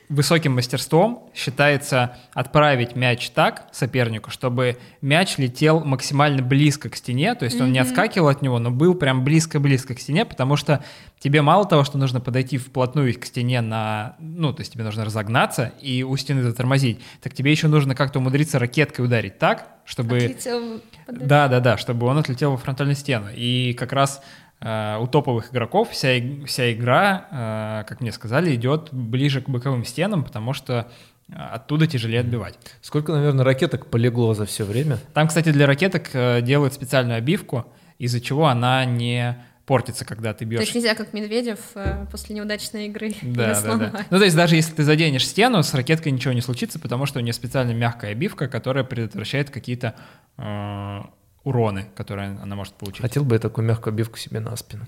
высоким 0.09 0.53
мастерством 0.53 1.29
считается 1.35 2.15
отправить 2.33 2.95
мяч 2.95 3.29
так 3.31 3.67
сопернику, 3.71 4.29
чтобы 4.29 4.77
мяч 5.01 5.37
летел 5.37 5.83
максимально 5.83 6.41
близко 6.41 6.89
к 6.89 6.95
стене, 6.95 7.35
то 7.35 7.43
есть 7.43 7.59
он 7.59 7.73
не 7.73 7.79
отскакивал 7.79 8.29
от 8.29 8.41
него, 8.41 8.57
но 8.59 8.71
был 8.71 8.95
прям 8.95 9.23
близко-близко 9.25 9.95
к 9.95 9.99
стене, 9.99 10.23
потому 10.23 10.55
что 10.55 10.83
тебе 11.19 11.41
мало 11.41 11.65
того, 11.65 11.83
что 11.83 11.97
нужно 11.97 12.21
подойти 12.21 12.57
вплотную 12.57 13.19
к 13.19 13.25
стене 13.25 13.59
на, 13.61 14.15
ну, 14.19 14.53
то 14.53 14.61
есть 14.61 14.71
тебе 14.71 14.85
нужно 14.85 15.03
разогнаться 15.03 15.73
и 15.81 16.03
у 16.03 16.15
стены 16.15 16.41
затормозить, 16.41 16.99
так 17.21 17.33
тебе 17.33 17.51
еще 17.51 17.67
нужно 17.67 17.93
как-то 17.93 18.19
умудриться 18.19 18.59
ракеткой 18.59 19.05
ударить 19.05 19.39
так, 19.39 19.67
чтобы... 19.83 20.17
Отлетел. 20.17 20.81
Да, 21.07 21.47
да, 21.47 21.59
да, 21.59 21.77
чтобы 21.77 22.07
он 22.07 22.17
отлетел 22.17 22.51
во 22.51 22.57
фронтальную 22.57 22.95
стену. 22.95 23.27
И 23.33 23.73
как 23.73 23.93
раз 23.93 24.21
у 24.59 25.07
топовых 25.07 25.51
игроков 25.51 25.91
вся, 25.91 26.13
вся 26.45 26.73
игра, 26.73 27.27
э, 27.31 27.83
как 27.87 28.01
мне 28.01 28.11
сказали, 28.11 28.55
идет 28.55 28.89
ближе 28.91 29.41
к 29.41 29.49
боковым 29.49 29.85
стенам, 29.85 30.23
потому 30.23 30.53
что 30.53 30.87
э, 31.29 31.33
оттуда 31.35 31.85
тяжелее 31.85 32.21
отбивать. 32.21 32.57
Сколько, 32.81 33.13
наверное, 33.13 33.45
ракеток 33.45 33.87
полегло 33.87 34.33
за 34.33 34.45
все 34.45 34.63
время? 34.63 34.97
Там, 35.13 35.27
кстати, 35.27 35.51
для 35.51 35.67
ракеток 35.67 36.09
э, 36.13 36.41
делают 36.41 36.73
специальную 36.73 37.17
обивку, 37.17 37.65
из-за 37.99 38.19
чего 38.19 38.47
она 38.47 38.83
не 38.85 39.37
портится, 39.67 40.05
когда 40.05 40.33
ты 40.33 40.39
То 40.39 40.45
бьешь. 40.45 40.61
есть 40.61 40.75
нельзя, 40.75 40.95
как 40.95 41.13
Медведев, 41.13 41.59
э, 41.75 42.07
после 42.09 42.35
неудачной 42.35 42.87
игры 42.87 43.13
Да, 43.21 43.61
да, 43.65 43.75
да. 43.75 44.05
Ну, 44.09 44.17
то 44.17 44.23
есть 44.23 44.35
даже 44.35 44.55
если 44.55 44.73
ты 44.73 44.83
заденешь 44.83 45.27
стену, 45.27 45.61
с 45.61 45.73
ракеткой 45.73 46.13
ничего 46.13 46.33
не 46.33 46.41
случится, 46.41 46.79
потому 46.79 47.05
что 47.05 47.19
у 47.19 47.21
нее 47.21 47.33
специально 47.33 47.71
мягкая 47.73 48.11
обивка, 48.11 48.47
которая 48.47 48.85
предотвращает 48.85 49.49
какие-то 49.49 49.93
э, 50.37 51.01
уроны, 51.47 51.87
которые 51.95 52.37
она 52.41 52.55
может 52.55 52.73
получить. 52.73 53.01
Хотел 53.01 53.23
бы 53.23 53.35
я 53.35 53.39
такую 53.39 53.65
мягкую 53.65 53.93
обивку 53.93 54.17
себе 54.17 54.39
на 54.39 54.55
спину. 54.57 54.85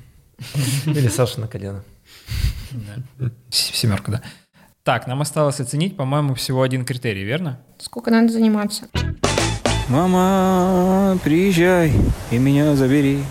Или 0.85 1.07
Саша 1.07 1.39
на 1.39 1.47
колено. 1.47 1.83
Семерка, 3.49 4.11
да. 4.11 4.21
Так, 4.83 5.07
нам 5.07 5.21
осталось 5.21 5.59
оценить, 5.59 5.95
по-моему, 5.95 6.33
всего 6.33 6.61
один 6.61 6.83
критерий, 6.83 7.23
верно? 7.23 7.59
Сколько 7.77 8.11
надо 8.11 8.31
заниматься? 8.33 8.87
Мама, 9.87 11.17
приезжай 11.23 11.93
и 12.31 12.37
меня 12.37 12.75
забери. 12.75 13.23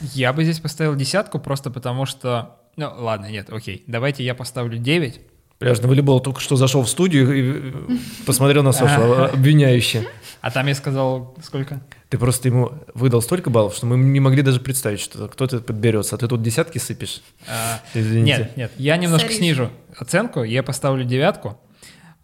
Я 0.00 0.32
бы 0.32 0.44
здесь 0.44 0.60
поставил 0.60 0.94
десятку, 0.94 1.38
просто 1.38 1.70
потому 1.70 2.04
что... 2.04 2.60
Ну, 2.76 2.92
ладно, 2.96 3.26
нет, 3.30 3.50
окей. 3.50 3.84
Давайте 3.86 4.24
я 4.24 4.34
поставлю 4.34 4.78
9. 4.78 5.20
Пляжный 5.58 5.88
волейбол 5.88 6.20
только 6.20 6.40
что 6.40 6.56
зашел 6.56 6.82
в 6.82 6.88
студию 6.88 7.32
и 7.32 7.70
э, 7.70 7.96
посмотрел 8.26 8.62
на 8.62 8.72
Сашу 8.72 9.24
обвиняюще. 9.24 10.06
А 10.40 10.50
там 10.50 10.66
я 10.66 10.74
сказал, 10.74 11.34
сколько? 11.42 11.80
Ты 12.10 12.18
просто 12.18 12.48
ему 12.48 12.72
выдал 12.92 13.22
столько 13.22 13.48
баллов, 13.50 13.74
что 13.74 13.86
мы 13.86 13.96
не 13.96 14.20
могли 14.20 14.42
даже 14.42 14.60
представить, 14.60 15.00
что 15.00 15.26
кто-то 15.28 15.60
подберется. 15.60 16.16
А 16.16 16.18
ты 16.18 16.28
тут 16.28 16.42
десятки 16.42 16.78
сыпешь. 16.78 17.22
А, 17.48 17.80
Извините. 17.94 18.38
Нет, 18.38 18.56
нет, 18.56 18.72
я 18.76 18.96
немножко 18.96 19.28
Соришь. 19.28 19.38
снижу 19.38 19.70
оценку, 19.96 20.42
я 20.42 20.62
поставлю 20.62 21.04
девятку. 21.04 21.58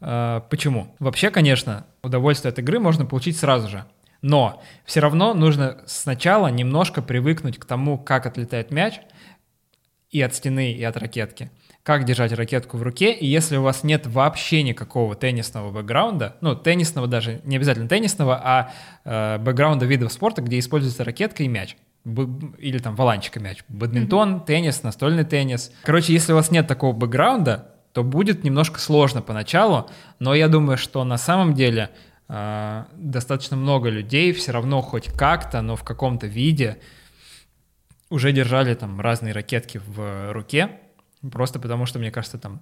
А, 0.00 0.40
Почему? 0.50 0.94
Вообще, 0.98 1.30
конечно, 1.30 1.86
удовольствие 2.02 2.50
от 2.50 2.58
игры 2.58 2.78
можно 2.78 3.06
получить 3.06 3.38
сразу 3.38 3.68
же. 3.68 3.84
Но 4.22 4.62
все 4.84 5.00
равно 5.00 5.32
нужно 5.32 5.78
сначала 5.86 6.48
немножко 6.48 7.00
привыкнуть 7.00 7.58
к 7.58 7.64
тому, 7.64 7.96
как 7.96 8.26
отлетает 8.26 8.70
мяч 8.70 9.00
и 10.10 10.20
от 10.20 10.34
стены, 10.34 10.72
и 10.72 10.82
от 10.84 10.96
ракетки. 10.96 11.50
Как 11.82 12.04
держать 12.04 12.32
ракетку 12.32 12.76
в 12.76 12.82
руке, 12.82 13.12
и 13.12 13.26
если 13.26 13.56
у 13.56 13.62
вас 13.62 13.84
нет 13.84 14.06
вообще 14.06 14.62
никакого 14.62 15.14
теннисного 15.14 15.70
бэкграунда, 15.70 16.36
ну, 16.42 16.54
теннисного 16.54 17.06
даже, 17.06 17.40
не 17.44 17.56
обязательно 17.56 17.88
теннисного, 17.88 18.38
а 18.42 18.72
э, 19.04 19.38
бэкграунда 19.38 19.86
видов 19.86 20.12
спорта, 20.12 20.42
где 20.42 20.58
используется 20.58 21.04
ракетка 21.04 21.42
и 21.42 21.48
мяч, 21.48 21.76
или 22.04 22.78
там 22.78 22.96
валанчика 22.96 23.40
мяч, 23.40 23.64
бадминтон, 23.68 24.44
теннис, 24.44 24.82
настольный 24.82 25.24
теннис. 25.24 25.72
Короче, 25.82 26.12
если 26.12 26.32
у 26.32 26.36
вас 26.36 26.50
нет 26.50 26.66
такого 26.66 26.92
бэкграунда, 26.92 27.74
то 27.92 28.02
будет 28.02 28.44
немножко 28.44 28.78
сложно 28.78 29.22
поначалу, 29.22 29.90
но 30.18 30.34
я 30.34 30.48
думаю, 30.48 30.76
что 30.76 31.02
на 31.04 31.16
самом 31.16 31.54
деле 31.54 31.90
э, 32.28 32.84
достаточно 32.94 33.56
много 33.56 33.88
людей 33.88 34.32
все 34.32 34.52
равно 34.52 34.80
хоть 34.82 35.06
как-то, 35.06 35.62
но 35.62 35.76
в 35.76 35.82
каком-то 35.82 36.26
виде 36.26 36.78
уже 38.10 38.32
держали 38.32 38.74
там 38.74 39.00
разные 39.00 39.32
ракетки 39.32 39.80
в 39.84 40.32
руке, 40.32 40.70
просто 41.32 41.58
потому 41.58 41.86
что, 41.86 41.98
мне 41.98 42.10
кажется, 42.10 42.38
там, 42.38 42.60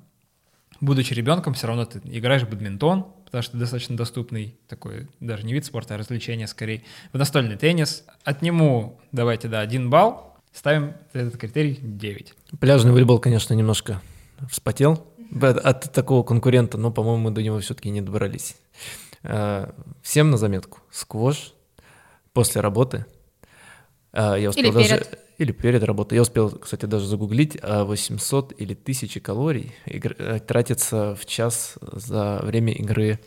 будучи 0.81 1.13
ребенком, 1.15 1.55
все 1.55 1.67
равно 1.67 1.85
ты 1.85 2.01
играешь 2.05 2.43
в 2.43 2.51
бадминтон, 2.51 3.07
потому 3.25 3.43
что 3.43 3.57
достаточно 3.57 3.97
доступный 3.97 4.57
такой, 4.69 5.09
даже 5.21 5.45
не 5.45 5.53
вид 5.53 5.65
спорта, 5.65 5.95
а 5.95 5.99
развлечение 5.99 6.47
скорее, 6.47 6.83
в 7.13 7.19
настольный 7.19 7.57
теннис. 7.57 8.05
Отниму, 8.25 9.01
давайте, 9.13 9.49
да, 9.49 9.61
один 9.61 9.91
балл, 9.91 10.37
ставим 10.53 10.95
этот 11.13 11.37
критерий 11.37 11.79
9. 11.81 12.35
Пляжный 12.61 12.93
волейбол, 12.93 13.19
конечно, 13.19 13.55
немножко 13.55 14.01
вспотел 14.49 15.07
от, 15.41 15.59
от 15.59 15.93
такого 15.93 16.23
конкурента, 16.23 16.79
но, 16.79 16.91
по-моему, 16.91 17.25
мы 17.25 17.31
до 17.31 17.43
него 17.43 17.59
все-таки 17.61 17.91
не 17.91 18.01
добрались. 18.01 18.57
Э, 19.23 19.71
Всем 20.03 20.31
на 20.31 20.37
заметку. 20.37 20.81
Сквош 20.91 21.53
после 22.33 22.61
работы. 22.61 23.07
Э, 24.13 24.37
Я 24.39 24.51
успел 24.51 24.65
Или 24.67 24.73
даже- 24.73 24.89
перед. 24.89 25.19
Или 25.39 25.53
перед 25.53 25.83
работой. 25.85 26.17
Я 26.17 26.23
успел, 26.23 26.51
кстати, 26.51 26.87
даже 26.87 27.07
загуглить, 27.07 27.57
а 27.63 27.85
800 27.85 28.53
или 28.61 28.75
1000 28.75 29.21
калорий 29.21 29.73
э, 29.87 30.41
тратится 30.41 31.15
в 31.15 31.25
час 31.27 31.75
за 31.93 32.41
время 32.43 32.73
игры 32.73 33.21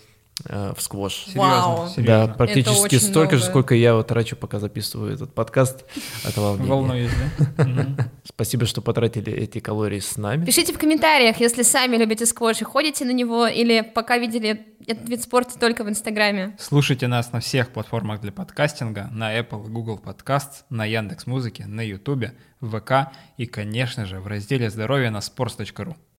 в 0.45 0.77
сквош. 0.79 1.25
Серьезно. 1.25 1.89
Да, 1.97 2.27
практически 2.27 2.95
столько 2.95 3.37
же, 3.37 3.43
сколько 3.43 3.75
я 3.75 3.93
вот 3.95 4.07
трачу, 4.07 4.35
пока 4.35 4.59
записываю 4.59 5.13
этот 5.13 5.33
подкаст 5.35 5.85
от 6.25 6.35
волнения. 6.35 6.69
Волнуюсь, 6.69 7.11
да? 7.57 8.09
Спасибо, 8.23 8.65
что 8.65 8.81
потратили 8.81 9.31
эти 9.31 9.59
калории 9.59 9.99
с 9.99 10.17
нами. 10.17 10.45
Пишите 10.45 10.73
в 10.73 10.79
комментариях, 10.79 11.39
если 11.39 11.61
сами 11.61 11.97
любите 11.97 12.25
сквош 12.25 12.61
и 12.61 12.63
ходите 12.63 13.05
на 13.05 13.11
него, 13.11 13.45
или 13.45 13.81
пока 13.81 14.17
видели 14.17 14.65
этот 14.87 15.07
вид 15.07 15.21
спорта 15.21 15.59
только 15.59 15.83
в 15.83 15.89
Инстаграме. 15.89 16.55
Слушайте 16.59 17.07
нас 17.07 17.31
на 17.31 17.39
всех 17.39 17.69
платформах 17.69 18.21
для 18.21 18.31
подкастинга, 18.31 19.09
на 19.11 19.37
Apple, 19.37 19.67
Google 19.67 20.01
Podcasts, 20.03 20.63
на 20.69 20.85
Яндекс 20.85 21.27
Музыке, 21.27 21.67
на 21.67 21.81
Ютубе, 21.81 22.33
в 22.59 22.79
ВК 22.79 23.13
и, 23.37 23.45
конечно 23.45 24.05
же, 24.07 24.19
в 24.19 24.25
разделе 24.25 24.71
«Здоровье» 24.71 25.11
на 25.11 25.19
sports.ru. 25.19 25.95